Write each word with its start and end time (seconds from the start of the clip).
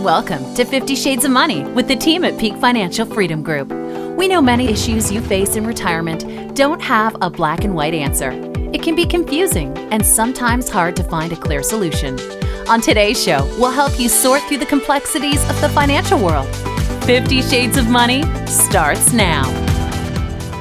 Welcome 0.00 0.54
to 0.56 0.66
50 0.66 0.94
Shades 0.94 1.24
of 1.24 1.30
Money 1.30 1.64
with 1.64 1.88
the 1.88 1.96
team 1.96 2.22
at 2.22 2.38
Peak 2.38 2.54
Financial 2.56 3.06
Freedom 3.06 3.42
Group. 3.42 3.70
We 4.14 4.28
know 4.28 4.42
many 4.42 4.68
issues 4.68 5.10
you 5.10 5.22
face 5.22 5.56
in 5.56 5.66
retirement 5.66 6.54
don't 6.54 6.82
have 6.82 7.16
a 7.22 7.30
black 7.30 7.64
and 7.64 7.74
white 7.74 7.94
answer. 7.94 8.30
It 8.74 8.82
can 8.82 8.94
be 8.94 9.06
confusing 9.06 9.76
and 9.90 10.04
sometimes 10.04 10.68
hard 10.68 10.96
to 10.96 11.02
find 11.02 11.32
a 11.32 11.36
clear 11.36 11.62
solution. 11.62 12.20
On 12.68 12.82
today's 12.82 13.20
show, 13.20 13.44
we'll 13.58 13.70
help 13.70 13.98
you 13.98 14.10
sort 14.10 14.42
through 14.42 14.58
the 14.58 14.66
complexities 14.66 15.42
of 15.48 15.58
the 15.62 15.70
financial 15.70 16.22
world. 16.22 16.54
50 17.06 17.40
Shades 17.40 17.78
of 17.78 17.88
Money 17.88 18.22
starts 18.46 19.14
now. 19.14 19.44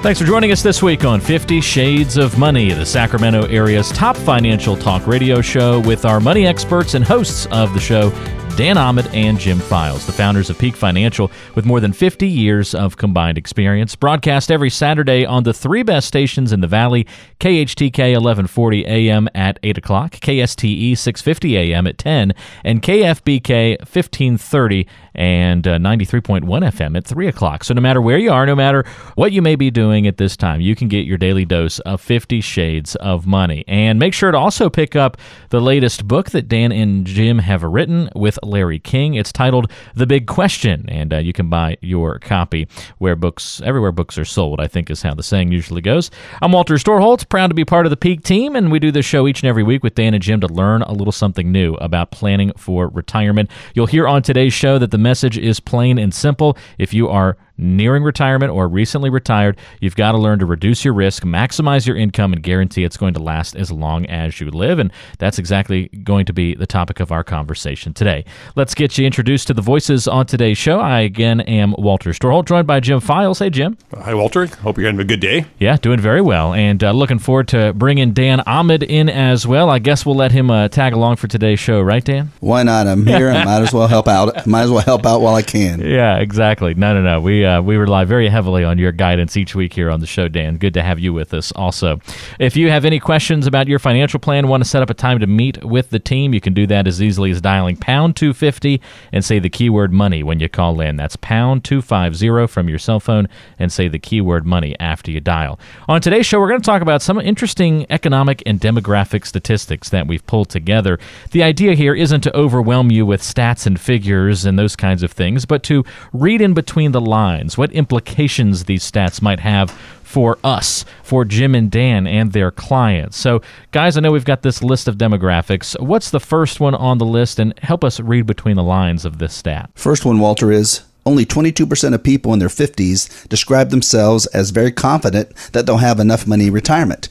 Thanks 0.06 0.20
for 0.20 0.28
joining 0.28 0.52
us 0.52 0.62
this 0.62 0.84
week 0.84 1.04
on 1.04 1.20
50 1.20 1.62
Shades 1.62 2.16
of 2.16 2.38
Money, 2.38 2.72
the 2.72 2.86
Sacramento 2.86 3.48
area's 3.48 3.90
top 3.92 4.16
financial 4.16 4.78
talk 4.78 5.08
radio 5.08 5.42
show 5.42 5.80
with 5.80 6.06
our 6.06 6.20
money 6.20 6.46
experts 6.46 6.94
and 6.94 7.04
hosts 7.04 7.48
of 7.48 7.74
the 7.74 7.80
show, 7.80 8.12
Dan 8.56 8.78
Ahmed 8.78 9.08
and 9.08 9.38
Jim 9.38 9.60
Files, 9.60 10.06
the 10.06 10.14
founders 10.14 10.50
of 10.50 10.58
Peak 10.58 10.78
Financial, 10.78 11.30
with 11.56 11.66
more 11.66 11.82
than 11.82 11.92
50 11.92 12.26
years 12.26 12.74
of 12.74 12.96
combined 12.96 13.38
experience. 13.38 13.98
Broadcast 13.98 14.50
every 14.50 14.70
Saturday 14.70 15.26
on 15.26 15.44
the 15.44 15.54
three 15.54 15.84
best 15.84 16.08
stations 16.08 16.54
in 16.54 16.62
the 16.62 16.68
Valley 16.68 17.06
KHTK 17.42 18.14
1140 18.14 18.86
AM 18.86 19.28
at 19.36 19.60
8 19.62 19.78
o'clock, 19.78 20.12
KSTE 20.14 20.98
650 20.98 21.58
AM 21.58 21.86
at 21.86 21.98
10, 21.98 22.32
and 22.64 22.82
KFBK 22.82 23.80
1530 23.80 24.88
and 25.16 25.68
uh, 25.68 25.78
93.1 25.78 26.44
FM 26.44 26.98
at 26.98 27.06
3 27.06 27.28
o'clock. 27.28 27.64
So, 27.64 27.74
no 27.74 27.82
matter 27.82 28.02
where 28.02 28.18
you 28.18 28.32
are, 28.32 28.46
no 28.46 28.56
matter 28.56 28.86
what 29.16 29.32
you 29.32 29.42
may 29.42 29.56
be 29.56 29.70
doing 29.70 30.08
at 30.08 30.18
this 30.18 30.38
time, 30.38 30.62
you 30.62 30.76
can 30.76 30.88
get 30.88 31.06
your 31.06 31.18
daily 31.18 31.46
dose 31.46 31.80
of 31.80 32.00
50 32.00 32.40
Shades 32.42 32.96
of 32.96 33.28
Money. 33.28 33.66
And 33.68 34.00
make 34.00 34.14
sure 34.14 34.32
to 34.32 34.38
also 34.38 34.70
pick 34.70 34.96
up 34.96 35.18
the 35.50 35.62
latest 35.62 36.08
book 36.08 36.32
that 36.32 36.48
Dan 36.48 36.72
and 36.72 37.06
Jim 37.06 37.40
have 37.40 37.64
written 37.64 38.10
with 38.16 38.40
Larry 38.46 38.80
King. 38.80 39.16
It's 39.16 39.32
titled 39.32 39.72
The 39.94 40.08
Big 40.08 40.28
Question, 40.28 40.86
and 40.88 41.14
uh, 41.14 41.18
you 41.18 41.34
can 41.34 41.50
buy 41.50 41.78
your 41.82 42.20
copy 42.20 42.68
where 43.00 43.16
books, 43.16 43.62
everywhere 43.64 43.92
books 43.92 44.18
are 44.18 44.26
sold, 44.26 44.60
I 44.62 44.68
think 44.68 44.90
is 44.90 45.02
how 45.02 45.14
the 45.14 45.24
saying 45.24 45.52
usually 45.52 45.82
goes. 45.82 46.12
I'm 46.42 46.52
Walter 46.52 46.76
Storholt, 46.76 47.28
proud 47.30 47.48
to 47.48 47.54
be 47.54 47.66
part 47.66 47.86
of 47.86 47.90
the 47.90 47.98
Peak 47.98 48.24
team, 48.24 48.56
and 48.56 48.72
we 48.72 48.80
do 48.80 48.92
this 48.92 49.06
show 49.06 49.28
each 49.28 49.42
and 49.42 49.50
every 49.50 49.64
week 49.64 49.84
with 49.84 49.96
Dan 49.96 50.14
and 50.14 50.24
Jim 50.24 50.40
to 50.42 50.48
learn 50.48 50.82
a 50.84 50.94
little 50.94 51.12
something 51.12 51.52
new 51.52 51.74
about 51.76 52.12
planning 52.12 52.52
for 52.58 52.90
retirement. 52.90 53.50
You'll 53.74 53.88
hear 53.88 54.08
on 54.08 54.22
today's 54.22 54.54
show 54.54 54.78
that 54.80 54.92
the 54.92 54.98
message 54.98 55.38
is 55.38 55.60
plain 55.60 55.98
and 55.98 56.14
simple. 56.14 56.58
If 56.78 56.94
you 56.94 57.10
are 57.10 57.38
nearing 57.58 58.04
retirement 58.04 58.52
or 58.52 58.68
recently 58.68 59.10
retired, 59.10 59.58
you've 59.80 59.96
got 59.96 60.12
to 60.12 60.18
learn 60.18 60.40
to 60.40 60.46
reduce 60.46 60.84
your 60.84 60.94
risk, 60.94 61.24
maximize 61.24 61.88
your 61.88 61.96
income, 61.96 62.34
and 62.34 62.44
guarantee 62.44 62.84
it's 62.84 62.98
going 62.98 63.14
to 63.14 63.22
last 63.22 63.56
as 63.56 63.72
long 63.72 64.06
as 64.08 64.40
you 64.40 64.50
live. 64.52 64.80
And 64.80 64.92
that's 65.20 65.40
exactly 65.40 65.88
going 66.04 66.26
to 66.26 66.34
be 66.34 66.56
the 66.56 66.68
topic 66.68 67.00
of 67.00 67.12
our 67.12 67.24
conversation 67.24 67.94
today. 67.94 68.26
Let's 68.56 68.74
get 68.76 68.98
you 68.98 69.06
introduced 69.06 69.48
to 69.48 69.54
the 69.54 69.62
voices 69.62 70.08
on 70.08 70.26
today's 70.26 70.58
show. 70.58 70.80
I 70.80 71.02
again 71.02 71.42
am 71.42 71.74
Walter 71.78 72.12
Storholt, 72.12 72.46
joined 72.46 72.68
by 72.68 72.80
Jim 72.80 73.00
Files. 73.00 73.40
Hey, 73.40 73.50
Jim. 73.50 73.78
Hi, 73.94 74.14
Walter. 74.14 74.46
Hope 74.48 74.78
you're 74.78 74.88
having 74.88 75.00
a 75.02 75.04
good 75.06 75.20
day. 75.20 75.46
Yeah, 75.60 75.78
doing 75.78 76.00
very 76.00 76.22
well. 76.22 76.54
And 76.54 76.84
uh, 76.84 76.92
looking 76.92 77.20
forward 77.20 77.48
to 77.50 77.74
bringing 77.74 78.14
Dan 78.14 78.42
Ahmed 78.42 78.84
in 78.84 79.10
as 79.10 79.48
well. 79.48 79.70
I 79.70 79.80
guess 79.80 80.06
we'll 80.06 80.16
let 80.16 80.32
him 80.32 80.50
uh, 80.52 80.68
tag 80.68 80.94
along 80.94 81.18
for 81.18 81.28
today's 81.28 81.60
show, 81.60 81.82
right, 81.82 82.04
Dan? 82.04 82.32
Why 82.40 82.64
not? 82.64 82.88
I'm 82.88 83.06
here. 83.06 83.30
I 83.30 83.44
might 83.44 83.62
as 83.62 83.74
well 83.74 83.88
help 83.88 84.08
out. 84.08 84.46
Might 84.48 84.64
as 84.64 84.72
well 84.72 84.82
help 84.82 85.06
out 85.06 85.22
while 85.22 85.36
I 85.36 85.42
can. 85.42 85.82
Yeah, 85.96 86.18
exactly. 86.18 86.74
No, 86.74 86.94
no, 86.94 87.02
no. 87.02 87.22
We 87.22 87.45
uh, 87.46 87.62
we 87.62 87.78
rely 87.78 88.04
very 88.04 88.28
heavily 88.28 88.64
on 88.64 88.78
your 88.78 88.92
guidance 88.92 89.38
each 89.38 89.56
week 89.56 89.74
here 89.74 89.90
on 89.90 90.00
the 90.00 90.08
show, 90.08 90.28
Dan. 90.28 90.58
Good 90.58 90.74
to 90.74 90.84
have 90.84 91.00
you 91.00 91.14
with 91.14 91.34
us 91.34 91.52
also. 91.54 92.00
If 92.40 92.58
you 92.58 92.70
have 92.70 92.86
any 92.86 93.00
questions 93.00 93.48
about 93.48 93.68
your 93.68 93.80
financial 93.80 94.20
plan, 94.20 94.48
want 94.48 94.64
to 94.64 94.70
set 94.70 94.82
up 94.82 94.90
a 94.90 94.94
time 94.94 95.20
to 95.20 95.28
meet 95.28 95.64
with 95.64 95.90
the 95.92 96.00
team, 96.00 96.34
you 96.34 96.42
can 96.42 96.54
do 96.54 96.68
that 96.68 96.88
as 96.88 97.02
easily 97.02 97.32
as 97.32 97.42
dialing 97.42 97.78
pound 97.78 98.16
250 98.16 98.82
and 99.12 99.24
say 99.24 99.40
the 99.40 99.50
keyword 99.50 99.94
money 99.94 100.24
when 100.24 100.40
you 100.40 100.50
call 100.50 100.80
in. 100.82 100.96
That's 100.96 101.16
pound 101.16 101.64
250 101.64 102.48
from 102.52 102.68
your 102.68 102.80
cell 102.80 103.00
phone 103.00 103.30
and 103.60 103.72
say 103.72 103.88
the 103.88 104.00
keyword 104.00 104.46
money 104.46 104.76
after 104.80 105.12
you 105.12 105.22
dial. 105.22 105.60
On 105.88 106.02
today's 106.02 106.26
show, 106.26 106.40
we're 106.40 106.50
going 106.50 106.62
to 106.62 106.66
talk 106.66 106.82
about 106.82 107.02
some 107.02 107.20
interesting 107.20 107.86
economic 107.90 108.42
and 108.46 108.60
demographic 108.60 109.26
statistics 109.26 109.90
that 109.90 110.08
we've 110.08 110.26
pulled 110.26 110.50
together. 110.50 111.00
The 111.32 111.44
idea 111.44 111.76
here 111.76 111.94
isn't 111.94 112.22
to 112.22 112.36
overwhelm 112.36 112.92
you 112.92 113.06
with 113.06 113.22
stats 113.22 113.68
and 113.68 113.80
figures 113.80 114.46
and 114.46 114.58
those 114.58 114.76
kinds 114.76 115.04
of 115.04 115.12
things, 115.12 115.46
but 115.46 115.64
to 115.64 115.84
read 116.12 116.42
in 116.42 116.54
between 116.54 116.92
the 116.92 117.02
lines 117.02 117.35
what 117.58 117.72
implications 117.72 118.66
these 118.66 118.90
stats 118.90 119.22
might 119.22 119.40
have 119.40 119.72
for 120.04 120.38
us, 120.44 120.86
for 121.04 121.26
Jim 121.26 121.56
and 121.56 121.70
Dan 121.70 122.08
and 122.08 122.32
their 122.32 122.52
clients. 122.52 123.18
So, 123.18 123.42
guys, 123.72 123.98
I 123.98 124.02
know 124.02 124.12
we've 124.12 124.24
got 124.24 124.44
this 124.44 124.64
list 124.64 124.88
of 124.88 124.98
demographics. 124.98 125.80
What's 125.80 126.10
the 126.10 126.20
first 126.20 126.60
one 126.60 126.76
on 126.76 127.00
the 127.00 127.06
list? 127.06 127.40
And 127.40 127.58
help 127.60 127.84
us 127.84 128.00
read 128.00 128.26
between 128.26 128.56
the 128.56 128.64
lines 128.64 129.04
of 129.04 129.18
this 129.18 129.34
stat. 129.34 129.72
First 129.76 130.06
one, 130.06 130.20
Walter, 130.20 130.52
is 130.52 130.84
only 131.06 131.26
22% 131.26 131.94
of 131.94 132.04
people 132.04 132.34
in 132.34 132.40
their 132.40 132.48
50s 132.48 133.28
describe 133.30 133.70
themselves 133.70 134.26
as 134.28 134.50
very 134.50 134.72
confident 134.72 135.36
that 135.52 135.66
they'll 135.66 135.78
have 135.78 136.00
enough 136.00 136.26
money 136.26 136.48
in 136.48 136.54
retirement. 136.54 137.10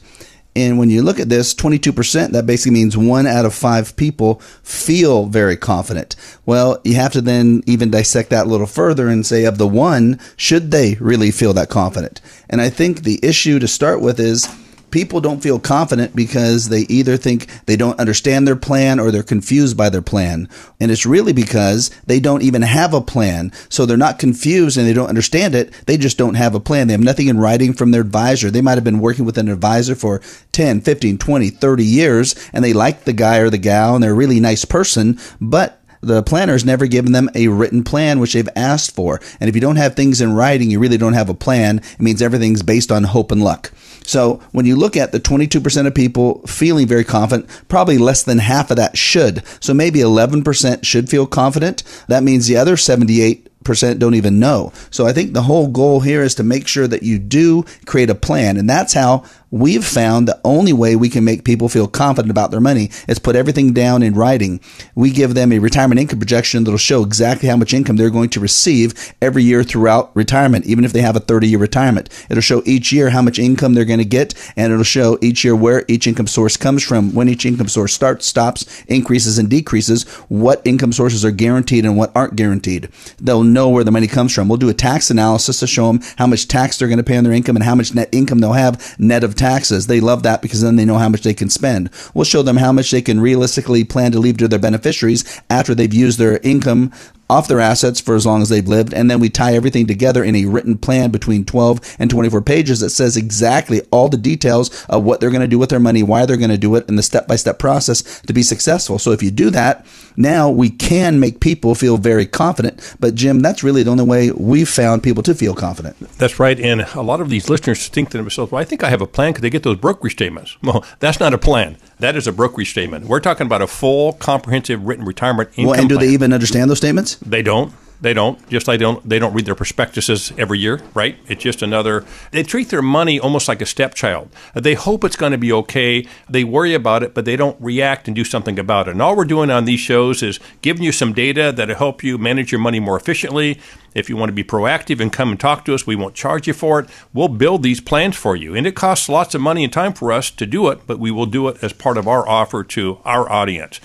And 0.55 0.79
when 0.79 0.89
you 0.89 1.01
look 1.01 1.19
at 1.19 1.29
this, 1.29 1.53
22%, 1.53 2.31
that 2.31 2.45
basically 2.45 2.71
means 2.71 2.95
one 2.97 3.27
out 3.27 3.45
of 3.45 3.53
five 3.53 3.95
people 3.97 4.35
feel 4.63 5.25
very 5.25 5.57
confident. 5.57 6.15
Well, 6.45 6.79
you 6.83 6.95
have 6.95 7.11
to 7.13 7.21
then 7.21 7.61
even 7.65 7.91
dissect 7.91 8.29
that 8.29 8.45
a 8.45 8.49
little 8.49 8.67
further 8.67 9.09
and 9.09 9.25
say, 9.25 9.43
of 9.43 9.57
the 9.57 9.67
one, 9.67 10.19
should 10.37 10.71
they 10.71 10.95
really 10.95 11.31
feel 11.31 11.53
that 11.53 11.69
confident? 11.69 12.21
And 12.49 12.61
I 12.61 12.69
think 12.69 13.03
the 13.03 13.19
issue 13.21 13.59
to 13.59 13.67
start 13.67 13.99
with 13.99 14.19
is 14.19 14.47
people 14.95 15.19
don't 15.19 15.43
feel 15.43 15.59
confident 15.59 16.15
because 16.15 16.69
they 16.69 16.83
either 16.83 17.17
think 17.17 17.47
they 17.65 17.75
don't 17.75 17.99
understand 17.99 18.47
their 18.47 18.55
plan 18.55 18.97
or 18.97 19.11
they're 19.11 19.23
confused 19.23 19.75
by 19.75 19.89
their 19.89 20.01
plan. 20.01 20.47
And 20.79 20.89
it's 20.89 21.05
really 21.05 21.33
because 21.33 21.91
they 22.05 22.21
don't 22.21 22.43
even 22.43 22.61
have 22.61 22.93
a 22.93 23.01
plan. 23.01 23.51
So 23.67 23.85
they're 23.85 23.97
not 23.97 24.19
confused 24.19 24.77
and 24.77 24.87
they 24.87 24.93
don't 24.93 25.09
understand 25.09 25.53
it. 25.53 25.73
They 25.85 25.97
just 25.97 26.17
don't 26.17 26.35
have 26.35 26.55
a 26.55 26.61
plan. 26.61 26.87
They 26.87 26.93
have 26.93 27.01
nothing 27.01 27.27
in 27.27 27.37
writing 27.37 27.73
from 27.73 27.91
their 27.91 27.99
advisor. 27.99 28.49
They 28.49 28.61
might 28.61 28.75
have 28.75 28.85
been 28.85 29.01
working 29.01 29.25
with 29.25 29.37
an 29.37 29.49
advisor 29.49 29.95
for 29.95 30.21
10, 30.53 30.79
15, 30.79 31.17
20, 31.17 31.49
30 31.49 31.83
years 31.83 32.33
and 32.53 32.63
they 32.63 32.71
like 32.71 33.03
the 33.03 33.11
guy 33.11 33.39
or 33.39 33.49
the 33.49 33.57
gal 33.57 33.95
and 33.95 34.01
they're 34.01 34.11
a 34.11 34.15
really 34.15 34.39
nice 34.39 34.63
person, 34.63 35.19
but 35.41 35.81
the 36.05 36.23
planner's 36.23 36.65
never 36.65 36.87
given 36.87 37.11
them 37.11 37.29
a 37.35 37.47
written 37.47 37.83
plan 37.83 38.19
which 38.19 38.33
they've 38.33 38.49
asked 38.55 38.95
for. 38.95 39.19
And 39.39 39.49
if 39.49 39.55
you 39.55 39.61
don't 39.61 39.75
have 39.75 39.95
things 39.95 40.21
in 40.21 40.33
writing, 40.33 40.71
you 40.71 40.79
really 40.79 40.97
don't 40.97 41.13
have 41.13 41.29
a 41.29 41.33
plan. 41.33 41.79
It 41.79 41.99
means 41.99 42.21
everything's 42.21 42.63
based 42.63 42.91
on 42.91 43.03
hope 43.03 43.31
and 43.31 43.43
luck. 43.43 43.71
So 44.03 44.41
when 44.51 44.65
you 44.65 44.75
look 44.75 44.95
at 44.95 45.11
the 45.11 45.19
22% 45.19 45.87
of 45.87 45.95
people 45.95 46.41
feeling 46.45 46.87
very 46.87 47.03
confident, 47.03 47.49
probably 47.67 47.97
less 47.97 48.23
than 48.23 48.37
half 48.37 48.69
of 48.69 48.77
that 48.77 48.97
should. 48.97 49.43
So 49.59 49.73
maybe 49.73 49.99
11% 49.99 50.85
should 50.85 51.09
feel 51.09 51.25
confident. 51.25 51.83
That 52.07 52.23
means 52.23 52.47
the 52.47 52.57
other 52.57 52.77
78 52.77 53.49
percent 53.65 53.99
don't 53.99 54.13
even 54.13 54.39
know. 54.39 54.71
So 54.91 55.05
I 55.05 55.11
think 55.11 55.33
the 55.33 55.41
whole 55.41 55.67
goal 55.67 55.99
here 55.99 56.21
is 56.21 56.35
to 56.35 56.43
make 56.43 56.67
sure 56.67 56.87
that 56.87 57.03
you 57.03 57.19
do 57.19 57.65
create 57.85 58.09
a 58.09 58.15
plan. 58.15 58.55
And 58.55 58.69
that's 58.69 58.93
how 58.93 59.25
we've 59.55 59.85
found 59.85 60.27
the 60.27 60.37
only 60.43 60.73
way 60.73 60.97
we 60.97 61.07
can 61.07 61.23
make 61.23 61.45
people 61.45 61.69
feel 61.69 61.87
confident 61.87 62.29
about 62.29 62.51
their 62.51 62.59
money 62.59 62.89
is 63.07 63.19
put 63.19 63.37
everything 63.37 63.71
down 63.71 64.03
in 64.03 64.13
writing. 64.13 64.59
We 64.95 65.11
give 65.11 65.33
them 65.33 65.53
a 65.53 65.59
retirement 65.59 66.01
income 66.01 66.19
projection 66.19 66.65
that'll 66.65 66.77
show 66.77 67.03
exactly 67.03 67.47
how 67.47 67.55
much 67.55 67.73
income 67.73 67.95
they're 67.95 68.09
going 68.09 68.31
to 68.31 68.41
receive 68.41 69.13
every 69.21 69.43
year 69.43 69.63
throughout 69.63 70.13
retirement, 70.13 70.65
even 70.65 70.83
if 70.83 70.91
they 70.91 71.01
have 71.01 71.15
a 71.15 71.21
30 71.21 71.47
year 71.47 71.57
retirement. 71.57 72.09
It'll 72.29 72.41
show 72.41 72.63
each 72.65 72.91
year 72.91 73.11
how 73.11 73.21
much 73.21 73.39
income 73.39 73.75
they're 73.75 73.85
going 73.85 73.99
to 73.99 74.05
get, 74.05 74.33
and 74.57 74.73
it'll 74.73 74.83
show 74.83 75.17
each 75.21 75.45
year 75.45 75.55
where 75.55 75.85
each 75.87 76.05
income 76.05 76.27
source 76.27 76.57
comes 76.57 76.83
from, 76.83 77.13
when 77.13 77.29
each 77.29 77.45
income 77.45 77.69
source 77.69 77.93
starts, 77.93 78.25
stops, 78.25 78.83
increases, 78.87 79.37
and 79.37 79.49
decreases, 79.49 80.03
what 80.27 80.61
income 80.65 80.91
sources 80.91 81.23
are 81.23 81.31
guaranteed 81.31 81.85
and 81.85 81.95
what 81.95 82.11
aren't 82.13 82.35
guaranteed. 82.35 82.89
They'll 83.21 83.43
know 83.43 83.69
where 83.69 83.85
the 83.85 83.91
money 83.91 84.07
comes 84.07 84.33
from. 84.33 84.49
We'll 84.49 84.57
do 84.57 84.67
a 84.67 84.73
tax 84.73 85.09
analysis 85.09 85.61
to 85.61 85.67
show 85.67 85.93
them 85.93 86.01
how 86.17 86.27
much 86.27 86.49
tax 86.49 86.77
they're 86.77 86.89
going 86.89 86.97
to 86.97 87.05
pay 87.05 87.15
on 87.15 87.23
their 87.23 87.31
income 87.31 87.55
and 87.55 87.63
how 87.63 87.75
much 87.75 87.95
net 87.95 88.09
income 88.11 88.39
they'll 88.39 88.51
have 88.51 88.99
net 88.99 89.23
of 89.23 89.35
taxes. 89.45 89.85
They 89.85 89.99
love 89.99 90.23
that 90.23 90.41
because 90.41 90.61
then 90.61 90.75
they 90.75 90.85
know 90.85 90.97
how 90.97 91.09
much 91.09 91.21
they 91.21 91.33
can 91.33 91.49
spend. 91.49 91.91
We'll 92.13 92.25
show 92.25 92.41
them 92.41 92.57
how 92.57 92.71
much 92.71 92.89
they 92.89 93.01
can 93.01 93.19
realistically 93.19 93.83
plan 93.83 94.11
to 94.13 94.19
leave 94.19 94.37
to 94.37 94.47
their 94.47 94.57
beneficiaries 94.59 95.23
after 95.51 95.75
they've 95.75 95.93
used 95.93 96.17
their 96.17 96.39
income 96.39 96.91
off 97.29 97.47
their 97.47 97.59
assets 97.59 97.99
for 97.99 98.15
as 98.15 98.25
long 98.25 98.41
as 98.41 98.49
they've 98.49 98.67
lived. 98.67 98.93
And 98.93 99.09
then 99.09 99.19
we 99.19 99.29
tie 99.29 99.53
everything 99.55 99.87
together 99.87 100.23
in 100.23 100.35
a 100.35 100.45
written 100.45 100.77
plan 100.77 101.09
between 101.11 101.43
12 101.45 101.95
and 101.99 102.09
24 102.09 102.41
pages 102.41 102.79
that 102.81 102.91
says 102.91 103.17
exactly 103.17 103.81
all 103.91 104.09
the 104.09 104.17
details 104.17 104.85
of 104.85 105.03
what 105.03 105.19
they're 105.19 105.31
going 105.31 105.41
to 105.41 105.47
do 105.47 105.57
with 105.59 105.69
their 105.69 105.79
money, 105.79 106.03
why 106.03 106.25
they're 106.25 106.37
going 106.37 106.49
to 106.51 106.57
do 106.57 106.75
it, 106.75 106.87
and 106.87 106.97
the 106.97 107.03
step 107.03 107.27
by 107.27 107.35
step 107.35 107.57
process 107.59 108.21
to 108.21 108.33
be 108.33 108.43
successful. 108.43 108.99
So 108.99 109.11
if 109.11 109.23
you 109.23 109.31
do 109.31 109.49
that, 109.51 109.85
now 110.17 110.49
we 110.49 110.69
can 110.69 111.19
make 111.19 111.39
people 111.39 111.75
feel 111.75 111.97
very 111.97 112.25
confident. 112.25 112.95
But 112.99 113.15
Jim, 113.15 113.39
that's 113.39 113.63
really 113.63 113.83
the 113.83 113.91
only 113.91 114.05
way 114.05 114.31
we've 114.31 114.69
found 114.69 115.03
people 115.03 115.23
to 115.23 115.33
feel 115.35 115.55
confident. 115.55 115.97
That's 116.17 116.39
right. 116.39 116.59
And 116.59 116.81
a 116.93 117.01
lot 117.01 117.21
of 117.21 117.29
these 117.29 117.49
listeners 117.49 117.87
think 117.87 118.11
to 118.11 118.17
themselves, 118.17 118.51
well, 118.51 118.61
I 118.61 118.65
think 118.65 118.83
I 118.83 118.89
have 118.89 119.01
a 119.01 119.07
plan 119.07 119.31
because 119.31 119.41
they 119.41 119.49
get 119.49 119.63
those 119.63 119.77
brokerage 119.77 120.13
statements. 120.13 120.57
Well, 120.65 120.83
that's 120.99 121.19
not 121.19 121.33
a 121.33 121.37
plan. 121.37 121.77
That 121.99 122.15
is 122.15 122.25
a 122.27 122.31
brokerage 122.31 122.71
statement. 122.71 123.05
We're 123.05 123.19
talking 123.19 123.45
about 123.45 123.61
a 123.61 123.67
full, 123.67 124.13
comprehensive 124.13 124.83
written 124.83 125.05
retirement 125.05 125.49
income 125.55 125.71
Well, 125.71 125.79
and 125.79 125.87
do 125.87 125.95
plan. 125.95 126.07
they 126.07 126.13
even 126.13 126.33
understand 126.33 126.69
those 126.71 126.77
statements? 126.79 127.14
They 127.19 127.41
don't. 127.41 127.73
They 128.01 128.13
don't. 128.13 128.47
Just 128.49 128.67
like 128.67 128.79
they 128.79 128.83
don't 128.83 129.07
they 129.07 129.19
don't 129.19 129.33
read 129.33 129.45
their 129.45 129.55
prospectuses 129.55 130.33
every 130.37 130.59
year, 130.59 130.81
right? 130.93 131.17
It's 131.27 131.41
just 131.41 131.61
another. 131.61 132.05
They 132.31 132.43
treat 132.43 132.69
their 132.69 132.81
money 132.81 133.19
almost 133.19 133.47
like 133.47 133.61
a 133.61 133.65
stepchild. 133.65 134.29
They 134.53 134.73
hope 134.73 135.03
it's 135.03 135.15
going 135.15 135.31
to 135.31 135.37
be 135.37 135.51
okay. 135.53 136.05
They 136.29 136.43
worry 136.43 136.73
about 136.73 137.03
it, 137.03 137.13
but 137.13 137.25
they 137.25 137.35
don't 137.35 137.59
react 137.59 138.07
and 138.07 138.15
do 138.15 138.23
something 138.23 138.59
about 138.59 138.87
it. 138.87 138.91
And 138.91 139.01
all 139.01 139.15
we're 139.15 139.25
doing 139.25 139.49
on 139.49 139.65
these 139.65 139.79
shows 139.79 140.21
is 140.21 140.39
giving 140.61 140.83
you 140.83 140.91
some 140.91 141.13
data 141.13 141.51
that'll 141.51 141.75
help 141.75 142.03
you 142.03 142.17
manage 142.17 142.51
your 142.51 142.61
money 142.61 142.79
more 142.79 142.97
efficiently. 142.97 143.59
If 143.93 144.09
you 144.09 144.17
want 144.17 144.29
to 144.29 144.33
be 144.33 144.43
proactive 144.43 144.99
and 144.99 145.11
come 145.11 145.31
and 145.31 145.39
talk 145.39 145.63
to 145.65 145.73
us, 145.73 145.87
we 145.87 145.95
won't 145.95 146.15
charge 146.15 146.47
you 146.47 146.53
for 146.53 146.81
it. 146.81 146.89
We'll 147.13 147.29
build 147.29 147.63
these 147.63 147.79
plans 147.79 148.17
for 148.17 148.35
you. 148.35 148.53
And 148.53 148.67
it 148.67 148.75
costs 148.75 149.07
lots 149.07 149.33
of 149.33 149.41
money 149.41 149.63
and 149.63 149.71
time 149.71 149.93
for 149.93 150.11
us 150.11 150.29
to 150.31 150.45
do 150.45 150.67
it, 150.67 150.81
but 150.85 150.99
we 150.99 151.11
will 151.11 151.25
do 151.25 151.47
it 151.47 151.63
as 151.63 151.71
part 151.71 151.97
of 151.97 152.07
our 152.07 152.27
offer 152.27 152.63
to 152.65 152.99
our 153.05 153.31
audience. 153.31 153.79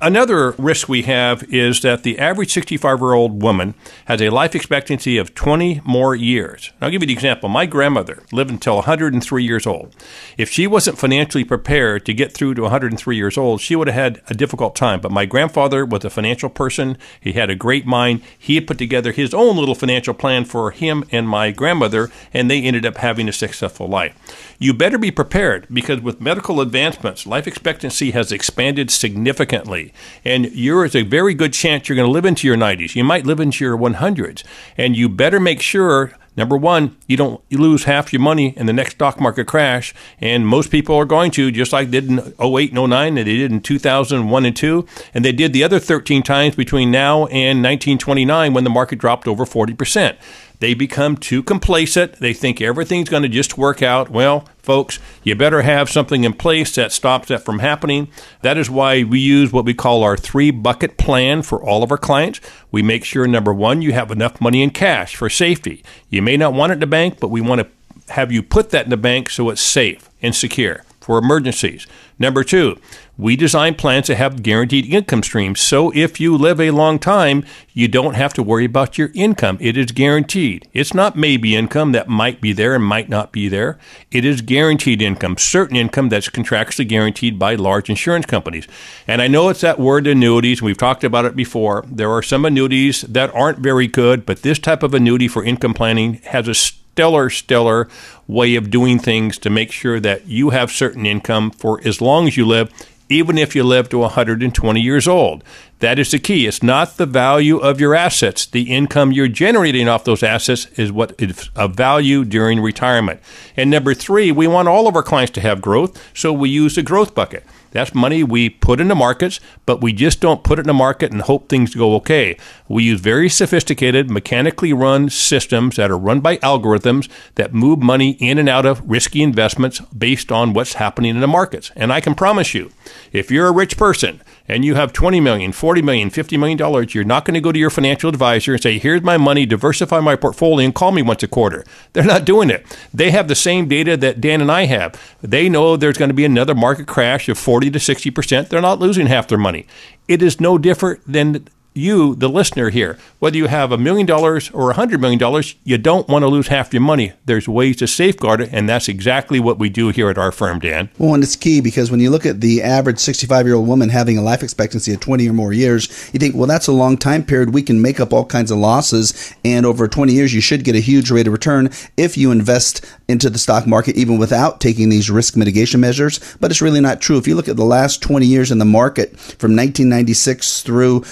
Another 0.00 0.50
risk 0.52 0.90
we 0.90 1.02
have 1.02 1.42
is 1.44 1.80
that 1.80 2.02
the 2.02 2.18
average 2.18 2.52
65 2.52 3.00
year 3.00 3.14
old 3.14 3.42
woman 3.42 3.74
has 4.04 4.20
a 4.20 4.28
life 4.28 4.54
expectancy 4.54 5.16
of 5.16 5.34
20 5.34 5.80
more 5.86 6.14
years. 6.14 6.70
I'll 6.82 6.90
give 6.90 7.02
you 7.02 7.06
the 7.06 7.14
example. 7.14 7.48
My 7.48 7.64
grandmother 7.64 8.22
lived 8.30 8.50
until 8.50 8.76
103 8.76 9.42
years 9.42 9.66
old. 9.66 9.96
If 10.36 10.50
she 10.50 10.66
wasn't 10.66 10.98
financially 10.98 11.44
prepared 11.44 12.04
to 12.06 12.12
get 12.12 12.34
through 12.34 12.54
to 12.54 12.62
103 12.62 13.16
years 13.16 13.38
old, 13.38 13.62
she 13.62 13.74
would 13.74 13.88
have 13.88 13.94
had 13.94 14.22
a 14.28 14.34
difficult 14.34 14.76
time. 14.76 15.00
But 15.00 15.12
my 15.12 15.24
grandfather 15.24 15.86
was 15.86 16.04
a 16.04 16.10
financial 16.10 16.50
person. 16.50 16.98
He 17.18 17.32
had 17.32 17.48
a 17.48 17.54
great 17.54 17.86
mind. 17.86 18.20
He 18.38 18.56
had 18.56 18.66
put 18.66 18.76
together 18.76 19.12
his 19.12 19.32
own 19.32 19.56
little 19.56 19.74
financial 19.74 20.12
plan 20.12 20.44
for 20.44 20.72
him 20.72 21.04
and 21.10 21.26
my 21.26 21.52
grandmother, 21.52 22.10
and 22.34 22.50
they 22.50 22.60
ended 22.62 22.84
up 22.84 22.98
having 22.98 23.30
a 23.30 23.32
successful 23.32 23.88
life. 23.88 24.14
You 24.58 24.74
better 24.74 24.98
be 24.98 25.10
prepared 25.10 25.66
because 25.72 26.02
with 26.02 26.20
medical 26.20 26.60
advancements, 26.60 27.26
life 27.26 27.46
expectancy 27.46 28.10
has 28.10 28.30
expanded 28.30 28.90
significantly 28.90 29.85
and 30.24 30.46
you're 30.52 30.84
a 30.84 31.02
very 31.02 31.34
good 31.34 31.52
chance 31.52 31.88
you're 31.88 31.96
going 31.96 32.08
to 32.08 32.12
live 32.12 32.24
into 32.24 32.46
your 32.46 32.56
90s. 32.56 32.94
You 32.94 33.04
might 33.04 33.26
live 33.26 33.40
into 33.40 33.64
your 33.64 33.76
100s. 33.76 34.44
And 34.76 34.96
you 34.96 35.08
better 35.08 35.40
make 35.40 35.60
sure 35.60 36.12
Number 36.36 36.56
one, 36.56 36.96
you 37.06 37.16
don't 37.16 37.40
you 37.48 37.56
lose 37.56 37.84
half 37.84 38.12
your 38.12 38.20
money 38.20 38.52
in 38.58 38.66
the 38.66 38.72
next 38.72 38.92
stock 38.92 39.18
market 39.18 39.46
crash, 39.46 39.94
and 40.20 40.46
most 40.46 40.70
people 40.70 40.94
are 40.94 41.06
going 41.06 41.30
to, 41.32 41.50
just 41.50 41.72
like 41.72 41.90
they 41.90 42.00
did 42.00 42.10
in 42.10 42.34
08 42.38 42.72
and 42.72 42.90
09, 42.90 43.08
and 43.08 43.26
they 43.26 43.36
did 43.36 43.50
in 43.50 43.60
2001 43.60 44.44
and 44.44 44.56
2, 44.56 44.86
and 45.14 45.24
they 45.24 45.32
did 45.32 45.54
the 45.54 45.64
other 45.64 45.78
13 45.78 46.22
times 46.22 46.54
between 46.54 46.90
now 46.90 47.24
and 47.26 47.62
1929 47.62 48.52
when 48.52 48.64
the 48.64 48.70
market 48.70 48.98
dropped 48.98 49.26
over 49.26 49.46
40%. 49.46 50.16
They 50.58 50.74
become 50.74 51.16
too 51.16 51.42
complacent. 51.42 52.14
They 52.14 52.32
think 52.32 52.60
everything's 52.60 53.08
going 53.08 53.22
to 53.22 53.28
just 53.28 53.58
work 53.58 53.82
out. 53.82 54.10
Well, 54.10 54.48
folks, 54.58 54.98
you 55.22 55.34
better 55.34 55.62
have 55.62 55.90
something 55.90 56.24
in 56.24 56.32
place 56.32 56.74
that 56.76 56.92
stops 56.92 57.28
that 57.28 57.44
from 57.44 57.58
happening. 57.58 58.08
That 58.42 58.56
is 58.56 58.70
why 58.70 59.04
we 59.04 59.18
use 59.18 59.52
what 59.52 59.64
we 59.64 59.74
call 59.74 60.02
our 60.02 60.16
three 60.16 60.50
bucket 60.50 60.96
plan 60.96 61.42
for 61.42 61.62
all 61.62 61.82
of 61.82 61.90
our 61.90 61.98
clients. 61.98 62.40
We 62.70 62.82
make 62.82 63.04
sure, 63.04 63.26
number 63.26 63.52
one, 63.52 63.82
you 63.82 63.92
have 63.92 64.10
enough 64.10 64.40
money 64.40 64.62
in 64.62 64.70
cash 64.70 65.14
for 65.14 65.28
safety. 65.28 65.84
You 66.08 66.22
may 66.22 66.36
not 66.36 66.54
want 66.54 66.72
it 66.72 66.74
in 66.74 66.80
the 66.80 66.86
bank, 66.86 67.20
but 67.20 67.28
we 67.28 67.40
want 67.40 67.60
to 67.60 68.12
have 68.12 68.32
you 68.32 68.42
put 68.42 68.70
that 68.70 68.84
in 68.84 68.90
the 68.90 68.96
bank 68.96 69.30
so 69.30 69.50
it's 69.50 69.60
safe 69.60 70.08
and 70.22 70.34
secure 70.34 70.84
for 71.00 71.18
emergencies. 71.18 71.86
Number 72.18 72.42
two, 72.42 72.80
we 73.18 73.36
design 73.36 73.74
plans 73.74 74.06
to 74.06 74.14
have 74.14 74.42
guaranteed 74.42 74.92
income 74.92 75.22
streams. 75.22 75.60
So 75.60 75.90
if 75.94 76.20
you 76.20 76.36
live 76.36 76.60
a 76.60 76.70
long 76.70 76.98
time, 76.98 77.44
you 77.72 77.88
don't 77.88 78.14
have 78.14 78.34
to 78.34 78.42
worry 78.42 78.66
about 78.66 78.98
your 78.98 79.10
income. 79.14 79.56
It 79.60 79.76
is 79.76 79.92
guaranteed. 79.92 80.68
It's 80.72 80.92
not 80.92 81.16
maybe 81.16 81.56
income 81.56 81.92
that 81.92 82.08
might 82.08 82.40
be 82.40 82.52
there 82.52 82.74
and 82.74 82.84
might 82.84 83.08
not 83.08 83.32
be 83.32 83.48
there. 83.48 83.78
It 84.10 84.24
is 84.24 84.42
guaranteed 84.42 85.00
income, 85.00 85.38
certain 85.38 85.76
income 85.76 86.08
that's 86.08 86.28
contractually 86.28 86.88
guaranteed 86.88 87.38
by 87.38 87.54
large 87.54 87.88
insurance 87.88 88.26
companies. 88.26 88.68
And 89.06 89.22
I 89.22 89.28
know 89.28 89.48
it's 89.48 89.62
that 89.62 89.80
word 89.80 90.06
annuities. 90.06 90.60
We've 90.60 90.76
talked 90.76 91.04
about 91.04 91.24
it 91.24 91.36
before. 91.36 91.84
There 91.86 92.10
are 92.10 92.22
some 92.22 92.44
annuities 92.44 93.02
that 93.02 93.34
aren't 93.34 93.60
very 93.60 93.86
good, 93.86 94.26
but 94.26 94.42
this 94.42 94.58
type 94.58 94.82
of 94.82 94.94
annuity 94.94 95.28
for 95.28 95.42
income 95.42 95.74
planning 95.74 96.14
has 96.24 96.48
a 96.48 96.54
stellar, 96.54 97.28
stellar 97.28 97.88
way 98.26 98.56
of 98.56 98.70
doing 98.70 98.98
things 98.98 99.38
to 99.38 99.50
make 99.50 99.70
sure 99.70 100.00
that 100.00 100.26
you 100.26 100.50
have 100.50 100.70
certain 100.70 101.04
income 101.04 101.50
for 101.50 101.80
as 101.86 102.00
long 102.00 102.26
as 102.26 102.36
you 102.36 102.46
live, 102.46 102.72
even 103.08 103.38
if 103.38 103.54
you 103.54 103.62
live 103.64 103.88
to 103.90 103.98
120 103.98 104.80
years 104.80 105.06
old. 105.06 105.44
That 105.80 105.98
is 105.98 106.10
the 106.10 106.18
key. 106.18 106.46
It's 106.46 106.62
not 106.62 106.96
the 106.96 107.06
value 107.06 107.58
of 107.58 107.80
your 107.80 107.94
assets. 107.94 108.46
The 108.46 108.74
income 108.74 109.12
you're 109.12 109.28
generating 109.28 109.88
off 109.88 110.04
those 110.04 110.22
assets 110.22 110.66
is 110.76 110.90
what 110.90 111.14
is 111.18 111.50
of 111.54 111.76
value 111.76 112.24
during 112.24 112.60
retirement. 112.60 113.20
And 113.56 113.70
number 113.70 113.94
three, 113.94 114.32
we 114.32 114.46
want 114.46 114.68
all 114.68 114.88
of 114.88 114.96
our 114.96 115.02
clients 115.02 115.32
to 115.32 115.40
have 115.40 115.60
growth, 115.60 116.02
so 116.14 116.32
we 116.32 116.48
use 116.48 116.76
the 116.76 116.82
growth 116.82 117.14
bucket. 117.14 117.44
That's 117.70 117.94
money 117.94 118.22
we 118.22 118.48
put 118.48 118.80
in 118.80 118.88
the 118.88 118.94
markets, 118.94 119.40
but 119.66 119.80
we 119.80 119.92
just 119.92 120.20
don't 120.20 120.44
put 120.44 120.58
it 120.58 120.62
in 120.62 120.66
the 120.66 120.72
market 120.72 121.12
and 121.12 121.22
hope 121.22 121.48
things 121.48 121.74
go 121.74 121.94
okay. 121.96 122.36
We 122.68 122.84
use 122.84 123.00
very 123.00 123.28
sophisticated, 123.28 124.10
mechanically 124.10 124.72
run 124.72 125.10
systems 125.10 125.76
that 125.76 125.90
are 125.90 125.98
run 125.98 126.20
by 126.20 126.38
algorithms 126.38 127.08
that 127.34 127.54
move 127.54 127.80
money 127.80 128.12
in 128.12 128.38
and 128.38 128.48
out 128.48 128.66
of 128.66 128.88
risky 128.88 129.22
investments 129.22 129.80
based 129.80 130.32
on 130.32 130.52
what's 130.52 130.74
happening 130.74 131.14
in 131.14 131.20
the 131.20 131.26
markets. 131.26 131.70
And 131.76 131.92
I 131.92 132.00
can 132.00 132.14
promise 132.14 132.54
you, 132.54 132.70
if 133.12 133.30
you're 133.30 133.48
a 133.48 133.52
rich 133.52 133.76
person 133.76 134.20
and 134.48 134.64
you 134.64 134.74
have 134.74 134.92
20 134.92 135.20
million, 135.20 135.52
40 135.52 135.82
million, 135.82 136.10
50 136.10 136.36
million 136.36 136.58
dollars, 136.58 136.94
you're 136.94 137.04
not 137.04 137.24
going 137.24 137.34
to 137.34 137.40
go 137.40 137.52
to 137.52 137.58
your 137.58 137.70
financial 137.70 138.08
advisor 138.08 138.52
and 138.52 138.62
say, 138.62 138.78
"Here's 138.78 139.02
my 139.02 139.16
money, 139.16 139.46
diversify 139.46 140.00
my 140.00 140.16
portfolio 140.16 140.64
and 140.64 140.74
call 140.74 140.92
me 140.92 141.02
once 141.02 141.22
a 141.22 141.28
quarter." 141.28 141.64
They're 141.92 142.04
not 142.04 142.24
doing 142.24 142.50
it. 142.50 142.64
They 142.92 143.10
have 143.10 143.28
the 143.28 143.34
same 143.34 143.68
data 143.68 143.96
that 143.96 144.20
Dan 144.20 144.40
and 144.40 144.50
I 144.50 144.66
have. 144.66 145.00
They 145.22 145.48
know 145.48 145.76
there's 145.76 145.98
going 145.98 146.10
to 146.10 146.14
be 146.14 146.24
another 146.24 146.54
market 146.54 146.86
crash 146.86 147.28
of 147.28 147.38
40 147.38 147.70
to 147.70 147.78
60%. 147.78 148.48
They're 148.48 148.60
not 148.60 148.78
losing 148.78 149.06
half 149.06 149.28
their 149.28 149.38
money. 149.38 149.66
It 150.08 150.22
is 150.22 150.40
no 150.40 150.58
different 150.58 151.00
than 151.06 151.48
you, 151.76 152.14
the 152.14 152.28
listener 152.28 152.70
here, 152.70 152.98
whether 153.18 153.36
you 153.36 153.46
have 153.46 153.72
a 153.72 153.78
million 153.78 154.06
dollars 154.06 154.50
or 154.50 154.70
a 154.70 154.74
hundred 154.74 155.00
million 155.00 155.18
dollars, 155.18 155.54
you 155.64 155.78
don't 155.78 156.08
want 156.08 156.22
to 156.22 156.28
lose 156.28 156.48
half 156.48 156.72
your 156.72 156.82
money. 156.82 157.12
There's 157.24 157.48
ways 157.48 157.76
to 157.76 157.86
safeguard 157.86 158.40
it, 158.40 158.50
and 158.52 158.68
that's 158.68 158.88
exactly 158.88 159.40
what 159.40 159.58
we 159.58 159.68
do 159.68 159.88
here 159.88 160.10
at 160.10 160.18
our 160.18 160.32
firm, 160.32 160.58
Dan. 160.58 160.90
Well, 160.98 161.14
and 161.14 161.22
it's 161.22 161.36
key 161.36 161.60
because 161.60 161.90
when 161.90 162.00
you 162.00 162.10
look 162.10 162.26
at 162.26 162.40
the 162.40 162.62
average 162.62 162.98
65 162.98 163.46
year 163.46 163.54
old 163.54 163.68
woman 163.68 163.88
having 163.88 164.18
a 164.18 164.22
life 164.22 164.42
expectancy 164.42 164.92
of 164.92 165.00
20 165.00 165.28
or 165.28 165.32
more 165.32 165.52
years, 165.52 166.10
you 166.12 166.18
think, 166.18 166.34
well, 166.34 166.46
that's 166.46 166.66
a 166.66 166.72
long 166.72 166.96
time 166.96 167.24
period. 167.24 167.52
We 167.52 167.62
can 167.62 167.82
make 167.82 168.00
up 168.00 168.12
all 168.12 168.24
kinds 168.24 168.50
of 168.50 168.58
losses, 168.58 169.34
and 169.44 169.66
over 169.66 169.88
20 169.88 170.12
years, 170.12 170.34
you 170.34 170.40
should 170.40 170.64
get 170.64 170.76
a 170.76 170.80
huge 170.80 171.10
rate 171.10 171.26
of 171.26 171.32
return 171.32 171.70
if 171.96 172.16
you 172.16 172.30
invest 172.30 172.84
into 173.08 173.30
the 173.30 173.38
stock 173.38 173.66
market, 173.66 173.96
even 173.96 174.18
without 174.18 174.60
taking 174.60 174.88
these 174.88 175.10
risk 175.10 175.36
mitigation 175.36 175.80
measures. 175.80 176.36
But 176.40 176.50
it's 176.50 176.62
really 176.62 176.80
not 176.80 177.00
true. 177.00 177.18
If 177.18 177.28
you 177.28 177.34
look 177.34 177.48
at 177.48 177.56
the 177.56 177.64
last 177.64 178.02
20 178.02 178.26
years 178.26 178.50
in 178.50 178.58
the 178.58 178.64
market 178.64 179.10
from 179.18 179.54
1996 179.54 180.62
through 180.62 181.02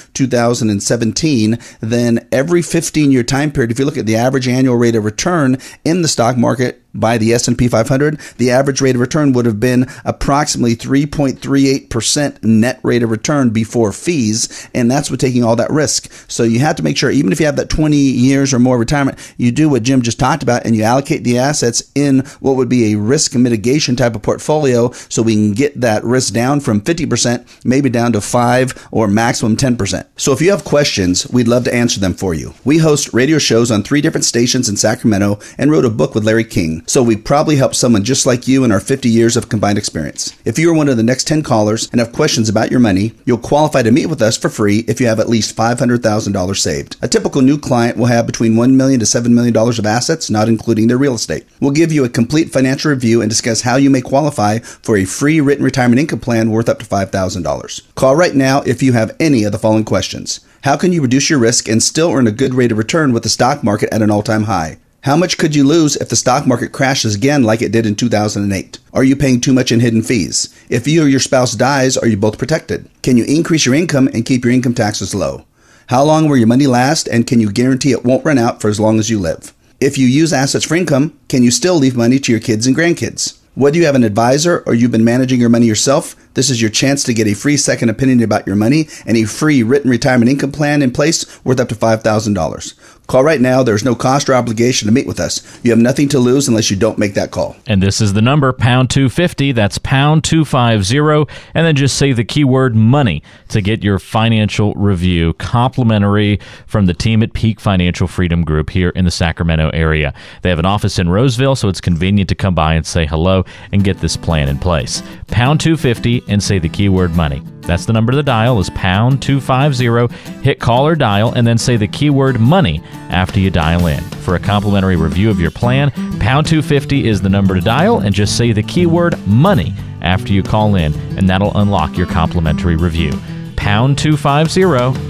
2017, 0.54 1.58
then 1.80 2.26
every 2.30 2.62
15 2.62 3.10
year 3.10 3.22
time 3.22 3.50
period, 3.50 3.70
if 3.70 3.78
you 3.78 3.84
look 3.84 3.98
at 3.98 4.06
the 4.06 4.16
average 4.16 4.48
annual 4.48 4.76
rate 4.76 4.96
of 4.96 5.04
return 5.04 5.58
in 5.84 6.02
the 6.02 6.08
stock 6.08 6.36
market, 6.36 6.83
by 6.94 7.18
the 7.18 7.32
S&P 7.32 7.68
500, 7.68 8.20
the 8.38 8.50
average 8.50 8.80
rate 8.80 8.94
of 8.94 9.00
return 9.00 9.32
would 9.32 9.46
have 9.46 9.60
been 9.60 9.86
approximately 10.04 10.76
3.38% 10.76 12.44
net 12.44 12.80
rate 12.82 13.02
of 13.02 13.10
return 13.10 13.50
before 13.50 13.92
fees, 13.92 14.68
and 14.74 14.90
that's 14.90 15.10
with 15.10 15.20
taking 15.20 15.42
all 15.42 15.56
that 15.56 15.70
risk. 15.70 16.10
So 16.28 16.42
you 16.44 16.60
have 16.60 16.76
to 16.76 16.82
make 16.82 16.96
sure 16.96 17.10
even 17.10 17.32
if 17.32 17.40
you 17.40 17.46
have 17.46 17.56
that 17.56 17.70
20 17.70 17.96
years 17.96 18.54
or 18.54 18.58
more 18.58 18.78
retirement, 18.78 19.18
you 19.36 19.50
do 19.50 19.68
what 19.68 19.82
Jim 19.82 20.02
just 20.02 20.18
talked 20.18 20.42
about 20.42 20.64
and 20.64 20.76
you 20.76 20.82
allocate 20.82 21.24
the 21.24 21.38
assets 21.38 21.90
in 21.94 22.20
what 22.40 22.56
would 22.56 22.68
be 22.68 22.92
a 22.92 22.98
risk 22.98 23.34
mitigation 23.34 23.96
type 23.96 24.14
of 24.14 24.22
portfolio 24.22 24.90
so 24.92 25.22
we 25.22 25.34
can 25.34 25.52
get 25.52 25.80
that 25.80 26.04
risk 26.04 26.32
down 26.32 26.60
from 26.60 26.80
50% 26.80 27.46
maybe 27.64 27.90
down 27.90 28.12
to 28.12 28.20
5 28.20 28.88
or 28.92 29.08
maximum 29.08 29.56
10%. 29.56 30.06
So 30.16 30.32
if 30.32 30.40
you 30.40 30.50
have 30.50 30.64
questions, 30.64 31.28
we'd 31.30 31.48
love 31.48 31.64
to 31.64 31.74
answer 31.74 31.98
them 31.98 32.14
for 32.14 32.34
you. 32.34 32.54
We 32.64 32.78
host 32.78 33.12
radio 33.12 33.38
shows 33.38 33.70
on 33.70 33.82
3 33.82 34.00
different 34.00 34.24
stations 34.24 34.68
in 34.68 34.76
Sacramento 34.76 35.40
and 35.58 35.70
wrote 35.70 35.84
a 35.84 35.90
book 35.90 36.14
with 36.14 36.24
Larry 36.24 36.44
King 36.44 36.83
so 36.86 37.02
we 37.02 37.16
probably 37.16 37.56
help 37.56 37.74
someone 37.74 38.04
just 38.04 38.26
like 38.26 38.46
you 38.46 38.64
in 38.64 38.72
our 38.72 38.80
50 38.80 39.08
years 39.08 39.36
of 39.36 39.48
combined 39.48 39.78
experience. 39.78 40.36
If 40.44 40.58
you 40.58 40.70
are 40.70 40.74
one 40.74 40.88
of 40.88 40.96
the 40.96 41.02
next 41.02 41.26
10 41.26 41.42
callers 41.42 41.88
and 41.90 42.00
have 42.00 42.12
questions 42.12 42.48
about 42.48 42.70
your 42.70 42.80
money, 42.80 43.12
you'll 43.24 43.38
qualify 43.38 43.82
to 43.82 43.90
meet 43.90 44.06
with 44.06 44.22
us 44.22 44.36
for 44.36 44.48
free 44.48 44.84
if 44.88 45.00
you 45.00 45.06
have 45.06 45.20
at 45.20 45.28
least 45.28 45.56
$500,000 45.56 46.56
saved. 46.56 46.96
A 47.02 47.08
typical 47.08 47.42
new 47.42 47.58
client 47.58 47.96
will 47.96 48.06
have 48.06 48.26
between 48.26 48.56
1 48.56 48.76
million 48.76 49.00
to 49.00 49.06
$7 49.06 49.28
million 49.28 49.56
of 49.56 49.86
assets, 49.86 50.30
not 50.30 50.48
including 50.48 50.88
their 50.88 50.98
real 50.98 51.14
estate. 51.14 51.46
We'll 51.60 51.70
give 51.70 51.92
you 51.92 52.04
a 52.04 52.08
complete 52.08 52.52
financial 52.52 52.90
review 52.90 53.20
and 53.20 53.30
discuss 53.30 53.62
how 53.62 53.76
you 53.76 53.90
may 53.90 54.00
qualify 54.00 54.58
for 54.58 54.96
a 54.96 55.04
free 55.04 55.40
written 55.40 55.64
retirement 55.64 56.00
income 56.00 56.20
plan 56.20 56.50
worth 56.50 56.68
up 56.68 56.78
to 56.80 56.86
$5,000. 56.86 57.94
Call 57.94 58.16
right 58.16 58.34
now 58.34 58.62
if 58.62 58.82
you 58.82 58.92
have 58.92 59.16
any 59.18 59.44
of 59.44 59.52
the 59.52 59.58
following 59.58 59.84
questions. 59.84 60.40
How 60.62 60.76
can 60.76 60.92
you 60.92 61.02
reduce 61.02 61.28
your 61.28 61.38
risk 61.38 61.68
and 61.68 61.82
still 61.82 62.10
earn 62.10 62.26
a 62.26 62.32
good 62.32 62.54
rate 62.54 62.72
of 62.72 62.78
return 62.78 63.12
with 63.12 63.22
the 63.22 63.28
stock 63.28 63.62
market 63.62 63.92
at 63.92 64.00
an 64.00 64.10
all 64.10 64.22
time 64.22 64.44
high? 64.44 64.78
How 65.04 65.16
much 65.18 65.36
could 65.36 65.54
you 65.54 65.64
lose 65.64 65.96
if 65.96 66.08
the 66.08 66.16
stock 66.16 66.46
market 66.46 66.72
crashes 66.72 67.14
again 67.14 67.42
like 67.42 67.60
it 67.60 67.72
did 67.72 67.84
in 67.84 67.94
2008? 67.94 68.78
Are 68.94 69.04
you 69.04 69.14
paying 69.14 69.38
too 69.38 69.52
much 69.52 69.70
in 69.70 69.80
hidden 69.80 70.00
fees? 70.00 70.48
If 70.70 70.88
you 70.88 71.02
or 71.02 71.08
your 71.08 71.20
spouse 71.20 71.52
dies, 71.52 71.98
are 71.98 72.06
you 72.06 72.16
both 72.16 72.38
protected? 72.38 72.88
Can 73.02 73.18
you 73.18 73.24
increase 73.24 73.66
your 73.66 73.74
income 73.74 74.08
and 74.14 74.24
keep 74.24 74.46
your 74.46 74.54
income 74.54 74.72
taxes 74.72 75.14
low? 75.14 75.44
How 75.88 76.02
long 76.04 76.26
will 76.26 76.38
your 76.38 76.46
money 76.46 76.66
last 76.66 77.06
and 77.06 77.26
can 77.26 77.38
you 77.38 77.52
guarantee 77.52 77.92
it 77.92 78.02
won't 78.02 78.24
run 78.24 78.38
out 78.38 78.62
for 78.62 78.68
as 78.68 78.80
long 78.80 78.98
as 78.98 79.10
you 79.10 79.20
live? 79.20 79.52
If 79.78 79.98
you 79.98 80.06
use 80.06 80.32
assets 80.32 80.64
for 80.64 80.74
income, 80.74 81.12
can 81.28 81.42
you 81.42 81.50
still 81.50 81.74
leave 81.74 81.98
money 81.98 82.18
to 82.20 82.32
your 82.32 82.40
kids 82.40 82.66
and 82.66 82.74
grandkids? 82.74 83.38
Whether 83.54 83.76
you 83.76 83.84
have 83.84 83.96
an 83.96 84.04
advisor 84.04 84.64
or 84.66 84.72
you've 84.72 84.90
been 84.90 85.04
managing 85.04 85.38
your 85.38 85.50
money 85.50 85.66
yourself, 85.66 86.16
This 86.34 86.50
is 86.50 86.60
your 86.60 86.70
chance 86.70 87.04
to 87.04 87.14
get 87.14 87.28
a 87.28 87.34
free 87.34 87.56
second 87.56 87.90
opinion 87.90 88.20
about 88.22 88.46
your 88.46 88.56
money 88.56 88.88
and 89.06 89.16
a 89.16 89.24
free 89.24 89.62
written 89.62 89.88
retirement 89.88 90.28
income 90.28 90.50
plan 90.50 90.82
in 90.82 90.90
place 90.90 91.24
worth 91.44 91.60
up 91.60 91.68
to 91.68 91.76
$5,000. 91.76 92.74
Call 93.06 93.22
right 93.22 93.40
now. 93.40 93.62
There's 93.62 93.84
no 93.84 93.94
cost 93.94 94.30
or 94.30 94.34
obligation 94.34 94.86
to 94.86 94.92
meet 94.92 95.06
with 95.06 95.20
us. 95.20 95.60
You 95.62 95.70
have 95.70 95.78
nothing 95.78 96.08
to 96.08 96.18
lose 96.18 96.48
unless 96.48 96.70
you 96.70 96.76
don't 96.76 96.98
make 96.98 97.14
that 97.14 97.30
call. 97.30 97.54
And 97.66 97.82
this 97.82 98.00
is 98.00 98.14
the 98.14 98.22
number, 98.22 98.52
pound 98.52 98.88
250. 98.90 99.52
That's 99.52 99.76
pound 99.78 100.24
250. 100.24 101.30
And 101.54 101.66
then 101.66 101.76
just 101.76 101.98
say 101.98 102.12
the 102.12 102.24
keyword 102.24 102.74
money 102.74 103.22
to 103.48 103.60
get 103.60 103.84
your 103.84 103.98
financial 103.98 104.72
review 104.74 105.34
complimentary 105.34 106.40
from 106.66 106.86
the 106.86 106.94
team 106.94 107.22
at 107.22 107.34
Peak 107.34 107.60
Financial 107.60 108.08
Freedom 108.08 108.42
Group 108.42 108.70
here 108.70 108.88
in 108.90 109.04
the 109.04 109.10
Sacramento 109.10 109.70
area. 109.74 110.14
They 110.40 110.48
have 110.48 110.58
an 110.58 110.66
office 110.66 110.98
in 110.98 111.10
Roseville, 111.10 111.56
so 111.56 111.68
it's 111.68 111.82
convenient 111.82 112.30
to 112.30 112.34
come 112.34 112.54
by 112.54 112.74
and 112.74 112.86
say 112.86 113.04
hello 113.04 113.44
and 113.72 113.84
get 113.84 113.98
this 113.98 114.16
plan 114.16 114.48
in 114.48 114.58
place. 114.58 115.02
Pound 115.26 115.60
250 115.60 116.22
and 116.28 116.42
say 116.42 116.58
the 116.58 116.68
keyword 116.70 117.14
money. 117.14 117.42
That's 117.62 117.86
the 117.86 117.94
number 117.94 118.12
to 118.12 118.22
dial 118.22 118.58
is 118.60 118.68
pound 118.70 119.22
250. 119.22 120.14
Hit 120.42 120.60
call 120.60 120.86
or 120.86 120.94
dial 120.94 121.32
and 121.32 121.46
then 121.46 121.56
say 121.56 121.76
the 121.76 121.88
keyword 121.88 122.38
money 122.38 122.82
after 123.10 123.40
you 123.40 123.50
dial 123.50 123.86
in. 123.86 124.02
For 124.24 124.34
a 124.34 124.40
complimentary 124.40 124.96
review 124.96 125.30
of 125.30 125.40
your 125.40 125.50
plan, 125.50 125.90
pound 126.18 126.46
250 126.46 127.06
is 127.06 127.20
the 127.20 127.28
number 127.28 127.54
to 127.54 127.60
dial 127.60 128.00
and 128.00 128.14
just 128.14 128.36
say 128.36 128.52
the 128.52 128.62
keyword 128.62 129.24
money 129.26 129.72
after 130.00 130.32
you 130.32 130.42
call 130.42 130.74
in 130.74 130.94
and 131.16 131.28
that'll 131.28 131.56
unlock 131.56 131.96
your 131.96 132.06
complimentary 132.06 132.76
review. 132.76 133.12
Pound 133.56 133.98
250 133.98 134.62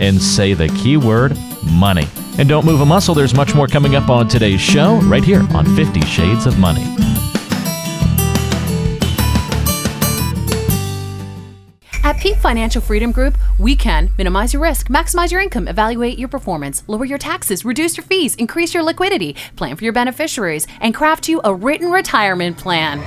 and 0.04 0.20
say 0.20 0.54
the 0.54 0.68
keyword 0.68 1.36
money. 1.64 2.06
And 2.38 2.48
don't 2.48 2.66
move 2.66 2.80
a 2.80 2.86
muscle, 2.86 3.14
there's 3.14 3.34
much 3.34 3.54
more 3.54 3.68
coming 3.68 3.94
up 3.94 4.08
on 4.08 4.28
today's 4.28 4.60
show 4.60 5.00
right 5.02 5.24
here 5.24 5.46
on 5.54 5.64
50 5.76 6.00
Shades 6.02 6.46
of 6.46 6.58
Money. 6.58 6.84
At 12.04 12.18
Peak 12.18 12.36
Financial 12.36 12.82
Freedom 12.82 13.12
Group, 13.12 13.38
we 13.58 13.74
can 13.74 14.10
minimize 14.18 14.52
your 14.52 14.60
risk, 14.60 14.88
maximize 14.88 15.32
your 15.32 15.40
income, 15.40 15.66
evaluate 15.66 16.18
your 16.18 16.28
performance, 16.28 16.84
lower 16.86 17.06
your 17.06 17.16
taxes, 17.16 17.64
reduce 17.64 17.96
your 17.96 18.04
fees, 18.04 18.34
increase 18.34 18.74
your 18.74 18.82
liquidity, 18.82 19.34
plan 19.56 19.74
for 19.74 19.84
your 19.84 19.92
beneficiaries, 19.94 20.66
and 20.82 20.94
craft 20.94 21.30
you 21.30 21.40
a 21.44 21.54
written 21.54 21.90
retirement 21.90 22.58
plan. 22.58 23.00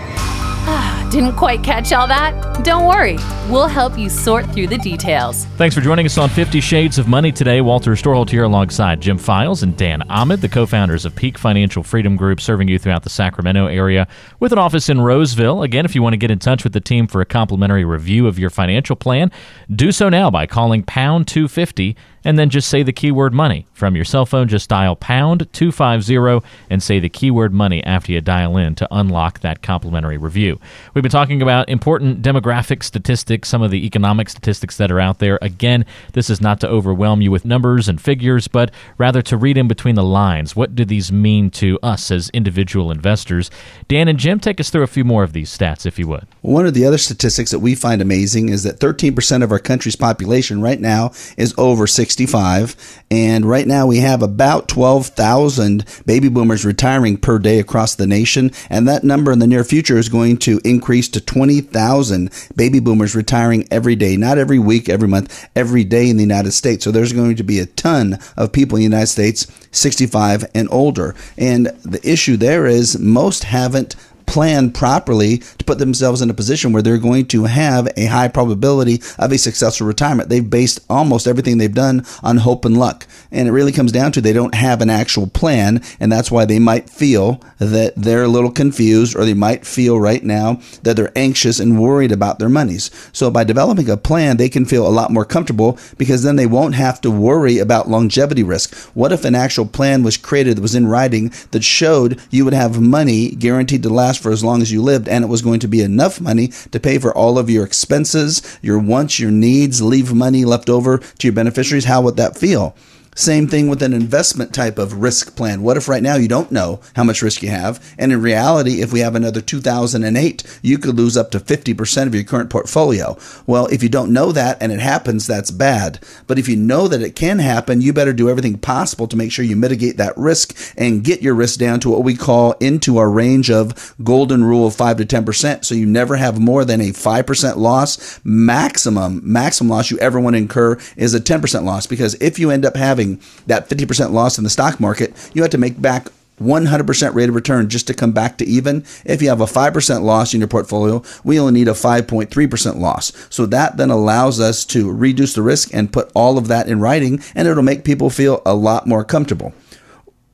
Didn't 1.12 1.38
quite 1.38 1.64
catch 1.64 1.94
all 1.94 2.08
that? 2.08 2.64
Don't 2.66 2.86
worry, 2.86 3.18
we'll 3.50 3.68
help 3.68 3.98
you 3.98 4.10
sort 4.10 4.46
through 4.52 4.68
the 4.68 4.78
details. 4.78 5.46
Thanks 5.56 5.74
for 5.74 5.80
joining 5.80 6.06
us 6.06 6.18
on 6.18 6.28
50 6.28 6.60
Shades 6.60 6.98
of 6.98 7.08
Money 7.08 7.32
today. 7.32 7.62
Walter 7.62 7.92
Storholt 7.92 8.30
here 8.30 8.44
alongside 8.44 9.00
Jim 9.00 9.18
Files 9.18 9.64
and 9.64 9.78
Dan 9.78 10.02
Ahmed, 10.10 10.42
the 10.42 10.50
co 10.50 10.66
founders 10.66 11.06
of 11.06 11.16
Peak 11.16 11.38
Financial 11.38 11.84
Freedom 11.84 12.18
Group, 12.18 12.42
serving 12.42 12.68
you 12.68 12.78
throughout 12.78 13.04
the 13.04 13.10
Sacramento 13.10 13.68
area 13.68 14.10
with 14.42 14.52
an 14.52 14.60
office 14.60 14.90
in 14.90 15.00
Roseville. 15.00 15.64
Again, 15.64 15.86
if 15.86 15.96
you 15.96 16.04
want 16.04 16.14
to 16.14 16.18
get 16.18 16.32
in 16.32 16.40
touch 16.40 16.66
with 16.66 16.74
the 16.74 16.82
team 16.82 17.08
for 17.08 17.22
a 17.22 17.26
complimentary 17.26 17.86
review 17.86 18.28
of 18.28 18.38
your 18.38 18.50
financial 18.50 18.98
plan, 18.98 19.32
do 19.74 19.94
so 19.94 20.10
now 20.10 20.30
by 20.30 20.46
calling 20.46 20.84
pound 20.84 21.30
250 21.30 21.96
and 22.24 22.38
then 22.38 22.50
just 22.50 22.70
say 22.70 22.84
the 22.84 22.92
keyword 22.92 23.34
money. 23.34 23.68
From 23.74 23.96
your 23.96 24.06
cell 24.06 24.26
phone, 24.26 24.48
just 24.48 24.70
dial 24.70 24.96
pound 24.96 25.48
250 25.54 26.48
and 26.70 26.82
say 26.82 27.00
the 27.00 27.10
keyword 27.10 27.54
money 27.54 27.84
after 27.84 28.12
you 28.12 28.22
dial 28.22 28.58
in 28.58 28.76
to 28.76 28.88
unlock 28.92 29.42
that 29.42 29.62
complimentary 29.62 30.18
review. 30.18 30.60
We've 30.94 31.04
been 31.04 31.12
talking 31.12 31.42
about 31.42 31.70
important 31.70 32.22
demographic 32.22 32.84
statistics, 32.84 33.50
some 33.50 33.62
of 33.62 33.72
the 33.72 33.86
economic 33.86 34.30
statistics 34.30 34.78
that 34.78 34.92
are 34.92 35.00
out 35.00 35.20
there. 35.20 35.38
Again, 35.42 35.86
this 36.14 36.30
is 36.30 36.42
not 36.42 36.60
to 36.62 36.68
overwhelm 36.68 37.22
you 37.22 37.30
with 37.30 37.46
numbers 37.46 37.88
and 37.88 38.02
figures, 38.02 38.48
but 38.48 38.72
rather 38.98 39.22
to 39.22 39.38
read 39.38 39.58
in 39.58 39.68
between 39.68 39.96
the 39.96 40.04
lines. 40.04 40.56
What 40.56 40.76
do 40.76 40.86
these 40.86 41.12
mean 41.12 41.52
to 41.52 41.78
us 41.84 42.10
as 42.10 42.30
individual 42.32 42.92
investors? 42.92 43.52
Dan 43.88 44.08
and 44.08 44.18
Jim, 44.18 44.40
take 44.40 44.60
us 44.60 44.70
through 44.70 44.84
a 44.84 44.88
few 44.88 45.04
more 45.04 45.24
of 45.24 45.34
these 45.34 45.56
stats, 45.56 45.86
if 45.86 46.00
you 46.00 46.08
would. 46.08 46.26
One 46.42 46.66
of 46.66 46.74
the 46.74 46.86
other 46.86 46.98
statistics 46.98 47.52
that 47.52 47.60
we 47.60 47.76
find 47.76 48.02
amazing 48.02 48.50
is 48.50 48.64
that 48.64 48.80
13% 48.80 49.44
of 49.44 49.52
our 49.52 49.60
country's 49.60 49.96
population 49.96 50.62
right 50.62 50.80
now 50.80 51.12
is 51.38 51.54
over 51.58 51.86
60 51.86 52.17
65. 52.18 53.04
And 53.12 53.46
right 53.46 53.68
now 53.68 53.86
we 53.86 53.98
have 54.00 54.24
about 54.24 54.68
12,000 54.68 55.86
baby 56.08 56.30
boomers 56.30 56.66
retiring 56.66 57.18
per 57.18 57.38
day 57.38 57.60
across 57.60 57.94
the 57.94 58.08
nation. 58.08 58.52
And 58.72 58.88
that 58.88 59.04
number 59.04 59.32
in 59.32 59.38
the 59.38 59.46
near 59.46 59.64
future 59.64 60.00
is 60.00 60.10
going 60.10 60.38
to 60.38 60.60
increase 60.66 61.08
to 61.10 61.22
20,000 61.22 62.32
baby 62.56 62.80
boomers 62.80 63.16
retiring 63.16 63.68
every 63.70 63.96
day, 63.96 64.18
not 64.18 64.40
every 64.40 64.58
week, 64.58 64.90
every 64.90 65.08
month, 65.08 65.48
every 65.56 65.84
day 65.84 66.10
in 66.10 66.18
the 66.18 66.24
United 66.24 66.54
States. 66.54 66.84
So 66.84 66.92
there's 66.92 67.14
going 67.14 67.36
to 67.36 67.44
be 67.44 67.60
a 67.60 67.68
ton 67.68 68.18
of 68.36 68.52
people 68.52 68.78
in 68.78 68.82
the 68.82 68.96
United 68.96 69.08
States 69.08 69.46
65 69.72 70.46
and 70.56 70.68
older. 70.72 71.14
And 71.38 71.68
the 71.86 72.02
issue 72.04 72.36
there 72.36 72.66
is 72.66 72.98
most 72.98 73.44
haven't 73.44 73.96
plan 74.28 74.72
properly 74.72 75.38
to 75.38 75.66
put 75.66 75.80
themselves 75.80 76.22
in 76.22 76.30
a 76.30 76.34
position 76.34 76.72
where 76.72 76.84
they're 76.84 76.98
going 76.98 77.26
to 77.26 77.46
have 77.46 77.88
a 77.98 78.06
high 78.06 78.28
probability 78.28 79.02
of 79.18 79.32
a 79.32 79.38
successful 79.38 79.88
retirement. 79.88 80.30
They've 80.30 80.48
based 80.48 80.80
almost 80.90 81.26
everything 81.26 81.58
they've 81.58 81.74
done 81.74 82.06
on 82.22 82.38
hope 82.38 82.66
and 82.66 82.78
luck. 82.78 83.08
And 83.32 83.48
it 83.48 83.52
really 83.52 83.72
comes 83.72 83.92
down 83.92 84.12
to 84.12 84.22
they 84.22 84.34
don't 84.34 84.54
have 84.54 84.82
an 84.82 84.90
actual 84.90 85.28
plan. 85.28 85.82
And 86.00 86.12
that's 86.12 86.30
why 86.30 86.46
they 86.46 86.60
might 86.60 86.90
feel 86.90 87.42
that 87.58 87.94
they're 87.96 88.24
a 88.24 88.28
little 88.28 88.52
confused 88.52 89.16
or 89.16 89.26
they 89.26 89.34
might 89.34 89.66
feel 89.66 90.00
right 90.00 90.24
now 90.24 90.62
that 90.84 90.96
they're 90.96 91.18
anxious 91.18 91.60
and 91.60 91.80
worried 91.80 92.12
about 92.12 92.38
their 92.38 92.50
monies. 92.50 92.92
So 93.14 93.32
by 93.32 93.44
developing 93.44 93.90
a 93.90 93.98
plan, 93.98 94.38
they 94.38 94.50
can 94.50 94.66
feel 94.66 94.86
a 94.86 94.90
lot 94.90 95.12
more 95.12 95.26
comfortable 95.26 95.80
because 95.98 96.24
then 96.24 96.36
they 96.36 96.46
won't 96.46 96.76
have 96.76 97.02
to 97.02 97.12
worry 97.12 97.58
about 97.58 97.90
longevity 97.90 98.44
risk. 98.44 98.76
What 98.94 99.12
if 99.12 99.26
an 99.26 99.36
actual 99.36 99.66
plan 99.66 100.04
was 100.04 100.18
created 100.18 100.58
that 100.58 100.62
was 100.62 100.76
in 100.76 100.88
writing 100.88 101.32
that 101.52 101.64
showed 101.64 102.20
you 102.30 102.44
would 102.44 102.54
have 102.54 102.82
money 102.82 103.32
guaranteed 103.32 103.84
to 103.84 103.90
last 103.90 104.17
last 104.18 104.24
for 104.24 104.32
as 104.32 104.44
long 104.44 104.62
as 104.62 104.72
you 104.72 104.82
lived, 104.82 105.08
and 105.08 105.24
it 105.24 105.28
was 105.28 105.42
going 105.44 105.60
to 105.60 105.68
be 105.68 105.82
enough 105.82 106.20
money 106.20 106.48
to 106.72 106.80
pay 106.80 106.98
for 106.98 107.16
all 107.16 107.38
of 107.38 107.50
your 107.50 107.64
expenses, 107.64 108.42
your 108.64 108.80
wants, 108.80 109.20
your 109.20 109.32
needs, 109.32 109.82
leave 109.82 110.14
money 110.14 110.44
left 110.44 110.70
over 110.70 110.98
to 110.98 111.28
your 111.28 111.34
beneficiaries. 111.34 111.86
How 111.86 112.02
would 112.02 112.18
that 112.18 112.38
feel? 112.38 112.76
Same 113.18 113.48
thing 113.48 113.68
with 113.68 113.82
an 113.82 113.94
investment 113.94 114.54
type 114.54 114.78
of 114.78 115.02
risk 115.02 115.36
plan. 115.36 115.64
What 115.64 115.76
if 115.76 115.88
right 115.90 116.04
now 116.04 116.18
you 116.18 116.28
don't 116.28 116.52
know 116.52 116.82
how 116.96 117.04
much 117.04 117.24
risk 117.24 117.42
you 117.42 117.50
have? 117.50 117.84
And 117.98 118.14
in 118.14 118.22
reality, 118.22 118.80
if 118.80 118.94
we 118.94 119.00
have 119.00 119.16
another 119.16 119.42
2008, 119.42 120.60
you 120.62 120.78
could 120.78 120.96
lose 120.96 121.18
up 121.18 121.32
to 121.32 121.40
50% 121.40 122.06
of 122.06 122.14
your 122.14 122.24
current 122.24 122.52
portfolio. 122.52 123.18
Well, 123.48 123.66
if 123.68 123.82
you 123.82 123.90
don't 123.90 124.14
know 124.14 124.32
that 124.34 124.62
and 124.62 124.72
it 124.72 124.80
happens, 124.80 125.26
that's 125.26 125.50
bad. 125.50 126.00
But 126.28 126.38
if 126.38 126.48
you 126.48 126.56
know 126.56 126.88
that 126.88 127.02
it 127.02 127.16
can 127.16 127.40
happen, 127.40 127.82
you 127.82 127.92
better 127.92 128.14
do 128.14 128.30
everything 128.30 128.60
possible 128.60 129.08
to 129.08 129.18
make 129.18 129.32
sure 129.32 129.44
you 129.44 129.56
mitigate 129.56 129.98
that 129.98 130.16
risk 130.16 130.56
and 130.78 131.04
get 131.04 131.24
your 131.24 131.34
risk 131.34 131.58
down 131.58 131.80
to 131.80 131.90
what 131.90 132.04
we 132.04 132.16
call 132.16 132.52
into 132.60 133.00
our 133.00 133.10
range 133.10 133.50
of 133.50 133.96
golden 134.04 134.44
rule 134.44 134.68
of 134.68 134.76
5 134.76 134.98
to 134.98 135.06
10%. 135.08 135.66
So 135.66 135.74
you 135.74 135.88
never 135.88 136.18
have 136.18 136.40
more 136.40 136.64
than 136.64 136.82
a 136.82 136.92
5% 136.92 137.56
loss. 137.56 138.20
Maximum, 138.24 139.22
maximum 139.24 139.72
loss 139.72 139.90
you 139.90 139.98
ever 139.98 140.20
want 140.20 140.36
to 140.36 140.38
incur 140.38 140.78
is 140.96 141.16
a 141.16 141.20
10% 141.20 141.64
loss 141.64 141.88
because 141.88 142.14
if 142.22 142.38
you 142.38 142.52
end 142.52 142.64
up 142.64 142.76
having 142.76 143.07
that 143.48 143.70
50% 143.70 144.12
loss 144.12 144.38
in 144.38 144.44
the 144.44 144.50
stock 144.50 144.80
market, 144.80 145.14
you 145.34 145.42
have 145.42 145.52
to 145.52 145.58
make 145.58 145.82
back 145.82 146.10
100% 146.42 147.14
rate 147.16 147.30
of 147.30 147.36
return 147.36 147.68
just 147.68 147.88
to 147.88 147.94
come 147.94 148.12
back 148.12 148.38
to 148.38 148.46
even. 148.46 148.86
If 149.06 149.22
you 149.22 149.30
have 149.30 149.42
a 149.42 149.46
5% 149.46 150.02
loss 150.04 150.34
in 150.34 150.40
your 150.40 150.48
portfolio, 150.48 151.02
we 151.24 151.40
only 151.40 151.54
need 151.54 151.68
a 151.68 151.72
5.3% 151.72 152.80
loss. 152.80 153.12
So 153.30 153.46
that 153.48 153.78
then 153.78 153.90
allows 153.90 154.40
us 154.40 154.64
to 154.66 154.92
reduce 154.92 155.34
the 155.34 155.42
risk 155.42 155.74
and 155.74 155.92
put 155.92 156.12
all 156.14 156.38
of 156.38 156.48
that 156.48 156.68
in 156.68 156.80
writing, 156.80 157.22
and 157.34 157.48
it'll 157.48 157.64
make 157.64 157.84
people 157.84 158.10
feel 158.10 158.42
a 158.46 158.54
lot 158.54 158.86
more 158.86 159.04
comfortable. 159.04 159.54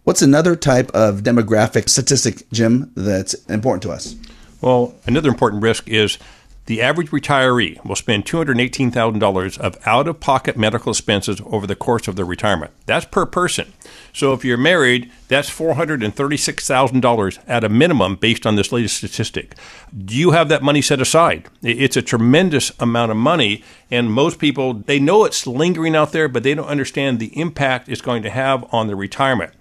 What's 0.03 0.21
another 0.21 0.57
type 0.57 0.91
of 0.91 1.21
demographic 1.21 1.87
statistic, 1.87 2.49
Jim, 2.51 2.91
that's 2.95 3.35
important 3.45 3.83
to 3.83 3.91
us? 3.91 4.15
Well, 4.59 4.95
another 5.05 5.29
important 5.29 5.63
risk 5.63 5.87
is 5.87 6.17
the 6.65 6.81
average 6.81 7.09
retiree 7.09 7.83
will 7.85 7.95
spend 7.95 8.25
$218,000 8.25 9.57
of 9.57 9.77
out 9.85 10.07
of 10.07 10.19
pocket 10.19 10.55
medical 10.55 10.91
expenses 10.91 11.41
over 11.45 11.67
the 11.67 11.75
course 11.75 12.07
of 12.07 12.15
their 12.15 12.25
retirement. 12.25 12.71
That's 12.85 13.05
per 13.05 13.25
person. 13.25 13.73
So 14.13 14.33
if 14.33 14.45
you're 14.45 14.57
married, 14.57 15.11
that's 15.27 15.49
$436,000 15.49 17.39
at 17.47 17.63
a 17.63 17.69
minimum 17.69 18.15
based 18.15 18.45
on 18.45 18.55
this 18.55 18.71
latest 18.71 18.97
statistic. 18.97 19.55
Do 19.97 20.15
you 20.15 20.31
have 20.31 20.49
that 20.49 20.63
money 20.63 20.81
set 20.81 21.01
aside? 21.01 21.49
It's 21.61 21.97
a 21.97 22.01
tremendous 22.01 22.71
amount 22.79 23.11
of 23.11 23.17
money, 23.17 23.63
and 23.91 24.11
most 24.11 24.39
people, 24.39 24.73
they 24.73 24.99
know 24.99 25.25
it's 25.25 25.45
lingering 25.45 25.95
out 25.95 26.11
there, 26.11 26.29
but 26.29 26.43
they 26.43 26.53
don't 26.55 26.67
understand 26.67 27.19
the 27.19 27.37
impact 27.37 27.89
it's 27.89 28.01
going 28.01 28.23
to 28.23 28.29
have 28.29 28.65
on 28.73 28.87
their 28.87 28.95
retirement. 28.95 29.53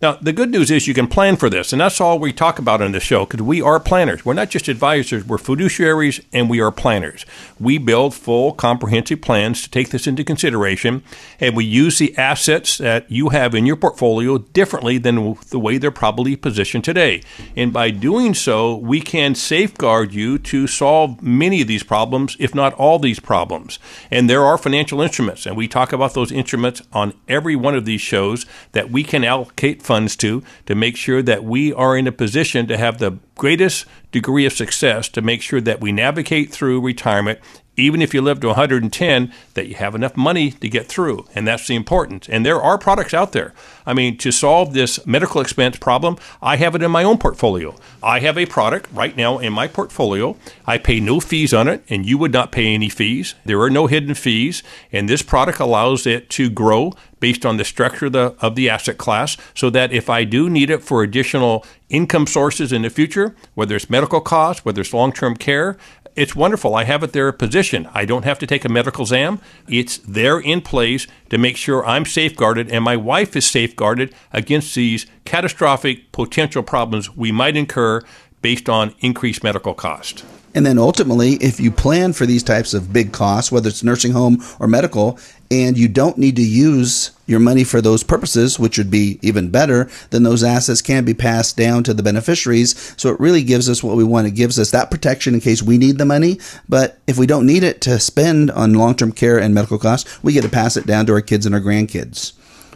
Now, 0.00 0.12
the 0.12 0.32
good 0.32 0.52
news 0.52 0.70
is 0.70 0.86
you 0.86 0.94
can 0.94 1.08
plan 1.08 1.34
for 1.34 1.50
this, 1.50 1.72
and 1.72 1.80
that's 1.80 2.00
all 2.00 2.20
we 2.20 2.32
talk 2.32 2.60
about 2.60 2.80
on 2.80 2.92
the 2.92 3.00
show 3.00 3.26
because 3.26 3.42
we 3.42 3.60
are 3.60 3.80
planners. 3.80 4.24
We're 4.24 4.32
not 4.32 4.48
just 4.48 4.68
advisors, 4.68 5.24
we're 5.24 5.38
fiduciaries 5.38 6.24
and 6.32 6.48
we 6.48 6.60
are 6.60 6.70
planners. 6.70 7.26
We 7.58 7.78
build 7.78 8.14
full, 8.14 8.52
comprehensive 8.52 9.22
plans 9.22 9.60
to 9.62 9.70
take 9.70 9.90
this 9.90 10.06
into 10.06 10.22
consideration, 10.22 11.02
and 11.40 11.56
we 11.56 11.64
use 11.64 11.98
the 11.98 12.16
assets 12.16 12.78
that 12.78 13.10
you 13.10 13.30
have 13.30 13.56
in 13.56 13.66
your 13.66 13.74
portfolio 13.74 14.38
differently 14.38 14.98
than 14.98 15.36
the 15.50 15.58
way 15.58 15.78
they're 15.78 15.90
probably 15.90 16.36
positioned 16.36 16.84
today. 16.84 17.20
And 17.56 17.72
by 17.72 17.90
doing 17.90 18.34
so, 18.34 18.76
we 18.76 19.00
can 19.00 19.34
safeguard 19.34 20.14
you 20.14 20.38
to 20.38 20.68
solve 20.68 21.20
many 21.20 21.60
of 21.60 21.66
these 21.66 21.82
problems, 21.82 22.36
if 22.38 22.54
not 22.54 22.72
all 22.74 23.00
these 23.00 23.18
problems. 23.18 23.80
And 24.12 24.30
there 24.30 24.44
are 24.44 24.58
financial 24.58 25.00
instruments, 25.00 25.44
and 25.44 25.56
we 25.56 25.66
talk 25.66 25.92
about 25.92 26.14
those 26.14 26.30
instruments 26.30 26.82
on 26.92 27.14
every 27.26 27.56
one 27.56 27.74
of 27.74 27.84
these 27.84 28.00
shows 28.00 28.46
that 28.70 28.92
we 28.92 29.02
can 29.02 29.24
allocate 29.24 29.82
funds 29.88 30.14
to 30.16 30.42
to 30.66 30.74
make 30.74 30.98
sure 30.98 31.22
that 31.22 31.44
we 31.44 31.72
are 31.72 31.96
in 31.96 32.06
a 32.06 32.12
position 32.12 32.66
to 32.66 32.76
have 32.76 32.98
the 32.98 33.18
greatest 33.36 33.86
degree 34.12 34.44
of 34.44 34.52
success 34.52 35.08
to 35.08 35.22
make 35.22 35.40
sure 35.40 35.62
that 35.62 35.80
we 35.80 35.92
navigate 35.92 36.50
through 36.50 36.78
retirement 36.80 37.38
even 37.78 38.02
if 38.02 38.12
you 38.12 38.20
live 38.20 38.40
to 38.40 38.48
110, 38.48 39.32
that 39.54 39.68
you 39.68 39.76
have 39.76 39.94
enough 39.94 40.16
money 40.16 40.50
to 40.50 40.68
get 40.68 40.86
through. 40.86 41.24
And 41.34 41.46
that's 41.46 41.68
the 41.68 41.76
important. 41.76 42.28
And 42.28 42.44
there 42.44 42.60
are 42.60 42.76
products 42.76 43.14
out 43.14 43.32
there. 43.32 43.54
I 43.86 43.94
mean, 43.94 44.18
to 44.18 44.32
solve 44.32 44.74
this 44.74 45.04
medical 45.06 45.40
expense 45.40 45.78
problem, 45.78 46.18
I 46.42 46.56
have 46.56 46.74
it 46.74 46.82
in 46.82 46.90
my 46.90 47.04
own 47.04 47.18
portfolio. 47.18 47.76
I 48.02 48.18
have 48.20 48.36
a 48.36 48.46
product 48.46 48.90
right 48.92 49.16
now 49.16 49.38
in 49.38 49.52
my 49.52 49.68
portfolio. 49.68 50.36
I 50.66 50.78
pay 50.78 50.98
no 50.98 51.20
fees 51.20 51.54
on 51.54 51.68
it, 51.68 51.84
and 51.88 52.04
you 52.04 52.18
would 52.18 52.32
not 52.32 52.52
pay 52.52 52.74
any 52.74 52.88
fees. 52.88 53.36
There 53.44 53.60
are 53.60 53.70
no 53.70 53.86
hidden 53.86 54.14
fees. 54.14 54.62
And 54.92 55.08
this 55.08 55.22
product 55.22 55.60
allows 55.60 56.06
it 56.06 56.28
to 56.30 56.50
grow 56.50 56.94
based 57.20 57.44
on 57.44 57.56
the 57.56 57.64
structure 57.64 58.06
of 58.06 58.12
the, 58.12 58.34
of 58.40 58.54
the 58.54 58.68
asset 58.68 58.98
class 58.98 59.36
so 59.54 59.70
that 59.70 59.92
if 59.92 60.08
I 60.08 60.24
do 60.24 60.48
need 60.48 60.70
it 60.70 60.82
for 60.82 61.02
additional 61.02 61.64
income 61.88 62.26
sources 62.26 62.72
in 62.72 62.82
the 62.82 62.90
future, 62.90 63.34
whether 63.54 63.76
it's 63.76 63.90
medical 63.90 64.20
costs, 64.20 64.64
whether 64.64 64.80
it's 64.80 64.92
long 64.92 65.12
term 65.12 65.36
care, 65.36 65.76
it's 66.18 66.34
wonderful. 66.34 66.74
I 66.74 66.82
have 66.82 67.04
it 67.04 67.12
there 67.12 67.30
positioned. 67.30 67.88
I 67.94 68.04
don't 68.04 68.24
have 68.24 68.40
to 68.40 68.46
take 68.46 68.64
a 68.64 68.68
medical 68.68 69.04
exam. 69.04 69.40
It's 69.68 69.98
there 69.98 70.40
in 70.40 70.62
place 70.62 71.06
to 71.30 71.38
make 71.38 71.56
sure 71.56 71.86
I'm 71.86 72.04
safeguarded 72.04 72.68
and 72.70 72.82
my 72.82 72.96
wife 72.96 73.36
is 73.36 73.48
safeguarded 73.48 74.12
against 74.32 74.74
these 74.74 75.06
catastrophic 75.24 76.10
potential 76.10 76.64
problems 76.64 77.14
we 77.14 77.30
might 77.30 77.56
incur 77.56 78.02
based 78.42 78.68
on 78.68 78.94
increased 78.98 79.44
medical 79.44 79.74
cost. 79.74 80.24
And 80.54 80.66
then 80.66 80.78
ultimately, 80.78 81.34
if 81.34 81.60
you 81.60 81.70
plan 81.70 82.12
for 82.12 82.26
these 82.26 82.42
types 82.42 82.74
of 82.74 82.92
big 82.92 83.12
costs, 83.12 83.52
whether 83.52 83.68
it's 83.68 83.84
nursing 83.84 84.10
home 84.10 84.42
or 84.58 84.66
medical, 84.66 85.18
and 85.50 85.78
you 85.78 85.88
don't 85.88 86.18
need 86.18 86.36
to 86.36 86.42
use 86.42 87.10
your 87.26 87.40
money 87.40 87.64
for 87.64 87.80
those 87.80 88.02
purposes, 88.02 88.58
which 88.58 88.78
would 88.78 88.90
be 88.90 89.18
even 89.22 89.50
better, 89.50 89.88
then 90.10 90.22
those 90.22 90.42
assets 90.42 90.82
can 90.82 91.04
be 91.04 91.14
passed 91.14 91.56
down 91.56 91.84
to 91.84 91.94
the 91.94 92.02
beneficiaries. 92.02 92.94
So 92.96 93.10
it 93.10 93.20
really 93.20 93.42
gives 93.42 93.68
us 93.68 93.82
what 93.82 93.96
we 93.96 94.04
want. 94.04 94.26
It 94.26 94.32
gives 94.32 94.58
us 94.58 94.70
that 94.70 94.90
protection 94.90 95.34
in 95.34 95.40
case 95.40 95.62
we 95.62 95.78
need 95.78 95.98
the 95.98 96.04
money. 96.04 96.38
But 96.68 96.98
if 97.06 97.18
we 97.18 97.26
don't 97.26 97.46
need 97.46 97.62
it 97.62 97.80
to 97.82 98.00
spend 98.00 98.50
on 98.50 98.74
long 98.74 98.94
term 98.94 99.12
care 99.12 99.38
and 99.38 99.54
medical 99.54 99.78
costs, 99.78 100.22
we 100.22 100.32
get 100.32 100.42
to 100.42 100.48
pass 100.48 100.76
it 100.76 100.86
down 100.86 101.06
to 101.06 101.12
our 101.12 101.20
kids 101.20 101.46
and 101.46 101.54
our 101.54 101.60
grandkids. 101.60 102.32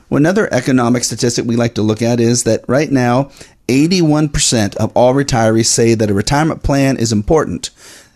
Well, 0.08 0.18
another 0.18 0.52
economic 0.52 1.04
statistic 1.04 1.46
we 1.46 1.56
like 1.56 1.74
to 1.76 1.82
look 1.82 2.02
at 2.02 2.20
is 2.20 2.44
that 2.44 2.64
right 2.68 2.90
now, 2.90 3.30
81% 3.68 4.76
of 4.76 4.92
all 4.94 5.14
retirees 5.14 5.66
say 5.66 5.94
that 5.94 6.10
a 6.10 6.14
retirement 6.14 6.62
plan 6.62 6.98
is 6.98 7.12
important. 7.12 7.70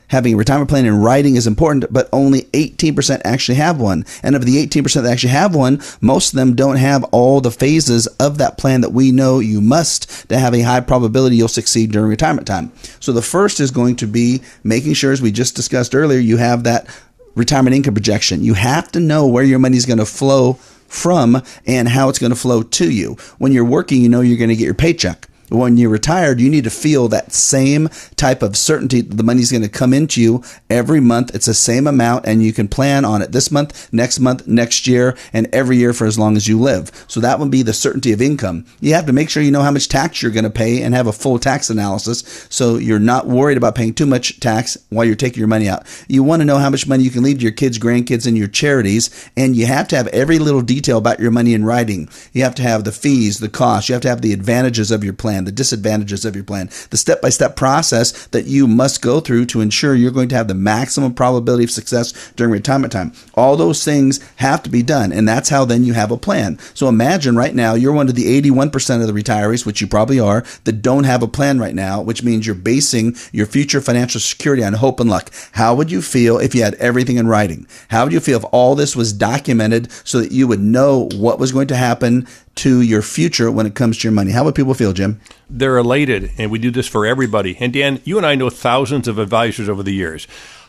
Having 0.08 0.34
a 0.34 0.36
retirement 0.36 0.70
plan 0.70 0.86
in 0.86 1.00
writing 1.00 1.36
is 1.36 1.46
important, 1.46 1.92
but 1.92 2.08
only 2.12 2.42
18% 2.52 3.20
actually 3.24 3.56
have 3.56 3.80
one. 3.80 4.04
And 4.22 4.36
of 4.36 4.44
the 4.44 4.64
18% 4.64 5.02
that 5.02 5.12
actually 5.12 5.30
have 5.30 5.54
one, 5.54 5.80
most 6.00 6.32
of 6.32 6.36
them 6.36 6.54
don't 6.54 6.76
have 6.76 7.04
all 7.04 7.40
the 7.40 7.50
phases 7.50 8.06
of 8.18 8.38
that 8.38 8.56
plan 8.56 8.82
that 8.82 8.92
we 8.92 9.10
know 9.10 9.40
you 9.40 9.60
must 9.60 10.28
to 10.28 10.38
have 10.38 10.54
a 10.54 10.60
high 10.60 10.80
probability 10.80 11.36
you'll 11.36 11.48
succeed 11.48 11.90
during 11.90 12.08
retirement 12.08 12.46
time. 12.46 12.72
So 13.00 13.12
the 13.12 13.22
first 13.22 13.58
is 13.58 13.70
going 13.70 13.96
to 13.96 14.06
be 14.06 14.42
making 14.62 14.94
sure, 14.94 15.12
as 15.12 15.22
we 15.22 15.32
just 15.32 15.56
discussed 15.56 15.94
earlier, 15.94 16.20
you 16.20 16.36
have 16.36 16.64
that 16.64 16.86
retirement 17.34 17.76
income 17.76 17.94
projection. 17.94 18.42
You 18.42 18.54
have 18.54 18.90
to 18.92 19.00
know 19.00 19.26
where 19.26 19.44
your 19.44 19.58
money 19.58 19.76
is 19.76 19.86
going 19.86 19.98
to 19.98 20.06
flow 20.06 20.54
from 20.86 21.42
and 21.66 21.88
how 21.88 22.08
it's 22.08 22.18
going 22.18 22.30
to 22.30 22.36
flow 22.36 22.62
to 22.62 22.90
you. 22.90 23.16
When 23.38 23.52
you're 23.52 23.64
working, 23.64 24.02
you 24.02 24.08
know 24.08 24.20
you're 24.20 24.38
going 24.38 24.50
to 24.50 24.56
get 24.56 24.64
your 24.64 24.74
paycheck 24.74 25.28
when 25.48 25.76
you're 25.76 25.90
retired, 25.90 26.40
you 26.40 26.50
need 26.50 26.64
to 26.64 26.70
feel 26.70 27.08
that 27.08 27.32
same 27.32 27.88
type 28.16 28.42
of 28.42 28.56
certainty 28.56 29.00
that 29.00 29.16
the 29.16 29.22
money's 29.22 29.50
going 29.50 29.62
to 29.62 29.68
come 29.68 29.92
into 29.92 30.20
you 30.20 30.42
every 30.68 31.00
month. 31.00 31.34
It's 31.34 31.46
the 31.46 31.54
same 31.54 31.86
amount, 31.86 32.26
and 32.26 32.42
you 32.42 32.52
can 32.52 32.68
plan 32.68 33.04
on 33.04 33.22
it 33.22 33.32
this 33.32 33.50
month, 33.50 33.92
next 33.92 34.20
month, 34.20 34.46
next 34.46 34.86
year, 34.86 35.16
and 35.32 35.48
every 35.52 35.76
year 35.76 35.92
for 35.92 36.06
as 36.06 36.18
long 36.18 36.36
as 36.36 36.48
you 36.48 36.58
live. 36.58 36.90
So 37.08 37.20
that 37.20 37.38
would 37.38 37.50
be 37.50 37.62
the 37.62 37.72
certainty 37.72 38.12
of 38.12 38.22
income. 38.22 38.66
You 38.80 38.94
have 38.94 39.06
to 39.06 39.12
make 39.12 39.30
sure 39.30 39.42
you 39.42 39.50
know 39.50 39.62
how 39.62 39.70
much 39.70 39.88
tax 39.88 40.22
you're 40.22 40.32
going 40.32 40.44
to 40.44 40.50
pay 40.50 40.82
and 40.82 40.94
have 40.94 41.06
a 41.06 41.12
full 41.12 41.38
tax 41.38 41.70
analysis 41.70 42.46
so 42.50 42.76
you're 42.76 42.98
not 42.98 43.26
worried 43.26 43.56
about 43.56 43.74
paying 43.74 43.94
too 43.94 44.06
much 44.06 44.40
tax 44.40 44.76
while 44.90 45.04
you're 45.04 45.14
taking 45.14 45.40
your 45.40 45.48
money 45.48 45.68
out. 45.68 45.86
You 46.08 46.22
want 46.22 46.40
to 46.40 46.46
know 46.46 46.58
how 46.58 46.70
much 46.70 46.88
money 46.88 47.04
you 47.04 47.10
can 47.10 47.22
leave 47.22 47.38
to 47.38 47.42
your 47.42 47.52
kids, 47.52 47.78
grandkids, 47.78 48.26
and 48.26 48.36
your 48.36 48.48
charities, 48.48 49.30
and 49.36 49.54
you 49.54 49.66
have 49.66 49.88
to 49.88 49.96
have 49.96 50.08
every 50.08 50.38
little 50.38 50.62
detail 50.62 50.98
about 50.98 51.20
your 51.20 51.30
money 51.30 51.54
in 51.54 51.64
writing. 51.64 52.08
You 52.32 52.42
have 52.42 52.54
to 52.56 52.62
have 52.62 52.84
the 52.84 52.92
fees, 52.92 53.38
the 53.38 53.48
costs, 53.48 53.88
you 53.88 53.92
have 53.92 54.02
to 54.02 54.08
have 54.08 54.22
the 54.22 54.32
advantages 54.32 54.90
of 54.90 55.04
your 55.04 55.12
plan 55.12 55.35
plan, 55.36 55.44
the 55.44 55.52
disadvantages 55.52 56.24
of 56.24 56.34
your 56.34 56.44
plan, 56.44 56.70
the 56.90 56.96
step 56.96 57.20
by 57.20 57.28
step 57.28 57.56
process 57.56 58.26
that 58.28 58.46
you 58.46 58.66
must 58.66 59.02
go 59.02 59.20
through 59.20 59.44
to 59.46 59.60
ensure 59.60 59.94
you're 59.94 60.10
going 60.10 60.28
to 60.28 60.34
have 60.34 60.48
the 60.48 60.54
maximum 60.54 61.12
probability 61.12 61.64
of 61.64 61.70
success 61.70 62.32
during 62.36 62.52
retirement 62.52 62.92
time. 62.92 63.12
All 63.34 63.56
those 63.56 63.84
things 63.84 64.20
have 64.36 64.62
to 64.62 64.70
be 64.70 64.82
done, 64.82 65.12
and 65.12 65.28
that's 65.28 65.50
how 65.50 65.64
then 65.64 65.84
you 65.84 65.92
have 65.92 66.10
a 66.10 66.16
plan. 66.16 66.58
So 66.74 66.88
imagine 66.88 67.36
right 67.36 67.54
now 67.54 67.74
you're 67.74 67.92
one 67.92 68.08
of 68.08 68.14
the 68.14 68.40
81% 68.40 69.00
of 69.00 69.06
the 69.06 69.22
retirees, 69.22 69.66
which 69.66 69.80
you 69.80 69.86
probably 69.86 70.18
are, 70.18 70.44
that 70.64 70.82
don't 70.82 71.04
have 71.04 71.22
a 71.22 71.28
plan 71.28 71.58
right 71.58 71.74
now, 71.74 72.00
which 72.00 72.22
means 72.22 72.46
you're 72.46 72.54
basing 72.54 73.14
your 73.32 73.46
future 73.46 73.80
financial 73.80 74.20
security 74.20 74.64
on 74.64 74.72
hope 74.74 75.00
and 75.00 75.10
luck. 75.10 75.30
How 75.52 75.74
would 75.74 75.90
you 75.90 76.00
feel 76.00 76.38
if 76.38 76.54
you 76.54 76.62
had 76.62 76.74
everything 76.74 77.18
in 77.18 77.28
writing? 77.28 77.66
How 77.88 78.04
would 78.04 78.12
you 78.12 78.20
feel 78.20 78.38
if 78.38 78.44
all 78.52 78.74
this 78.74 78.96
was 78.96 79.12
documented 79.12 79.90
so 80.04 80.20
that 80.20 80.32
you 80.32 80.48
would 80.48 80.60
know 80.60 81.08
what 81.14 81.38
was 81.38 81.52
going 81.52 81.68
to 81.68 81.76
happen 81.76 82.26
to 82.56 82.80
your 82.80 83.02
future 83.02 83.50
when 83.50 83.66
it 83.66 83.74
comes 83.74 83.98
to 83.98 84.08
your 84.08 84.12
money. 84.12 84.32
How 84.32 84.44
would 84.44 84.54
people 84.54 84.74
feel, 84.74 84.92
Jim? 84.92 85.20
They're 85.48 85.78
elated, 85.78 86.32
and 86.38 86.50
we 86.50 86.58
do 86.58 86.70
this 86.70 86.88
for 86.88 87.06
everybody. 87.06 87.56
And 87.60 87.72
Dan, 87.72 88.00
you 88.04 88.16
and 88.16 88.26
I 88.26 88.34
know 88.34 88.50
thousands 88.50 89.08
of 89.08 89.18
advisors 89.18 89.68
over 89.68 89.82
the 89.82 89.94
years. 89.94 90.26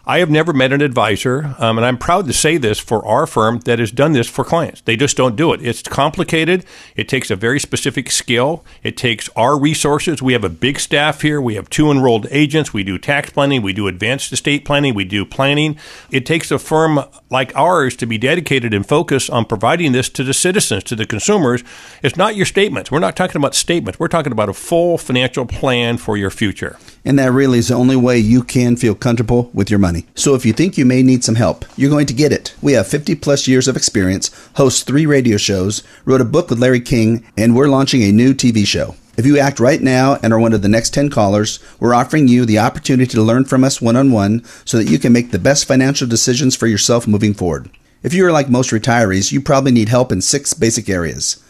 I 0.09 0.19
have 0.19 0.29
never 0.29 0.53
met 0.53 0.71
an 0.71 0.79
advisor, 0.79 1.53
um, 1.59 1.77
and 1.77 1.85
I'm 1.85 1.97
proud 1.97 2.27
to 2.27 2.33
say 2.33 2.55
this 2.55 2.79
for 2.79 3.05
our 3.05 3.27
firm 3.27 3.59
that 3.65 3.77
has 3.79 3.91
done 3.91 4.13
this 4.13 4.25
for 4.29 4.45
clients. 4.45 4.79
They 4.79 4.95
just 4.95 5.17
don't 5.17 5.35
do 5.35 5.51
it. 5.51 5.61
It's 5.61 5.81
complicated. 5.81 6.63
It 6.95 7.09
takes 7.09 7.29
a 7.29 7.35
very 7.35 7.59
specific 7.59 8.09
skill. 8.09 8.63
It 8.83 8.95
takes 8.95 9.27
our 9.35 9.59
resources. 9.59 10.21
We 10.21 10.31
have 10.31 10.45
a 10.45 10.49
big 10.49 10.79
staff 10.79 11.23
here. 11.23 11.41
We 11.41 11.55
have 11.55 11.69
two 11.69 11.91
enrolled 11.91 12.25
agents. 12.31 12.73
We 12.73 12.85
do 12.85 12.97
tax 12.97 13.31
planning. 13.31 13.61
We 13.61 13.73
do 13.73 13.89
advanced 13.89 14.31
estate 14.31 14.63
planning. 14.63 14.95
We 14.95 15.03
do 15.03 15.25
planning. 15.25 15.77
It 16.09 16.25
takes 16.25 16.51
a 16.51 16.57
firm 16.57 17.01
like 17.29 17.53
ours 17.53 17.97
to 17.97 18.05
be 18.05 18.17
dedicated 18.17 18.73
and 18.73 18.87
focused 18.87 19.29
on 19.29 19.43
providing 19.43 19.91
this 19.91 20.07
to 20.11 20.23
the 20.23 20.33
citizens, 20.33 20.85
to 20.85 20.95
the 20.95 21.05
consumers. 21.05 21.65
It's 22.01 22.15
not 22.15 22.37
your 22.37 22.45
statements. 22.45 22.89
We're 22.89 22.99
not 22.99 23.17
talking 23.17 23.41
about 23.41 23.55
statements. 23.55 23.99
We're 23.99 24.07
talking 24.07 24.31
about 24.31 24.47
a 24.47 24.53
full 24.53 24.97
financial 24.97 25.45
plan 25.45 25.97
for 25.97 26.15
your 26.15 26.29
future. 26.29 26.79
And 27.03 27.19
that 27.19 27.33
really 27.33 27.59
is 27.59 27.67
the 27.67 27.75
only 27.75 27.97
way 27.97 28.17
you 28.19 28.41
can 28.41 28.77
feel 28.77 28.95
comfortable 28.95 29.51
with 29.53 29.69
your 29.69 29.79
money. 29.97 30.07
So 30.15 30.35
if 30.35 30.45
you 30.45 30.53
think 30.53 30.77
you 30.77 30.85
may 30.85 31.03
need 31.03 31.23
some 31.23 31.35
help, 31.35 31.65
you're 31.75 31.89
going 31.89 32.07
to 32.07 32.13
get 32.13 32.31
it. 32.31 32.55
We 32.61 32.73
have 32.73 32.87
50 32.87 33.15
plus 33.15 33.47
years 33.47 33.67
of 33.67 33.75
experience, 33.75 34.29
host 34.55 34.85
three 34.85 35.05
radio 35.05 35.37
shows, 35.37 35.83
wrote 36.05 36.21
a 36.21 36.25
book 36.25 36.49
with 36.49 36.59
Larry 36.59 36.81
King, 36.81 37.25
and 37.37 37.55
we're 37.55 37.67
launching 37.67 38.03
a 38.03 38.11
new 38.11 38.33
TV 38.33 38.65
show. 38.65 38.95
If 39.17 39.25
you 39.25 39.39
act 39.39 39.59
right 39.59 39.81
now 39.81 40.19
and 40.21 40.31
are 40.31 40.39
one 40.39 40.53
of 40.53 40.61
the 40.61 40.69
next 40.69 40.93
10 40.93 41.09
callers, 41.09 41.59
we're 41.79 41.95
offering 41.95 42.27
you 42.27 42.45
the 42.45 42.59
opportunity 42.59 43.09
to 43.11 43.21
learn 43.21 43.45
from 43.45 43.63
us 43.63 43.81
one 43.81 43.95
on 43.95 44.11
one 44.11 44.43
so 44.63 44.77
that 44.77 44.89
you 44.89 44.99
can 44.99 45.11
make 45.11 45.31
the 45.31 45.39
best 45.39 45.65
financial 45.65 46.07
decisions 46.07 46.55
for 46.55 46.67
yourself 46.67 47.07
moving 47.07 47.33
forward. 47.33 47.69
If 48.03 48.13
you 48.13 48.25
are 48.27 48.31
like 48.31 48.49
most 48.49 48.69
retirees, 48.69 49.31
you 49.31 49.41
probably 49.41 49.71
need 49.71 49.89
help 49.89 50.11
in 50.11 50.21
six 50.21 50.53
basic 50.53 50.87
areas 50.87 51.43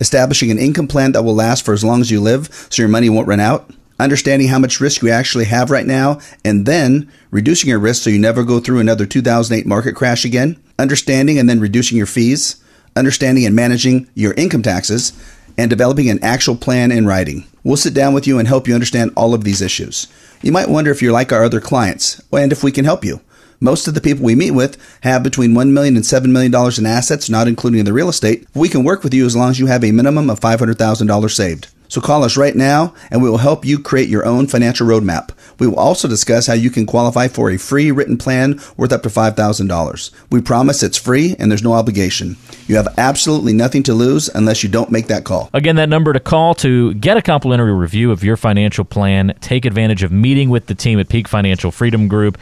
establishing 0.00 0.50
an 0.50 0.58
income 0.58 0.88
plan 0.88 1.12
that 1.12 1.22
will 1.22 1.36
last 1.36 1.64
for 1.64 1.72
as 1.72 1.84
long 1.84 2.00
as 2.00 2.10
you 2.10 2.20
live 2.20 2.48
so 2.68 2.82
your 2.82 2.88
money 2.88 3.08
won't 3.08 3.28
run 3.28 3.38
out 3.38 3.70
understanding 3.98 4.48
how 4.48 4.58
much 4.58 4.80
risk 4.80 5.02
you 5.02 5.10
actually 5.10 5.44
have 5.44 5.70
right 5.70 5.86
now, 5.86 6.18
and 6.44 6.66
then 6.66 7.10
reducing 7.30 7.70
your 7.70 7.78
risk 7.78 8.02
so 8.02 8.10
you 8.10 8.18
never 8.18 8.44
go 8.44 8.60
through 8.60 8.80
another 8.80 9.06
2008 9.06 9.66
market 9.66 9.94
crash 9.94 10.24
again, 10.24 10.56
understanding 10.78 11.38
and 11.38 11.48
then 11.48 11.60
reducing 11.60 11.96
your 11.96 12.06
fees, 12.06 12.62
understanding 12.96 13.44
and 13.46 13.54
managing 13.54 14.08
your 14.14 14.34
income 14.34 14.62
taxes, 14.62 15.12
and 15.56 15.70
developing 15.70 16.10
an 16.10 16.22
actual 16.22 16.56
plan 16.56 16.90
in 16.90 17.06
writing. 17.06 17.44
We'll 17.62 17.76
sit 17.76 17.94
down 17.94 18.12
with 18.12 18.26
you 18.26 18.38
and 18.38 18.48
help 18.48 18.66
you 18.66 18.74
understand 18.74 19.12
all 19.16 19.34
of 19.34 19.44
these 19.44 19.62
issues. 19.62 20.08
You 20.42 20.52
might 20.52 20.68
wonder 20.68 20.90
if 20.90 21.00
you're 21.00 21.12
like 21.12 21.32
our 21.32 21.44
other 21.44 21.60
clients 21.60 22.20
and 22.32 22.52
if 22.52 22.62
we 22.62 22.72
can 22.72 22.84
help 22.84 23.04
you. 23.04 23.20
Most 23.60 23.88
of 23.88 23.94
the 23.94 24.00
people 24.00 24.24
we 24.24 24.34
meet 24.34 24.50
with 24.50 24.76
have 25.02 25.22
between 25.22 25.52
$1 25.52 25.70
million 25.70 25.96
and 25.96 26.04
$7 26.04 26.26
million 26.26 26.52
in 26.76 26.86
assets, 26.86 27.30
not 27.30 27.48
including 27.48 27.84
the 27.84 27.92
real 27.92 28.08
estate. 28.08 28.46
We 28.54 28.68
can 28.68 28.84
work 28.84 29.02
with 29.04 29.14
you 29.14 29.24
as 29.24 29.36
long 29.36 29.50
as 29.50 29.60
you 29.60 29.66
have 29.66 29.84
a 29.84 29.92
minimum 29.92 30.28
of 30.28 30.40
$500,000 30.40 31.30
saved. 31.30 31.68
So 31.88 32.00
call 32.00 32.24
us 32.24 32.36
right 32.36 32.56
now 32.56 32.94
and 33.10 33.22
we 33.22 33.30
will 33.30 33.38
help 33.38 33.64
you 33.64 33.78
create 33.78 34.08
your 34.08 34.24
own 34.24 34.46
financial 34.46 34.86
roadmap. 34.86 35.30
We 35.58 35.66
will 35.66 35.78
also 35.78 36.08
discuss 36.08 36.46
how 36.46 36.54
you 36.54 36.70
can 36.70 36.86
qualify 36.86 37.28
for 37.28 37.50
a 37.50 37.58
free 37.58 37.90
written 37.90 38.18
plan 38.18 38.60
worth 38.76 38.92
up 38.92 39.02
to 39.02 39.08
$5,000. 39.08 40.10
We 40.30 40.40
promise 40.40 40.82
it's 40.82 40.98
free 40.98 41.36
and 41.38 41.50
there's 41.50 41.62
no 41.62 41.74
obligation. 41.74 42.36
You 42.66 42.76
have 42.76 42.94
absolutely 42.98 43.52
nothing 43.52 43.82
to 43.84 43.94
lose 43.94 44.28
unless 44.28 44.62
you 44.62 44.68
don't 44.68 44.90
make 44.90 45.06
that 45.08 45.24
call. 45.24 45.50
Again, 45.52 45.76
that 45.76 45.88
number 45.88 46.12
to 46.12 46.20
call 46.20 46.54
to 46.56 46.94
get 46.94 47.16
a 47.16 47.22
complimentary 47.22 47.72
review 47.72 48.10
of 48.10 48.24
your 48.24 48.36
financial 48.36 48.84
plan, 48.84 49.34
take 49.40 49.64
advantage 49.64 50.02
of 50.02 50.10
meeting 50.10 50.50
with 50.50 50.66
the 50.66 50.74
team 50.74 50.98
at 50.98 51.08
Peak 51.08 51.28
Financial 51.28 51.70
Freedom 51.70 52.08
Group. 52.08 52.38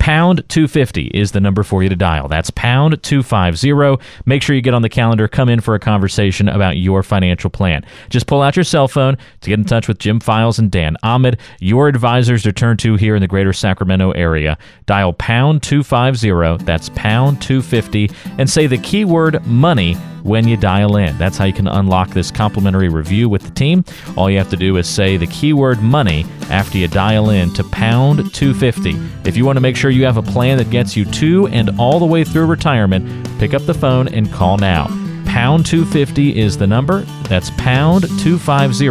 Pound 0.00 0.48
250 0.48 1.08
is 1.08 1.32
the 1.32 1.40
number 1.40 1.62
for 1.62 1.82
you 1.82 1.90
to 1.90 1.94
dial. 1.94 2.26
That's 2.26 2.50
pound 2.50 3.02
250. 3.02 4.02
Make 4.24 4.42
sure 4.42 4.56
you 4.56 4.62
get 4.62 4.72
on 4.72 4.80
the 4.80 4.88
calendar, 4.88 5.28
come 5.28 5.50
in 5.50 5.60
for 5.60 5.74
a 5.74 5.78
conversation 5.78 6.48
about 6.48 6.78
your 6.78 7.02
financial 7.02 7.50
plan. 7.50 7.84
Just 8.08 8.26
pull 8.26 8.40
out 8.40 8.56
your 8.56 8.64
cell 8.64 8.88
phone 8.88 9.18
to 9.42 9.50
get 9.50 9.58
in 9.58 9.66
touch 9.66 9.88
with 9.88 9.98
Jim 9.98 10.18
Files 10.18 10.58
and 10.58 10.70
Dan 10.70 10.96
Ahmed, 11.02 11.38
your 11.60 11.86
advisors 11.86 12.42
to 12.44 12.52
turn 12.52 12.78
to 12.78 12.96
here 12.96 13.14
in 13.14 13.20
the 13.20 13.28
greater 13.28 13.52
Sacramento 13.52 14.12
area. 14.12 14.56
Dial 14.86 15.12
pound 15.12 15.62
250, 15.62 16.64
that's 16.64 16.88
pound 16.94 17.42
250, 17.42 18.10
and 18.38 18.48
say 18.48 18.66
the 18.66 18.78
keyword 18.78 19.44
money 19.46 19.98
when 20.22 20.46
you 20.46 20.56
dial 20.56 20.96
in. 20.96 21.16
That's 21.18 21.38
how 21.38 21.44
you 21.44 21.52
can 21.52 21.66
unlock 21.66 22.10
this 22.10 22.30
complimentary 22.30 22.88
review 22.88 23.28
with 23.28 23.42
the 23.42 23.50
team. 23.50 23.84
All 24.16 24.30
you 24.30 24.38
have 24.38 24.50
to 24.50 24.56
do 24.56 24.76
is 24.76 24.88
say 24.88 25.16
the 25.16 25.26
keyword 25.26 25.82
money 25.82 26.26
after 26.50 26.78
you 26.78 26.88
dial 26.88 27.30
in 27.30 27.52
to 27.54 27.64
pound 27.64 28.32
250. 28.34 28.96
If 29.28 29.36
you 29.36 29.44
want 29.44 29.56
to 29.56 29.60
make 29.60 29.76
sure 29.76 29.90
you 29.90 30.04
have 30.04 30.16
a 30.16 30.22
plan 30.22 30.58
that 30.58 30.70
gets 30.70 30.96
you 30.96 31.04
to 31.04 31.46
and 31.48 31.78
all 31.78 31.98
the 31.98 32.06
way 32.06 32.24
through 32.24 32.46
retirement, 32.46 33.28
pick 33.38 33.54
up 33.54 33.62
the 33.62 33.74
phone 33.74 34.08
and 34.08 34.32
call 34.32 34.56
now. 34.58 34.86
Pound 35.26 35.64
250 35.64 36.40
is 36.40 36.58
the 36.58 36.66
number. 36.66 37.02
That's 37.28 37.50
pound 37.50 38.02
250 38.20 38.88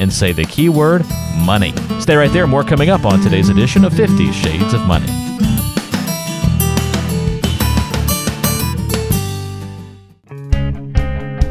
and 0.00 0.12
say 0.12 0.32
the 0.32 0.44
keyword 0.44 1.04
money. 1.44 1.72
Stay 2.00 2.14
right 2.14 2.32
there. 2.32 2.46
More 2.46 2.62
coming 2.62 2.88
up 2.88 3.04
on 3.04 3.20
today's 3.20 3.48
edition 3.48 3.84
of 3.84 3.92
50 3.92 4.30
Shades 4.30 4.74
of 4.74 4.82
Money. 4.86 5.31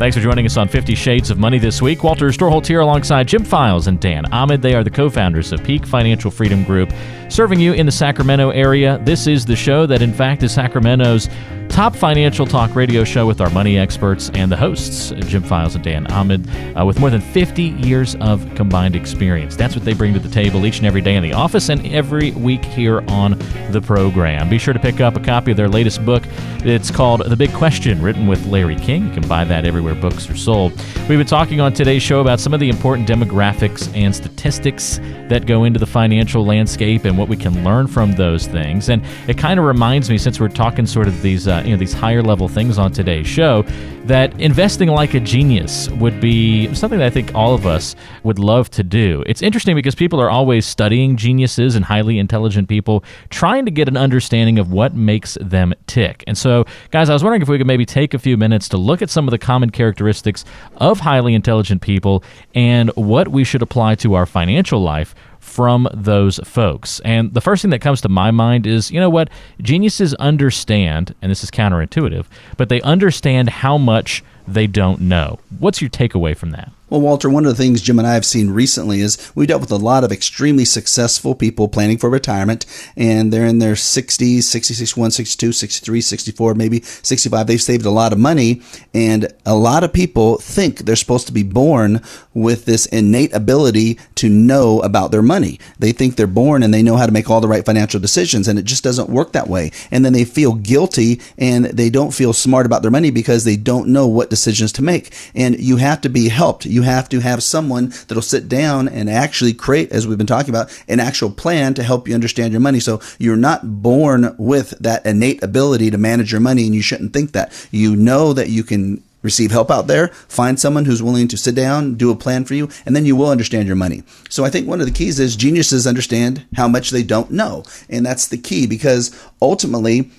Thanks 0.01 0.17
for 0.17 0.23
joining 0.23 0.47
us 0.47 0.57
on 0.57 0.67
50 0.67 0.95
Shades 0.95 1.29
of 1.29 1.37
Money 1.37 1.59
this 1.59 1.79
week. 1.79 2.03
Walter 2.03 2.29
Storholt 2.29 2.65
here 2.65 2.79
alongside 2.79 3.27
Jim 3.27 3.45
Files 3.45 3.85
and 3.85 3.99
Dan 3.99 4.25
Ahmed. 4.33 4.59
They 4.59 4.73
are 4.73 4.83
the 4.83 4.89
co 4.89 5.11
founders 5.11 5.51
of 5.51 5.63
Peak 5.63 5.85
Financial 5.85 6.31
Freedom 6.31 6.63
Group, 6.63 6.91
serving 7.29 7.59
you 7.59 7.73
in 7.73 7.85
the 7.85 7.91
Sacramento 7.91 8.49
area. 8.49 8.99
This 9.03 9.27
is 9.27 9.45
the 9.45 9.55
show 9.55 9.85
that, 9.85 10.01
in 10.01 10.11
fact, 10.11 10.41
is 10.41 10.51
Sacramento's 10.51 11.29
top 11.71 11.95
financial 11.95 12.45
talk 12.45 12.75
radio 12.75 13.05
show 13.05 13.25
with 13.25 13.39
our 13.39 13.49
money 13.51 13.77
experts 13.77 14.29
and 14.33 14.51
the 14.51 14.57
hosts, 14.57 15.11
Jim 15.27 15.41
Files 15.41 15.73
and 15.73 15.83
Dan 15.83 16.05
Ahmed, 16.07 16.45
uh, 16.77 16.85
with 16.85 16.99
more 16.99 17.09
than 17.09 17.21
50 17.21 17.63
years 17.63 18.15
of 18.15 18.45
combined 18.55 18.93
experience. 18.93 19.55
That's 19.55 19.73
what 19.73 19.85
they 19.85 19.93
bring 19.93 20.13
to 20.13 20.19
the 20.19 20.29
table 20.29 20.65
each 20.65 20.79
and 20.79 20.85
every 20.85 20.99
day 20.99 21.15
in 21.15 21.23
the 21.23 21.31
office 21.31 21.69
and 21.69 21.85
every 21.87 22.31
week 22.31 22.65
here 22.65 23.01
on 23.07 23.39
the 23.71 23.81
program. 23.81 24.49
Be 24.49 24.57
sure 24.57 24.73
to 24.73 24.79
pick 24.79 24.99
up 24.99 25.15
a 25.15 25.21
copy 25.21 25.51
of 25.51 25.57
their 25.57 25.69
latest 25.69 26.05
book. 26.05 26.23
It's 26.63 26.91
called 26.91 27.25
The 27.25 27.37
Big 27.37 27.53
Question, 27.53 28.01
written 28.01 28.27
with 28.27 28.45
Larry 28.47 28.75
King. 28.75 29.07
You 29.07 29.13
can 29.13 29.27
buy 29.27 29.45
that 29.45 29.65
everywhere 29.65 29.95
books 29.95 30.29
are 30.29 30.35
sold. 30.35 30.73
We've 31.07 31.17
been 31.17 31.25
talking 31.25 31.61
on 31.61 31.71
today's 31.71 32.03
show 32.03 32.19
about 32.19 32.41
some 32.41 32.53
of 32.53 32.59
the 32.59 32.69
important 32.69 33.07
demographics 33.07 33.89
and 33.95 34.13
statistics 34.13 34.99
that 35.29 35.45
go 35.45 35.63
into 35.63 35.79
the 35.79 35.85
financial 35.85 36.45
landscape 36.45 37.05
and 37.05 37.17
what 37.17 37.29
we 37.29 37.37
can 37.37 37.63
learn 37.63 37.87
from 37.87 38.11
those 38.11 38.45
things. 38.45 38.89
And 38.89 39.01
it 39.27 39.37
kind 39.37 39.57
of 39.57 39.65
reminds 39.65 40.09
me, 40.09 40.17
since 40.17 40.39
we're 40.39 40.49
talking 40.49 40.85
sort 40.85 41.07
of 41.07 41.21
these 41.21 41.47
uh, 41.47 41.60
you 41.65 41.71
know 41.71 41.77
these 41.77 41.93
higher 41.93 42.21
level 42.21 42.47
things 42.47 42.77
on 42.77 42.91
today's 42.91 43.27
show 43.27 43.63
that 44.05 44.39
investing 44.41 44.89
like 44.89 45.13
a 45.13 45.19
genius 45.19 45.89
would 45.91 46.19
be 46.19 46.73
something 46.73 46.99
that 46.99 47.05
I 47.05 47.09
think 47.09 47.35
all 47.35 47.53
of 47.53 47.67
us 47.67 47.95
would 48.23 48.39
love 48.39 48.69
to 48.71 48.83
do. 48.83 49.23
It's 49.27 49.41
interesting 49.41 49.75
because 49.75 49.93
people 49.93 50.19
are 50.19 50.29
always 50.29 50.65
studying 50.65 51.15
geniuses 51.17 51.75
and 51.75 51.85
highly 51.85 52.17
intelligent 52.17 52.67
people, 52.67 53.03
trying 53.29 53.65
to 53.65 53.71
get 53.71 53.87
an 53.87 53.97
understanding 53.97 54.57
of 54.57 54.71
what 54.71 54.95
makes 54.95 55.37
them 55.39 55.73
tick. 55.85 56.23
And 56.25 56.37
so, 56.37 56.65
guys, 56.89 57.09
I 57.09 57.13
was 57.13 57.23
wondering 57.23 57.41
if 57.41 57.47
we 57.47 57.57
could 57.57 57.67
maybe 57.67 57.85
take 57.85 58.13
a 58.13 58.19
few 58.19 58.37
minutes 58.37 58.67
to 58.69 58.77
look 58.77 59.01
at 59.01 59.09
some 59.09 59.27
of 59.27 59.31
the 59.31 59.37
common 59.37 59.69
characteristics 59.69 60.45
of 60.77 60.99
highly 60.99 61.35
intelligent 61.35 61.81
people 61.81 62.23
and 62.55 62.89
what 62.95 63.27
we 63.27 63.43
should 63.43 63.61
apply 63.61 63.95
to 63.95 64.15
our 64.15 64.25
financial 64.25 64.81
life 64.81 65.13
from 65.41 65.89
those 65.93 66.39
folks. 66.45 67.01
And 67.01 67.33
the 67.33 67.41
first 67.41 67.61
thing 67.61 67.71
that 67.71 67.81
comes 67.81 67.99
to 68.01 68.09
my 68.09 68.31
mind 68.31 68.65
is 68.65 68.91
you 68.91 68.99
know 68.99 69.09
what? 69.09 69.29
Geniuses 69.61 70.13
understand, 70.15 71.13
and 71.21 71.29
this 71.29 71.43
is 71.43 71.51
counterintuitive, 71.51 72.25
but 72.55 72.69
they 72.69 72.79
understand 72.81 73.49
how 73.49 73.77
much 73.77 74.23
they 74.47 74.67
don't 74.67 75.01
know. 75.01 75.39
What's 75.59 75.81
your 75.81 75.89
takeaway 75.89 76.37
from 76.37 76.51
that? 76.51 76.71
Well, 76.91 76.99
Walter, 76.99 77.29
one 77.29 77.45
of 77.45 77.55
the 77.55 77.63
things 77.63 77.81
Jim 77.81 77.99
and 77.99 78.07
I 78.07 78.15
have 78.15 78.25
seen 78.25 78.49
recently 78.49 78.99
is 78.99 79.31
we've 79.33 79.47
dealt 79.47 79.61
with 79.61 79.71
a 79.71 79.77
lot 79.77 80.03
of 80.03 80.11
extremely 80.11 80.65
successful 80.65 81.33
people 81.33 81.69
planning 81.69 81.97
for 81.97 82.09
retirement, 82.09 82.65
and 82.97 83.31
they're 83.31 83.45
in 83.45 83.59
their 83.59 83.75
60s, 83.75 84.43
60, 84.43 84.73
61, 84.73 85.11
62, 85.11 85.53
63, 85.53 86.01
64, 86.01 86.53
maybe 86.53 86.81
65. 86.81 87.47
They've 87.47 87.61
saved 87.61 87.85
a 87.85 87.91
lot 87.91 88.11
of 88.11 88.19
money, 88.19 88.61
and 88.93 89.33
a 89.45 89.55
lot 89.55 89.85
of 89.85 89.93
people 89.93 90.35
think 90.39 90.79
they're 90.79 90.97
supposed 90.97 91.27
to 91.27 91.33
be 91.33 91.43
born 91.43 92.01
with 92.33 92.65
this 92.65 92.85
innate 92.87 93.33
ability 93.33 93.97
to 94.15 94.27
know 94.27 94.81
about 94.81 95.11
their 95.11 95.21
money. 95.21 95.61
They 95.79 95.93
think 95.93 96.17
they're 96.17 96.27
born 96.27 96.61
and 96.61 96.73
they 96.73 96.83
know 96.83 96.97
how 96.97 97.05
to 97.05 97.13
make 97.13 97.29
all 97.29 97.39
the 97.39 97.47
right 97.47 97.65
financial 97.65 98.01
decisions, 98.01 98.49
and 98.49 98.59
it 98.59 98.65
just 98.65 98.83
doesn't 98.83 99.09
work 99.09 99.31
that 99.31 99.47
way. 99.47 99.71
And 99.91 100.03
then 100.03 100.11
they 100.11 100.25
feel 100.25 100.55
guilty 100.55 101.21
and 101.37 101.65
they 101.65 101.89
don't 101.89 102.13
feel 102.13 102.33
smart 102.33 102.65
about 102.65 102.81
their 102.81 102.91
money 102.91 103.11
because 103.11 103.45
they 103.45 103.55
don't 103.55 103.87
know 103.87 104.09
what 104.09 104.29
decisions 104.29 104.73
to 104.73 104.81
make. 104.81 105.13
And 105.33 105.57
you 105.57 105.77
have 105.77 106.01
to 106.01 106.09
be 106.09 106.27
helped. 106.27 106.65
You 106.65 106.80
have 106.81 107.09
to 107.09 107.19
have 107.19 107.43
someone 107.43 107.89
that'll 108.07 108.21
sit 108.21 108.47
down 108.47 108.87
and 108.87 109.09
actually 109.09 109.53
create, 109.53 109.91
as 109.91 110.07
we've 110.07 110.17
been 110.17 110.27
talking 110.27 110.49
about, 110.49 110.71
an 110.87 110.99
actual 110.99 111.31
plan 111.31 111.73
to 111.75 111.83
help 111.83 112.07
you 112.07 112.13
understand 112.13 112.51
your 112.51 112.61
money. 112.61 112.79
So 112.79 113.01
you're 113.19 113.35
not 113.35 113.81
born 113.81 114.35
with 114.37 114.71
that 114.79 115.05
innate 115.05 115.43
ability 115.43 115.91
to 115.91 115.97
manage 115.97 116.31
your 116.31 116.41
money, 116.41 116.65
and 116.65 116.75
you 116.75 116.81
shouldn't 116.81 117.13
think 117.13 117.31
that. 117.33 117.51
You 117.71 117.95
know 117.95 118.33
that 118.33 118.49
you 118.49 118.63
can 118.63 119.03
receive 119.21 119.51
help 119.51 119.69
out 119.69 119.87
there, 119.87 120.07
find 120.27 120.59
someone 120.59 120.85
who's 120.85 121.03
willing 121.03 121.27
to 121.27 121.37
sit 121.37 121.55
down, 121.55 121.95
do 121.95 122.11
a 122.11 122.15
plan 122.15 122.45
for 122.45 122.53
you, 122.53 122.69
and 122.85 122.95
then 122.95 123.05
you 123.05 123.15
will 123.15 123.29
understand 123.29 123.67
your 123.67 123.75
money. 123.75 124.03
So 124.29 124.43
I 124.43 124.49
think 124.49 124.67
one 124.67 124.79
of 124.79 124.87
the 124.87 124.93
keys 124.93 125.19
is 125.19 125.35
geniuses 125.35 125.85
understand 125.85 126.45
how 126.55 126.67
much 126.67 126.89
they 126.89 127.03
don't 127.03 127.31
know. 127.31 127.63
And 127.89 128.05
that's 128.05 128.27
the 128.27 128.37
key 128.37 128.67
because 128.67 129.15
ultimately, 129.41 130.09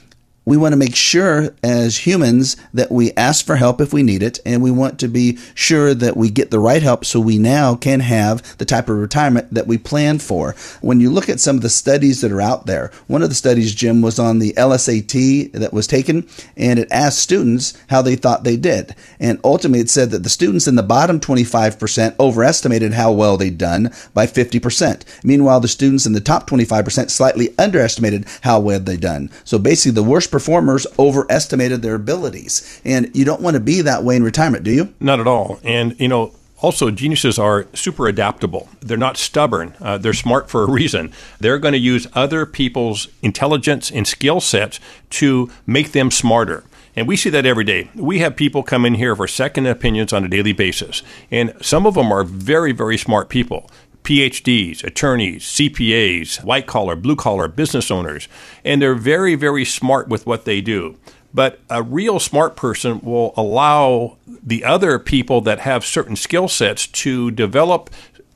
we 0.45 0.57
want 0.57 0.73
to 0.73 0.77
make 0.77 0.97
sure 0.97 1.55
as 1.63 1.99
humans 1.99 2.57
that 2.75 2.91
we 2.91 3.13
ask 3.13 3.47
for 3.47 3.57
help 3.57 3.81
if 3.81 3.93
we 3.93 4.03
need 4.03 4.23
it, 4.23 4.41
and 4.45 4.63
we 4.63 4.71
want 4.71 4.99
to 4.99 5.09
be 5.09 5.39
sure 5.55 5.95
that 5.95 6.17
we 6.17 6.31
get 6.31 6.51
the 6.51 6.59
right 6.59 6.83
help 6.83 7.05
so 7.05 7.21
we 7.21 7.39
now 7.39 7.77
can 7.77 8.01
have 8.01 8.57
the 8.59 8.65
type 8.65 8.89
of 8.89 8.97
retirement 8.97 9.53
that 9.55 9.67
we 9.67 9.79
plan 9.79 10.19
for. 10.19 10.55
When 10.81 10.99
you 11.01 11.11
look 11.11 11.29
at 11.29 11.39
some 11.41 11.57
of 11.57 11.63
the 11.63 11.69
studies 11.69 12.21
that 12.23 12.33
are 12.33 12.41
out 12.41 12.67
there, 12.67 12.91
one 13.07 13.23
of 13.23 13.29
the 13.29 13.35
studies, 13.35 13.75
Jim, 13.75 14.03
was 14.03 14.19
on 14.19 14.41
the 14.41 14.53
LSAT 14.55 15.53
that 15.53 15.73
was 15.73 15.87
taken, 15.87 16.27
and 16.57 16.79
it 16.79 16.89
asked 16.91 17.21
students 17.21 17.79
how 17.89 18.03
they 18.03 18.17
thought 18.17 18.43
they 18.43 18.57
did. 18.57 18.97
And 19.21 19.41
ultimately, 19.45 19.81
it 19.81 19.91
said 19.91 20.11
that 20.11 20.25
the 20.25 20.29
students 20.29 20.67
in 20.67 20.75
the 20.75 20.83
bottom 20.83 21.21
25% 21.21 22.19
overestimated 22.19 22.95
how 22.95 23.13
well 23.13 23.37
they'd 23.37 23.59
done 23.59 23.91
by 24.13 24.27
50%. 24.27 25.05
Meanwhile, 25.23 25.61
the 25.61 25.69
students 25.69 26.05
in 26.05 26.15
the 26.15 26.21
top 26.21 26.49
25% 26.49 27.11
slightly 27.11 27.55
underestimated 27.59 28.27
how 28.41 28.59
well 28.59 28.81
they'd 28.81 29.01
done. 29.01 29.31
So 29.45 29.59
basically, 29.59 29.93
the 29.93 30.03
worst 30.03 30.32
performers 30.33 30.87
overestimated 30.99 31.83
their 31.83 31.95
abilities. 31.95 32.81
And 32.85 33.14
you 33.14 33.25
don't 33.25 33.40
want 33.40 33.55
to 33.55 33.61
be 33.61 33.83
that 33.83 34.03
way 34.03 34.16
in 34.16 34.25
retirement, 34.25 34.64
do 34.64 34.73
you? 34.73 34.92
Not 34.99 35.21
at 35.21 35.29
all. 35.29 35.61
And, 35.62 35.95
you 36.01 36.09
know, 36.09 36.35
also, 36.61 36.92
geniuses 36.92 37.40
are 37.40 37.66
super 37.75 38.07
adaptable. 38.07 38.68
They're 38.81 38.97
not 38.97 39.16
stubborn. 39.16 39.75
Uh, 39.81 39.99
they're 39.99 40.12
smart 40.12 40.49
for 40.49 40.62
a 40.62 40.71
reason. 40.71 41.12
They're 41.40 41.59
going 41.59 41.73
to 41.73 41.79
use 41.79 42.07
other 42.14 42.47
people's 42.47 43.09
intelligence 43.21 43.90
and 43.90 44.07
skill 44.07 44.40
sets 44.40 44.79
to 45.11 45.51
make 45.66 45.90
them 45.90 46.11
smarter. 46.12 46.62
And 46.95 47.09
we 47.09 47.16
see 47.16 47.31
that 47.31 47.47
every 47.47 47.64
day. 47.64 47.90
We 47.97 48.21
have 48.21 48.37
people 48.37 48.62
come 48.62 48.85
in 48.85 48.95
here 48.95 49.16
for 49.16 49.27
second 49.27 49.66
opinions 49.66 50.12
on 50.12 50.25
a 50.25 50.29
daily 50.29 50.53
basis. 50.53 51.03
And 51.33 51.53
some 51.61 51.85
of 51.85 51.95
them 51.95 52.12
are 52.12 52.23
very, 52.23 52.71
very 52.71 52.97
smart 52.97 53.29
people. 53.29 53.68
PhDs, 54.05 54.83
attorneys, 54.83 55.45
CPAs, 55.45 56.43
white 56.43 56.67
collar, 56.67 56.97
blue 56.97 57.17
collar 57.17 57.49
business 57.49 57.91
owners, 57.91 58.29
and 58.65 58.83
they're 58.83 58.95
very, 58.95 59.35
very 59.35 59.65
smart 59.65 60.09
with 60.09 60.27
what 60.27 60.45
they 60.45 60.61
do. 60.61 60.97
But 61.35 61.61
a 61.71 61.83
real 61.83 62.19
smart 62.21 62.57
person 62.57 63.01
will 63.01 63.33
allow 63.37 64.19
the 64.27 64.65
other 64.65 64.99
people 64.99 65.41
that 65.43 65.61
have 65.61 65.85
certain 65.85 66.17
skill 66.17 66.49
sets 66.49 66.87
to 66.88 67.31
develop 67.31 67.91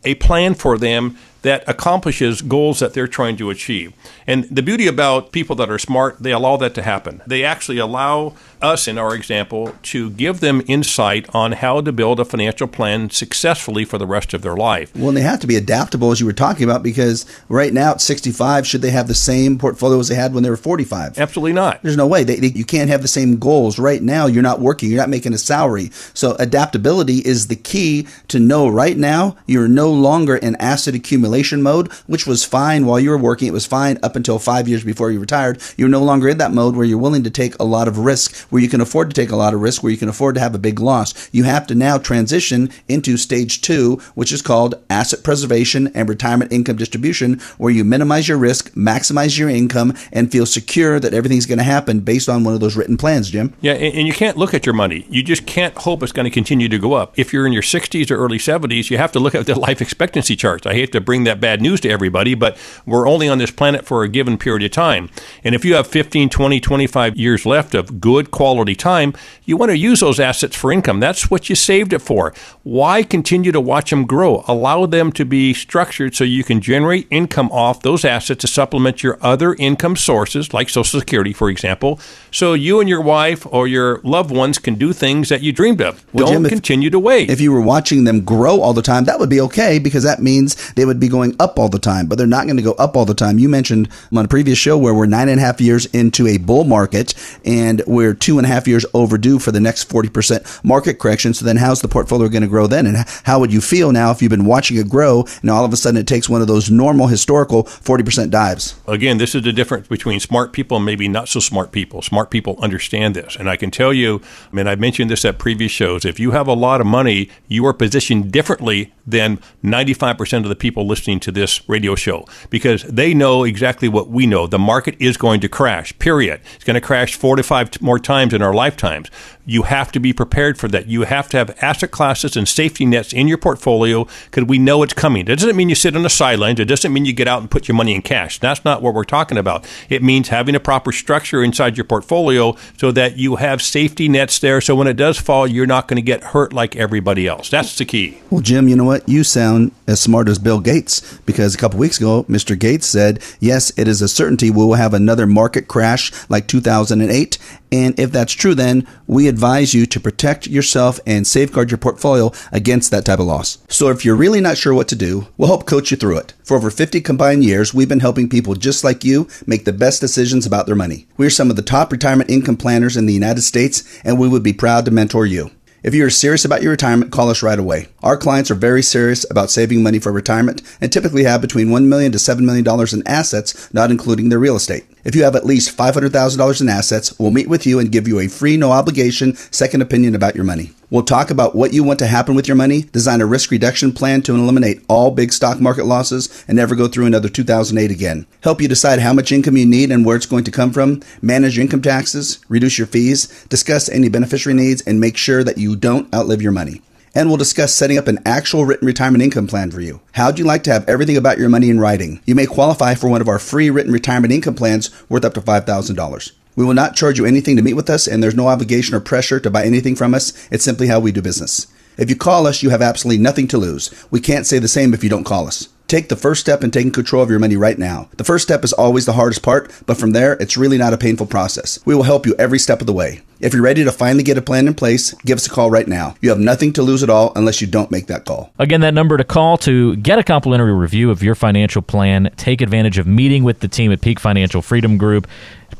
a 0.04 0.14
plan 0.14 0.54
for 0.54 0.78
them 0.78 1.18
that 1.42 1.62
accomplishes 1.68 2.42
goals 2.42 2.80
that 2.80 2.94
they're 2.94 3.06
trying 3.06 3.36
to 3.36 3.50
achieve. 3.50 3.92
And 4.26 4.44
the 4.44 4.62
beauty 4.62 4.86
about 4.86 5.32
people 5.32 5.54
that 5.56 5.70
are 5.70 5.78
smart, 5.78 6.18
they 6.20 6.32
allow 6.32 6.56
that 6.56 6.74
to 6.74 6.82
happen. 6.82 7.22
They 7.26 7.44
actually 7.44 7.78
allow 7.78 8.34
us, 8.60 8.88
in 8.88 8.98
our 8.98 9.14
example, 9.14 9.74
to 9.82 10.10
give 10.10 10.40
them 10.40 10.62
insight 10.66 11.32
on 11.34 11.52
how 11.52 11.80
to 11.80 11.92
build 11.92 12.18
a 12.18 12.24
financial 12.24 12.66
plan 12.66 13.10
successfully 13.10 13.84
for 13.84 13.98
the 13.98 14.06
rest 14.06 14.34
of 14.34 14.42
their 14.42 14.56
life. 14.56 14.94
Well, 14.96 15.12
they 15.12 15.20
have 15.20 15.40
to 15.40 15.46
be 15.46 15.56
adaptable, 15.56 16.10
as 16.10 16.20
you 16.20 16.26
were 16.26 16.32
talking 16.32 16.64
about, 16.64 16.82
because 16.82 17.26
right 17.48 17.72
now 17.72 17.92
at 17.92 18.00
65, 18.00 18.66
should 18.66 18.82
they 18.82 18.90
have 18.90 19.08
the 19.08 19.14
same 19.14 19.58
portfolio 19.58 20.00
as 20.00 20.08
they 20.08 20.14
had 20.14 20.34
when 20.34 20.42
they 20.42 20.50
were 20.50 20.56
45? 20.56 21.18
Absolutely 21.18 21.52
not. 21.52 21.82
There's 21.82 21.96
no 21.96 22.06
way. 22.06 22.24
They, 22.24 22.36
they, 22.36 22.48
you 22.48 22.64
can't 22.64 22.90
have 22.90 23.02
the 23.02 23.08
same 23.08 23.38
goals. 23.38 23.78
Right 23.78 24.02
now, 24.02 24.26
you're 24.26 24.42
not 24.42 24.60
working, 24.60 24.90
you're 24.90 25.00
not 25.00 25.10
making 25.10 25.34
a 25.34 25.38
salary. 25.38 25.90
So, 26.14 26.34
adaptability 26.38 27.18
is 27.18 27.48
the 27.48 27.56
key 27.56 28.08
to 28.28 28.40
know 28.40 28.68
right 28.68 28.96
now 28.96 29.36
you're 29.46 29.68
no 29.68 29.90
longer 29.90 30.36
in 30.36 30.56
asset 30.56 30.94
accumulation 31.36 31.62
mode, 31.62 31.92
which 32.06 32.26
was 32.26 32.44
fine 32.44 32.86
while 32.86 32.98
you 32.98 33.10
were 33.10 33.18
working. 33.18 33.48
It 33.48 33.52
was 33.52 33.66
fine 33.66 33.98
up 34.02 34.16
until 34.16 34.38
five 34.38 34.68
years 34.68 34.84
before 34.84 35.10
you 35.10 35.20
retired. 35.20 35.60
You're 35.76 35.88
no 35.88 36.02
longer 36.02 36.28
in 36.28 36.38
that 36.38 36.52
mode 36.52 36.76
where 36.76 36.86
you're 36.86 36.98
willing 36.98 37.24
to 37.24 37.30
take 37.30 37.58
a 37.58 37.64
lot 37.64 37.88
of 37.88 37.98
risk 37.98 38.36
where 38.50 38.62
you 38.62 38.68
can 38.68 38.80
afford 38.80 39.10
to 39.10 39.14
take 39.14 39.30
a 39.30 39.36
lot 39.36 39.54
of 39.54 39.60
risk, 39.60 39.82
where 39.82 39.92
you 39.92 39.98
can 39.98 40.08
afford 40.08 40.34
to 40.36 40.40
have 40.40 40.54
a 40.54 40.58
big 40.58 40.80
loss. 40.80 41.28
You 41.32 41.44
have 41.44 41.66
to 41.66 41.74
now 41.74 41.98
transition 41.98 42.70
into 42.88 43.16
stage 43.16 43.60
two, 43.60 44.00
which 44.14 44.32
is 44.32 44.42
called 44.42 44.74
asset 44.88 45.22
preservation 45.22 45.88
and 45.94 46.08
retirement 46.08 46.52
income 46.52 46.76
distribution, 46.76 47.40
where 47.58 47.72
you 47.72 47.84
minimize 47.84 48.28
your 48.28 48.38
risk, 48.38 48.72
maximize 48.72 49.38
your 49.38 49.50
income, 49.50 49.92
and 50.12 50.32
feel 50.32 50.46
secure 50.46 50.98
that 51.00 51.14
everything's 51.14 51.46
going 51.46 51.58
to 51.58 51.64
happen 51.64 52.00
based 52.00 52.28
on 52.28 52.44
one 52.44 52.54
of 52.54 52.60
those 52.60 52.76
written 52.76 52.96
plans, 52.96 53.30
Jim. 53.30 53.52
Yeah, 53.60 53.74
and 53.74 54.06
you 54.06 54.14
can't 54.14 54.36
look 54.36 54.54
at 54.54 54.64
your 54.64 54.74
money. 54.74 55.06
You 55.10 55.22
just 55.22 55.46
can't 55.46 55.76
hope 55.76 56.02
it's 56.02 56.12
going 56.12 56.24
to 56.24 56.30
continue 56.30 56.68
to 56.68 56.78
go 56.78 56.94
up. 56.94 57.18
If 57.18 57.32
you're 57.32 57.46
in 57.46 57.52
your 57.52 57.62
60s 57.62 58.10
or 58.10 58.16
early 58.16 58.38
70s, 58.38 58.90
you 58.90 58.98
have 58.98 59.12
to 59.12 59.20
look 59.20 59.34
at 59.34 59.46
the 59.46 59.58
life 59.58 59.82
expectancy 59.82 60.36
charts. 60.36 60.66
I 60.66 60.74
hate 60.74 60.92
to 60.92 61.00
bring 61.00 61.15
bring 61.16 61.24
that 61.24 61.40
bad 61.40 61.62
news 61.62 61.80
to 61.80 61.88
everybody, 61.88 62.34
but 62.34 62.58
we're 62.84 63.08
only 63.08 63.26
on 63.26 63.38
this 63.38 63.50
planet 63.50 63.86
for 63.86 64.02
a 64.02 64.08
given 64.08 64.36
period 64.36 64.62
of 64.62 64.70
time. 64.70 65.08
And 65.42 65.54
if 65.54 65.64
you 65.64 65.74
have 65.74 65.86
15, 65.86 66.28
20, 66.28 66.60
25 66.60 67.16
years 67.16 67.46
left 67.46 67.74
of 67.74 68.00
good 68.02 68.30
quality 68.30 68.74
time, 68.74 69.14
you 69.46 69.56
want 69.56 69.70
to 69.70 69.78
use 69.78 70.00
those 70.00 70.20
assets 70.20 70.54
for 70.54 70.70
income. 70.70 71.00
That's 71.00 71.30
what 71.30 71.48
you 71.48 71.54
saved 71.54 71.94
it 71.94 72.00
for. 72.00 72.34
Why 72.64 73.02
continue 73.02 73.50
to 73.52 73.60
watch 73.60 73.88
them 73.88 74.04
grow? 74.04 74.44
Allow 74.46 74.84
them 74.86 75.10
to 75.12 75.24
be 75.24 75.54
structured 75.54 76.14
so 76.14 76.24
you 76.24 76.44
can 76.44 76.60
generate 76.60 77.06
income 77.10 77.50
off 77.50 77.80
those 77.80 78.04
assets 78.04 78.42
to 78.42 78.46
supplement 78.46 79.02
your 79.02 79.18
other 79.22 79.54
income 79.54 79.96
sources, 79.96 80.52
like 80.52 80.68
Social 80.68 81.00
Security, 81.00 81.32
for 81.32 81.48
example, 81.48 81.98
so 82.30 82.52
you 82.52 82.80
and 82.80 82.88
your 82.88 83.00
wife 83.00 83.46
or 83.50 83.66
your 83.66 84.00
loved 84.02 84.30
ones 84.30 84.58
can 84.58 84.74
do 84.74 84.92
things 84.92 85.30
that 85.30 85.42
you 85.42 85.52
dreamed 85.52 85.80
of. 85.80 86.04
Well, 86.12 86.26
Don't 86.26 86.42
Jim, 86.42 86.50
continue 86.50 86.90
to 86.90 86.98
wait. 86.98 87.30
If 87.30 87.40
you 87.40 87.52
were 87.52 87.62
watching 87.62 88.04
them 88.04 88.22
grow 88.22 88.60
all 88.60 88.74
the 88.74 88.82
time, 88.82 89.04
that 89.04 89.18
would 89.18 89.30
be 89.30 89.40
okay 89.40 89.78
because 89.78 90.02
that 90.02 90.20
means 90.20 90.72
they 90.72 90.84
would 90.84 91.00
be 91.00 91.05
going 91.08 91.36
up 91.40 91.58
all 91.58 91.68
the 91.68 91.78
time, 91.78 92.06
but 92.06 92.18
they're 92.18 92.26
not 92.26 92.44
going 92.44 92.56
to 92.56 92.62
go 92.62 92.72
up 92.72 92.96
all 92.96 93.04
the 93.04 93.14
time. 93.14 93.38
You 93.38 93.48
mentioned 93.48 93.88
on 94.14 94.24
a 94.24 94.28
previous 94.28 94.58
show 94.58 94.76
where 94.78 94.94
we're 94.94 95.06
nine 95.06 95.28
and 95.28 95.40
a 95.40 95.42
half 95.42 95.60
years 95.60 95.86
into 95.86 96.26
a 96.26 96.38
bull 96.38 96.64
market 96.64 97.14
and 97.44 97.82
we're 97.86 98.14
two 98.14 98.38
and 98.38 98.46
a 98.46 98.48
half 98.48 98.66
years 98.66 98.84
overdue 98.94 99.38
for 99.38 99.52
the 99.52 99.60
next 99.60 99.88
40% 99.88 100.64
market 100.64 100.98
correction. 100.98 101.34
So 101.34 101.44
then 101.44 101.56
how's 101.56 101.80
the 101.80 101.88
portfolio 101.88 102.28
going 102.28 102.42
to 102.42 102.48
grow 102.48 102.66
then? 102.66 102.86
And 102.86 102.98
how 103.24 103.38
would 103.40 103.52
you 103.52 103.60
feel 103.60 103.92
now 103.92 104.10
if 104.10 104.22
you've 104.22 104.30
been 104.30 104.46
watching 104.46 104.76
it 104.76 104.88
grow 104.88 105.24
and 105.42 105.50
all 105.50 105.64
of 105.64 105.72
a 105.72 105.76
sudden 105.76 106.00
it 106.00 106.06
takes 106.06 106.28
one 106.28 106.40
of 106.40 106.46
those 106.46 106.70
normal 106.70 107.06
historical 107.06 107.64
40% 107.64 108.30
dives? 108.30 108.74
Again, 108.86 109.18
this 109.18 109.34
is 109.34 109.42
the 109.42 109.52
difference 109.52 109.88
between 109.88 110.20
smart 110.20 110.52
people 110.52 110.76
and 110.76 110.86
maybe 110.86 111.08
not 111.08 111.28
so 111.28 111.40
smart 111.40 111.72
people. 111.72 112.02
Smart 112.02 112.30
people 112.30 112.58
understand 112.60 113.14
this. 113.14 113.36
And 113.36 113.48
I 113.48 113.56
can 113.56 113.70
tell 113.70 113.92
you, 113.92 114.20
I 114.52 114.56
mean, 114.56 114.66
I 114.66 114.76
mentioned 114.76 115.10
this 115.10 115.24
at 115.24 115.38
previous 115.38 115.72
shows. 115.72 116.04
If 116.04 116.18
you 116.18 116.32
have 116.32 116.48
a 116.48 116.52
lot 116.52 116.80
of 116.80 116.86
money, 116.86 117.28
you 117.48 117.66
are 117.66 117.72
positioned 117.72 118.32
differently 118.32 118.92
than 119.06 119.38
95% 119.62 120.38
of 120.38 120.48
the 120.48 120.56
people 120.56 120.86
listening 120.86 120.95
to 120.96 121.30
this 121.30 121.68
radio 121.68 121.94
show 121.94 122.24
because 122.50 122.82
they 122.84 123.14
know 123.14 123.44
exactly 123.44 123.88
what 123.88 124.08
we 124.08 124.26
know. 124.26 124.46
The 124.46 124.58
market 124.58 124.96
is 124.98 125.16
going 125.16 125.40
to 125.40 125.48
crash, 125.48 125.96
period. 125.98 126.40
It's 126.54 126.64
going 126.64 126.74
to 126.74 126.80
crash 126.80 127.14
four 127.14 127.36
to 127.36 127.42
five 127.42 127.80
more 127.80 127.98
times 127.98 128.32
in 128.34 128.42
our 128.42 128.54
lifetimes. 128.54 129.10
You 129.46 129.62
have 129.62 129.92
to 129.92 130.00
be 130.00 130.12
prepared 130.12 130.58
for 130.58 130.68
that. 130.68 130.88
You 130.88 131.02
have 131.02 131.28
to 131.30 131.38
have 131.38 131.56
asset 131.62 131.90
classes 131.90 132.36
and 132.36 132.48
safety 132.48 132.84
nets 132.84 133.12
in 133.12 133.28
your 133.28 133.38
portfolio 133.38 134.06
because 134.26 134.44
we 134.44 134.58
know 134.58 134.82
it's 134.82 134.92
coming. 134.92 135.22
It 135.22 135.38
doesn't 135.38 135.56
mean 135.56 135.68
you 135.68 135.74
sit 135.74 135.96
on 135.96 136.02
the 136.02 136.10
sidelines. 136.10 136.60
It 136.60 136.66
doesn't 136.66 136.92
mean 136.92 137.04
you 137.06 137.12
get 137.12 137.28
out 137.28 137.40
and 137.40 137.50
put 137.50 137.68
your 137.68 137.76
money 137.76 137.94
in 137.94 138.02
cash. 138.02 138.38
That's 138.38 138.64
not 138.64 138.82
what 138.82 138.92
we're 138.92 139.04
talking 139.04 139.38
about. 139.38 139.64
It 139.88 140.02
means 140.02 140.28
having 140.28 140.54
a 140.54 140.60
proper 140.60 140.92
structure 140.92 141.42
inside 141.42 141.76
your 141.76 141.84
portfolio 141.84 142.56
so 142.76 142.92
that 142.92 143.16
you 143.16 143.36
have 143.36 143.62
safety 143.62 144.08
nets 144.08 144.38
there 144.38 144.60
so 144.60 144.74
when 144.74 144.88
it 144.88 144.96
does 144.96 145.18
fall, 145.18 145.46
you're 145.46 145.64
not 145.64 145.86
going 145.86 145.96
to 145.96 146.02
get 146.02 146.24
hurt 146.24 146.52
like 146.52 146.74
everybody 146.74 147.28
else. 147.28 147.48
That's 147.48 147.78
the 147.78 147.84
key. 147.84 148.18
Well, 148.30 148.40
Jim, 148.40 148.66
you 148.68 148.74
know 148.74 148.84
what? 148.84 149.08
You 149.08 149.22
sound 149.22 149.70
as 149.86 150.00
smart 150.00 150.28
as 150.28 150.40
Bill 150.40 150.58
Gates 150.58 151.18
because 151.18 151.54
a 151.54 151.58
couple 151.58 151.78
weeks 151.78 151.98
ago, 151.98 152.24
Mr. 152.24 152.58
Gates 152.58 152.86
said, 152.86 153.22
yes, 153.38 153.72
it 153.78 153.86
is 153.86 154.02
a 154.02 154.08
certainty 154.08 154.50
we 154.50 154.64
will 154.64 154.74
have 154.74 154.92
another 154.92 155.26
market 155.26 155.68
crash 155.68 156.10
like 156.28 156.48
2008 156.48 157.38
and 157.72 157.98
if 157.98 158.12
that's 158.12 158.32
true, 158.32 158.54
then 158.54 158.86
we 159.06 159.26
advise 159.36 159.74
you 159.74 159.84
to 159.84 160.00
protect 160.00 160.46
yourself 160.46 160.98
and 161.06 161.26
safeguard 161.26 161.70
your 161.70 161.76
portfolio 161.76 162.32
against 162.52 162.90
that 162.90 163.04
type 163.04 163.18
of 163.18 163.26
loss. 163.26 163.58
So 163.68 163.90
if 163.90 164.02
you're 164.02 164.16
really 164.16 164.40
not 164.40 164.56
sure 164.56 164.72
what 164.72 164.88
to 164.88 164.96
do, 164.96 165.28
we'll 165.36 165.48
help 165.48 165.66
coach 165.66 165.90
you 165.90 165.98
through 165.98 166.16
it. 166.16 166.32
For 166.42 166.56
over 166.56 166.70
50 166.70 167.02
combined 167.02 167.44
years, 167.44 167.74
we've 167.74 167.86
been 167.86 168.00
helping 168.00 168.30
people 168.30 168.54
just 168.54 168.82
like 168.82 169.04
you 169.04 169.28
make 169.46 169.66
the 169.66 169.74
best 169.74 170.00
decisions 170.00 170.46
about 170.46 170.64
their 170.64 170.74
money. 170.74 171.06
We're 171.18 171.28
some 171.28 171.50
of 171.50 171.56
the 171.56 171.60
top 171.60 171.92
retirement 171.92 172.30
income 172.30 172.56
planners 172.56 172.96
in 172.96 173.04
the 173.04 173.12
United 173.12 173.42
States, 173.42 173.84
and 174.04 174.18
we 174.18 174.26
would 174.26 174.42
be 174.42 174.54
proud 174.54 174.86
to 174.86 174.90
mentor 174.90 175.26
you. 175.26 175.50
If 175.82 175.94
you 175.94 176.06
are 176.06 176.10
serious 176.10 176.46
about 176.46 176.62
your 176.62 176.70
retirement, 176.70 177.12
call 177.12 177.28
us 177.28 177.42
right 177.42 177.58
away. 177.58 177.88
Our 178.02 178.16
clients 178.16 178.50
are 178.50 178.56
very 178.56 178.82
serious 178.82 179.28
about 179.30 179.50
saving 179.50 179.82
money 179.82 179.98
for 179.98 180.10
retirement 180.10 180.62
and 180.80 180.90
typically 180.90 181.24
have 181.24 181.42
between 181.42 181.70
1 181.70 181.88
million 181.90 182.10
to 182.12 182.18
$7 182.18 182.40
million 182.40 182.66
in 182.92 183.06
assets, 183.06 183.72
not 183.74 183.90
including 183.90 184.30
their 184.30 184.38
real 184.38 184.56
estate. 184.56 184.86
If 185.06 185.14
you 185.14 185.22
have 185.22 185.36
at 185.36 185.46
least 185.46 185.78
$500,000 185.78 186.60
in 186.60 186.68
assets, 186.68 187.16
we'll 187.16 187.30
meet 187.30 187.48
with 187.48 187.64
you 187.64 187.78
and 187.78 187.92
give 187.92 188.08
you 188.08 188.18
a 188.18 188.26
free, 188.26 188.56
no 188.56 188.72
obligation 188.72 189.36
second 189.36 189.80
opinion 189.80 190.16
about 190.16 190.34
your 190.34 190.42
money. 190.42 190.72
We'll 190.90 191.04
talk 191.04 191.30
about 191.30 191.54
what 191.54 191.72
you 191.72 191.84
want 191.84 192.00
to 192.00 192.08
happen 192.08 192.34
with 192.34 192.48
your 192.48 192.56
money, 192.56 192.82
design 192.82 193.20
a 193.20 193.26
risk 193.26 193.52
reduction 193.52 193.92
plan 193.92 194.22
to 194.22 194.34
eliminate 194.34 194.84
all 194.88 195.12
big 195.12 195.32
stock 195.32 195.60
market 195.60 195.86
losses, 195.86 196.44
and 196.48 196.56
never 196.56 196.74
go 196.74 196.88
through 196.88 197.06
another 197.06 197.28
2008 197.28 197.88
again. 197.88 198.26
Help 198.42 198.60
you 198.60 198.66
decide 198.66 198.98
how 198.98 199.12
much 199.12 199.30
income 199.30 199.56
you 199.56 199.64
need 199.64 199.92
and 199.92 200.04
where 200.04 200.16
it's 200.16 200.26
going 200.26 200.42
to 200.42 200.50
come 200.50 200.72
from, 200.72 201.00
manage 201.22 201.56
your 201.56 201.62
income 201.62 201.82
taxes, 201.82 202.40
reduce 202.48 202.76
your 202.76 202.88
fees, 202.88 203.44
discuss 203.44 203.88
any 203.88 204.08
beneficiary 204.08 204.56
needs, 204.56 204.82
and 204.82 204.98
make 204.98 205.16
sure 205.16 205.44
that 205.44 205.56
you 205.56 205.76
don't 205.76 206.12
outlive 206.12 206.42
your 206.42 206.50
money 206.50 206.82
and 207.16 207.28
we'll 207.28 207.38
discuss 207.38 207.74
setting 207.74 207.96
up 207.96 208.08
an 208.08 208.18
actual 208.26 208.66
written 208.66 208.86
retirement 208.86 209.24
income 209.24 209.46
plan 209.46 209.70
for 209.70 209.80
you. 209.80 210.02
How'd 210.12 210.38
you 210.38 210.44
like 210.44 210.62
to 210.64 210.72
have 210.72 210.86
everything 210.86 211.16
about 211.16 211.38
your 211.38 211.48
money 211.48 211.70
in 211.70 211.80
writing? 211.80 212.20
You 212.26 212.34
may 212.34 212.44
qualify 212.44 212.94
for 212.94 213.08
one 213.08 213.22
of 213.22 213.28
our 213.28 213.38
free 213.38 213.70
written 213.70 213.90
retirement 213.90 214.34
income 214.34 214.54
plans 214.54 214.90
worth 215.08 215.24
up 215.24 215.32
to 215.34 215.40
$5,000. 215.40 216.32
We 216.56 216.64
will 216.64 216.74
not 216.74 216.94
charge 216.94 217.18
you 217.18 217.24
anything 217.24 217.56
to 217.56 217.62
meet 217.62 217.72
with 217.72 217.88
us, 217.88 218.06
and 218.06 218.22
there's 218.22 218.34
no 218.34 218.48
obligation 218.48 218.94
or 218.94 219.00
pressure 219.00 219.40
to 219.40 219.50
buy 219.50 219.64
anything 219.64 219.96
from 219.96 220.14
us. 220.14 220.46
It's 220.50 220.64
simply 220.64 220.88
how 220.88 221.00
we 221.00 221.10
do 221.10 221.22
business. 221.22 221.66
If 221.96 222.10
you 222.10 222.16
call 222.16 222.46
us, 222.46 222.62
you 222.62 222.68
have 222.68 222.82
absolutely 222.82 223.22
nothing 223.22 223.48
to 223.48 223.58
lose. 223.58 223.90
We 224.10 224.20
can't 224.20 224.46
say 224.46 224.58
the 224.58 224.68
same 224.68 224.92
if 224.92 225.02
you 225.02 225.08
don't 225.08 225.24
call 225.24 225.46
us. 225.46 225.70
Take 225.88 226.08
the 226.08 226.16
first 226.16 226.40
step 226.40 226.64
in 226.64 226.72
taking 226.72 226.90
control 226.90 227.22
of 227.22 227.30
your 227.30 227.38
money 227.38 227.56
right 227.56 227.78
now. 227.78 228.08
The 228.16 228.24
first 228.24 228.42
step 228.42 228.64
is 228.64 228.72
always 228.72 229.06
the 229.06 229.12
hardest 229.12 229.42
part, 229.42 229.70
but 229.86 229.96
from 229.96 230.10
there, 230.10 230.32
it's 230.34 230.56
really 230.56 230.78
not 230.78 230.92
a 230.92 230.98
painful 230.98 231.26
process. 231.26 231.78
We 231.84 231.94
will 231.94 232.02
help 232.02 232.26
you 232.26 232.34
every 232.40 232.58
step 232.58 232.80
of 232.80 232.88
the 232.88 232.92
way. 232.92 233.20
If 233.38 233.52
you're 233.52 233.62
ready 233.62 233.84
to 233.84 233.92
finally 233.92 234.24
get 234.24 234.36
a 234.36 234.42
plan 234.42 234.66
in 234.66 234.74
place, 234.74 235.12
give 235.24 235.36
us 235.36 235.46
a 235.46 235.50
call 235.50 235.70
right 235.70 235.86
now. 235.86 236.16
You 236.20 236.30
have 236.30 236.40
nothing 236.40 236.72
to 236.72 236.82
lose 236.82 237.04
at 237.04 237.10
all 237.10 237.32
unless 237.36 237.60
you 237.60 237.68
don't 237.68 237.90
make 237.92 238.06
that 238.06 238.24
call. 238.24 238.50
Again, 238.58 238.80
that 238.80 238.94
number 238.94 239.16
to 239.16 239.24
call 239.24 239.58
to 239.58 239.94
get 239.96 240.18
a 240.18 240.24
complimentary 240.24 240.72
review 240.72 241.10
of 241.10 241.22
your 241.22 241.34
financial 241.36 241.82
plan, 241.82 242.32
take 242.36 242.62
advantage 242.62 242.98
of 242.98 243.06
meeting 243.06 243.44
with 243.44 243.60
the 243.60 243.68
team 243.68 243.92
at 243.92 244.00
Peak 244.00 244.18
Financial 244.18 244.62
Freedom 244.62 244.98
Group. 244.98 245.28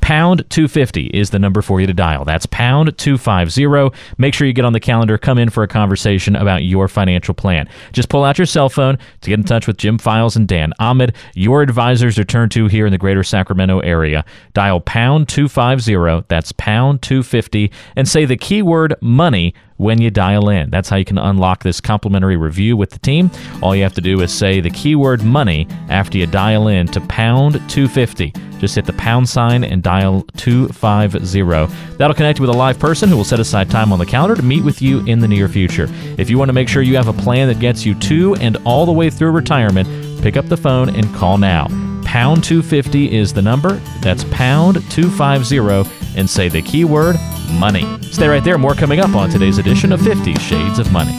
Pound 0.01 0.45
250 0.51 1.07
is 1.07 1.31
the 1.31 1.39
number 1.39 1.63
for 1.63 1.81
you 1.81 1.87
to 1.87 1.95
dial. 1.95 2.25
That's 2.25 2.47
pound 2.47 2.97
250. 2.97 3.91
Make 4.19 4.35
sure 4.35 4.47
you 4.47 4.53
get 4.53 4.65
on 4.65 4.73
the 4.73 4.81
calendar, 4.81 5.19
come 5.19 5.39
in 5.39 5.51
for 5.51 5.63
a 5.63 5.69
conversation 5.69 6.37
about 6.37 6.63
your 6.65 6.89
financial 6.89 7.35
plan. 7.35 7.69
Just 7.93 8.09
pull 8.09 8.25
out 8.25 8.39
your 8.39 8.47
cell 8.47 8.69
phone 8.69 8.99
to 9.21 9.31
get 9.31 9.39
in 9.39 9.45
touch 9.45 9.67
with 9.67 9.79
Jim 9.79 9.99
Files 9.99 10.37
and 10.37 10.47
Dan 10.47 10.73
Ahmed, 10.79 11.15
your 11.35 11.63
advisors 11.63 12.15
to 12.17 12.25
turn 12.25 12.49
to 12.51 12.67
here 12.69 12.87
in 12.87 12.93
the 12.93 12.99
greater 12.99 13.25
Sacramento 13.25 13.81
area. 13.81 14.25
Dial 14.55 14.81
pound 14.81 15.29
250, 15.29 16.27
that's 16.29 16.53
pound 16.53 17.03
250, 17.03 17.73
and 17.97 18.09
say 18.09 18.25
the 18.25 18.37
keyword 18.37 18.95
money 19.01 19.55
when 19.77 20.01
you 20.01 20.11
dial 20.11 20.49
in. 20.49 20.71
That's 20.71 20.89
how 20.89 20.97
you 20.97 21.05
can 21.05 21.19
unlock 21.19 21.63
this 21.63 21.81
complimentary 21.81 22.37
review 22.37 22.77
with 22.77 22.91
the 22.91 22.99
team. 22.99 23.31
All 23.63 23.75
you 23.75 23.83
have 23.83 23.95
to 23.95 24.01
do 24.01 24.21
is 24.23 24.33
say 24.33 24.61
the 24.61 24.71
keyword 24.71 25.23
money 25.23 25.69
after 25.89 26.19
you 26.19 26.27
dial 26.27 26.69
in 26.69 26.87
to 26.89 27.01
pound 27.03 27.55
250. 27.69 28.33
Just 28.59 28.75
hit 28.75 28.87
the 28.87 28.93
pound 28.95 29.29
sign 29.29 29.65
and 29.65 29.83
dial 29.83 30.23
250. 30.37 31.97
That'll 31.97 32.15
connect 32.15 32.39
you 32.39 32.47
with 32.47 32.55
a 32.55 32.59
live 32.59 32.79
person 32.79 33.09
who 33.09 33.17
will 33.17 33.25
set 33.25 33.41
aside 33.41 33.71
time 33.71 33.93
on 33.93 33.99
the 33.99 34.07
calendar 34.07 34.35
to 34.35 34.43
meet 34.43 34.65
with 34.65 34.81
you 34.81 35.05
in 35.07 35.21
the 35.21 35.29
near 35.29 35.49
future. 35.49 35.89
If 36.17 36.31
you 36.31 36.39
want 36.39 36.49
to 36.49 36.55
make 36.55 36.69
sure 36.69 36.83
you 36.83 36.97
have 36.97 37.09
a 37.09 37.13
plan 37.13 37.49
that 37.49 37.61
gets 37.61 37.85
you 37.85 37.95
to 37.95 38.35
and 38.37 38.57
all 38.65 38.87
the 38.87 38.93
way 38.93 39.11
through 39.11 39.33
retirement, 39.33 40.23
pick 40.23 40.37
up 40.37 40.49
the 40.49 40.57
phone 40.57 40.89
and 40.89 41.15
call 41.15 41.37
now. 41.37 41.86
Pound 42.07 42.45
250 42.45 43.15
is 43.15 43.35
the 43.35 43.43
number. 43.43 43.75
That's 44.01 44.23
pound 44.31 44.77
250 44.91 46.17
and 46.17 46.31
say 46.31 46.49
the 46.49 46.63
keyword 46.63 47.17
money. 47.59 47.85
Stay 48.05 48.29
right 48.29 48.43
there. 48.45 48.57
More 48.57 48.75
coming 48.75 49.01
up 49.01 49.15
on 49.17 49.29
today's 49.29 49.59
edition 49.59 49.91
of 49.91 50.01
50 50.01 50.35
Shades 50.37 50.79
of 50.79 50.91
Money. 50.93 51.13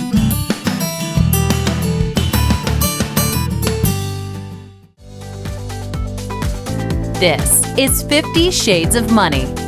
This 7.19 7.65
is 7.77 8.03
50 8.03 8.49
Shades 8.49 8.95
of 8.95 9.11
Money 9.11 9.66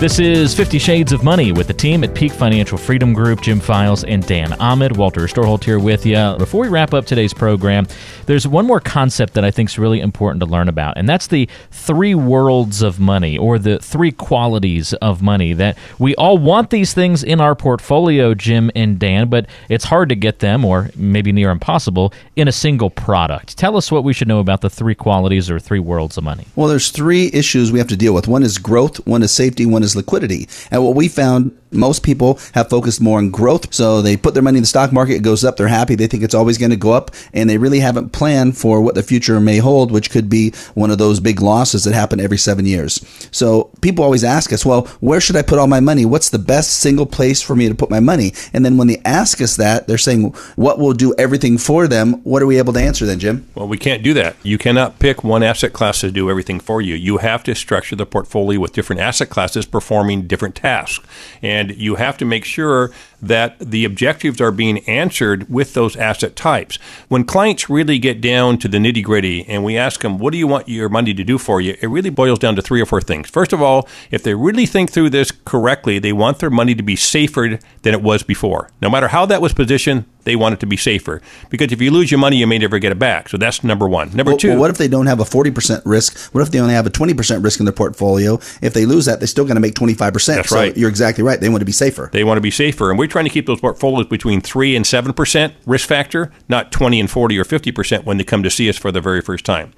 this 0.00 0.18
is 0.18 0.54
50 0.54 0.78
Shades 0.78 1.12
of 1.12 1.22
Money 1.22 1.52
with 1.52 1.66
the 1.66 1.74
team 1.74 2.02
at 2.04 2.14
Peak 2.14 2.32
Financial 2.32 2.78
Freedom 2.78 3.12
Group, 3.12 3.42
Jim 3.42 3.60
Files 3.60 4.02
and 4.02 4.26
Dan 4.26 4.54
Ahmed. 4.54 4.96
Walter 4.96 5.20
Storholt 5.26 5.62
here 5.62 5.78
with 5.78 6.06
you. 6.06 6.36
Before 6.38 6.62
we 6.62 6.68
wrap 6.68 6.94
up 6.94 7.04
today's 7.04 7.34
program, 7.34 7.86
there's 8.24 8.48
one 8.48 8.64
more 8.64 8.80
concept 8.80 9.34
that 9.34 9.44
I 9.44 9.50
think 9.50 9.68
is 9.68 9.78
really 9.78 10.00
important 10.00 10.40
to 10.40 10.46
learn 10.46 10.70
about, 10.70 10.96
and 10.96 11.06
that's 11.06 11.26
the 11.26 11.46
three 11.70 12.14
worlds 12.14 12.80
of 12.80 12.98
money 12.98 13.36
or 13.36 13.58
the 13.58 13.78
three 13.78 14.10
qualities 14.10 14.94
of 14.94 15.20
money 15.20 15.52
that 15.52 15.76
we 15.98 16.14
all 16.14 16.38
want 16.38 16.70
these 16.70 16.94
things 16.94 17.22
in 17.22 17.38
our 17.38 17.54
portfolio, 17.54 18.32
Jim 18.32 18.70
and 18.74 18.98
Dan, 18.98 19.28
but 19.28 19.48
it's 19.68 19.84
hard 19.84 20.08
to 20.08 20.14
get 20.14 20.38
them 20.38 20.64
or 20.64 20.88
maybe 20.96 21.30
near 21.30 21.50
impossible 21.50 22.14
in 22.36 22.48
a 22.48 22.52
single 22.52 22.88
product. 22.88 23.58
Tell 23.58 23.76
us 23.76 23.92
what 23.92 24.02
we 24.02 24.14
should 24.14 24.28
know 24.28 24.40
about 24.40 24.62
the 24.62 24.70
three 24.70 24.94
qualities 24.94 25.50
or 25.50 25.58
three 25.58 25.78
worlds 25.78 26.16
of 26.16 26.24
money. 26.24 26.46
Well, 26.56 26.68
there's 26.68 26.88
three 26.90 27.30
issues 27.34 27.70
we 27.70 27.78
have 27.78 27.88
to 27.88 27.96
deal 27.98 28.14
with. 28.14 28.26
One 28.26 28.42
is 28.42 28.56
growth, 28.56 29.06
one 29.06 29.22
is 29.22 29.30
safety, 29.30 29.66
one 29.66 29.82
is 29.82 29.89
liquidity. 29.96 30.48
And 30.70 30.84
what 30.84 30.94
we 30.94 31.08
found 31.08 31.59
Most 31.72 32.02
people 32.02 32.38
have 32.52 32.68
focused 32.68 33.00
more 33.00 33.18
on 33.18 33.30
growth. 33.30 33.72
So 33.72 34.02
they 34.02 34.16
put 34.16 34.34
their 34.34 34.42
money 34.42 34.58
in 34.58 34.62
the 34.62 34.68
stock 34.68 34.92
market, 34.92 35.14
it 35.14 35.22
goes 35.22 35.44
up, 35.44 35.56
they're 35.56 35.68
happy, 35.68 35.94
they 35.94 36.06
think 36.06 36.22
it's 36.22 36.34
always 36.34 36.58
going 36.58 36.70
to 36.70 36.76
go 36.76 36.92
up, 36.92 37.10
and 37.32 37.48
they 37.48 37.58
really 37.58 37.80
haven't 37.80 38.10
planned 38.10 38.56
for 38.56 38.80
what 38.80 38.94
the 38.94 39.02
future 39.02 39.40
may 39.40 39.58
hold, 39.58 39.92
which 39.92 40.10
could 40.10 40.28
be 40.28 40.52
one 40.74 40.90
of 40.90 40.98
those 40.98 41.20
big 41.20 41.40
losses 41.40 41.84
that 41.84 41.94
happen 41.94 42.20
every 42.20 42.38
seven 42.38 42.66
years. 42.66 43.04
So 43.30 43.70
people 43.80 44.04
always 44.04 44.24
ask 44.24 44.52
us, 44.52 44.64
well, 44.66 44.86
where 45.00 45.20
should 45.20 45.36
I 45.36 45.42
put 45.42 45.58
all 45.58 45.66
my 45.66 45.80
money? 45.80 46.04
What's 46.04 46.30
the 46.30 46.38
best 46.38 46.80
single 46.80 47.06
place 47.06 47.42
for 47.42 47.54
me 47.54 47.68
to 47.68 47.74
put 47.74 47.90
my 47.90 48.00
money? 48.00 48.32
And 48.52 48.64
then 48.64 48.76
when 48.76 48.88
they 48.88 49.00
ask 49.04 49.40
us 49.40 49.56
that, 49.56 49.86
they're 49.86 49.98
saying, 49.98 50.34
what 50.56 50.78
will 50.78 50.92
do 50.92 51.14
everything 51.18 51.58
for 51.58 51.86
them? 51.86 52.14
What 52.24 52.42
are 52.42 52.46
we 52.46 52.58
able 52.58 52.72
to 52.72 52.80
answer 52.80 53.06
then, 53.06 53.18
Jim? 53.18 53.48
Well, 53.54 53.68
we 53.68 53.78
can't 53.78 54.02
do 54.02 54.14
that. 54.14 54.36
You 54.42 54.58
cannot 54.58 54.98
pick 54.98 55.22
one 55.22 55.42
asset 55.42 55.72
class 55.72 56.00
to 56.00 56.10
do 56.10 56.30
everything 56.30 56.60
for 56.60 56.80
you. 56.80 56.94
You 56.94 57.18
have 57.18 57.42
to 57.44 57.54
structure 57.54 57.96
the 57.96 58.06
portfolio 58.06 58.58
with 58.60 58.72
different 58.72 59.00
asset 59.00 59.30
classes 59.30 59.66
performing 59.66 60.26
different 60.26 60.54
tasks. 60.54 61.04
And 61.42 61.59
you 61.68 61.96
have 61.96 62.16
to 62.18 62.24
make 62.24 62.44
sure 62.44 62.90
that 63.22 63.58
the 63.58 63.84
objectives 63.84 64.40
are 64.40 64.50
being 64.50 64.78
answered 64.88 65.48
with 65.50 65.74
those 65.74 65.96
asset 65.96 66.36
types. 66.36 66.78
When 67.08 67.24
clients 67.24 67.68
really 67.68 67.98
get 67.98 68.20
down 68.20 68.58
to 68.58 68.68
the 68.68 68.78
nitty 68.78 69.04
gritty 69.04 69.44
and 69.46 69.64
we 69.64 69.76
ask 69.76 70.00
them, 70.00 70.18
what 70.18 70.32
do 70.32 70.38
you 70.38 70.46
want 70.46 70.68
your 70.68 70.88
money 70.88 71.12
to 71.14 71.24
do 71.24 71.36
for 71.36 71.60
you? 71.60 71.76
It 71.80 71.88
really 71.88 72.10
boils 72.10 72.38
down 72.38 72.56
to 72.56 72.62
three 72.62 72.80
or 72.80 72.86
four 72.86 73.00
things. 73.00 73.28
First 73.28 73.52
of 73.52 73.60
all, 73.60 73.88
if 74.10 74.22
they 74.22 74.34
really 74.34 74.66
think 74.66 74.90
through 74.90 75.10
this 75.10 75.30
correctly, 75.30 75.98
they 75.98 76.12
want 76.12 76.38
their 76.38 76.50
money 76.50 76.74
to 76.74 76.82
be 76.82 76.96
safer 76.96 77.58
than 77.82 77.94
it 77.94 78.02
was 78.02 78.22
before. 78.22 78.70
No 78.80 78.88
matter 78.88 79.08
how 79.08 79.26
that 79.26 79.42
was 79.42 79.52
positioned, 79.52 80.04
they 80.24 80.36
want 80.36 80.54
it 80.54 80.60
to 80.60 80.66
be 80.66 80.76
safer 80.76 81.20
because 81.48 81.72
if 81.72 81.80
you 81.80 81.90
lose 81.90 82.10
your 82.10 82.18
money, 82.18 82.36
you 82.36 82.46
may 82.46 82.58
never 82.58 82.78
get 82.78 82.92
it 82.92 82.98
back. 82.98 83.28
So 83.28 83.36
that's 83.36 83.64
number 83.64 83.88
one. 83.88 84.14
Number 84.14 84.32
well, 84.32 84.38
two. 84.38 84.48
Well, 84.50 84.60
what 84.60 84.70
if 84.70 84.78
they 84.78 84.88
don't 84.88 85.06
have 85.06 85.20
a 85.20 85.24
40% 85.24 85.82
risk? 85.84 86.18
What 86.34 86.42
if 86.42 86.50
they 86.50 86.60
only 86.60 86.74
have 86.74 86.86
a 86.86 86.90
20% 86.90 87.42
risk 87.44 87.60
in 87.60 87.66
their 87.66 87.72
portfolio? 87.72 88.34
If 88.62 88.74
they 88.74 88.86
lose 88.86 89.06
that, 89.06 89.20
they're 89.20 89.26
still 89.26 89.44
going 89.44 89.56
to 89.56 89.60
make 89.60 89.74
25%. 89.74 90.26
That's 90.26 90.48
so 90.48 90.56
right. 90.56 90.76
You're 90.76 90.90
exactly 90.90 91.24
right. 91.24 91.40
They 91.40 91.48
want 91.48 91.60
to 91.60 91.66
be 91.66 91.72
safer. 91.72 92.10
They 92.12 92.24
want 92.24 92.38
to 92.38 92.42
be 92.42 92.50
safer. 92.50 92.90
And 92.90 92.98
we're 92.98 93.06
trying 93.06 93.24
to 93.26 93.30
keep 93.30 93.46
those 93.46 93.60
portfolios 93.60 94.06
between 94.06 94.40
3 94.40 94.76
and 94.76 94.84
7% 94.84 95.52
risk 95.66 95.88
factor, 95.88 96.32
not 96.48 96.72
20 96.72 97.00
and 97.00 97.10
40 97.10 97.38
or 97.38 97.44
50% 97.44 98.04
when 98.04 98.18
they 98.18 98.24
come 98.24 98.42
to 98.42 98.50
see 98.50 98.68
us 98.68 98.76
for 98.76 98.92
the 98.92 99.00
very 99.00 99.20
first 99.20 99.44
time. 99.44 99.72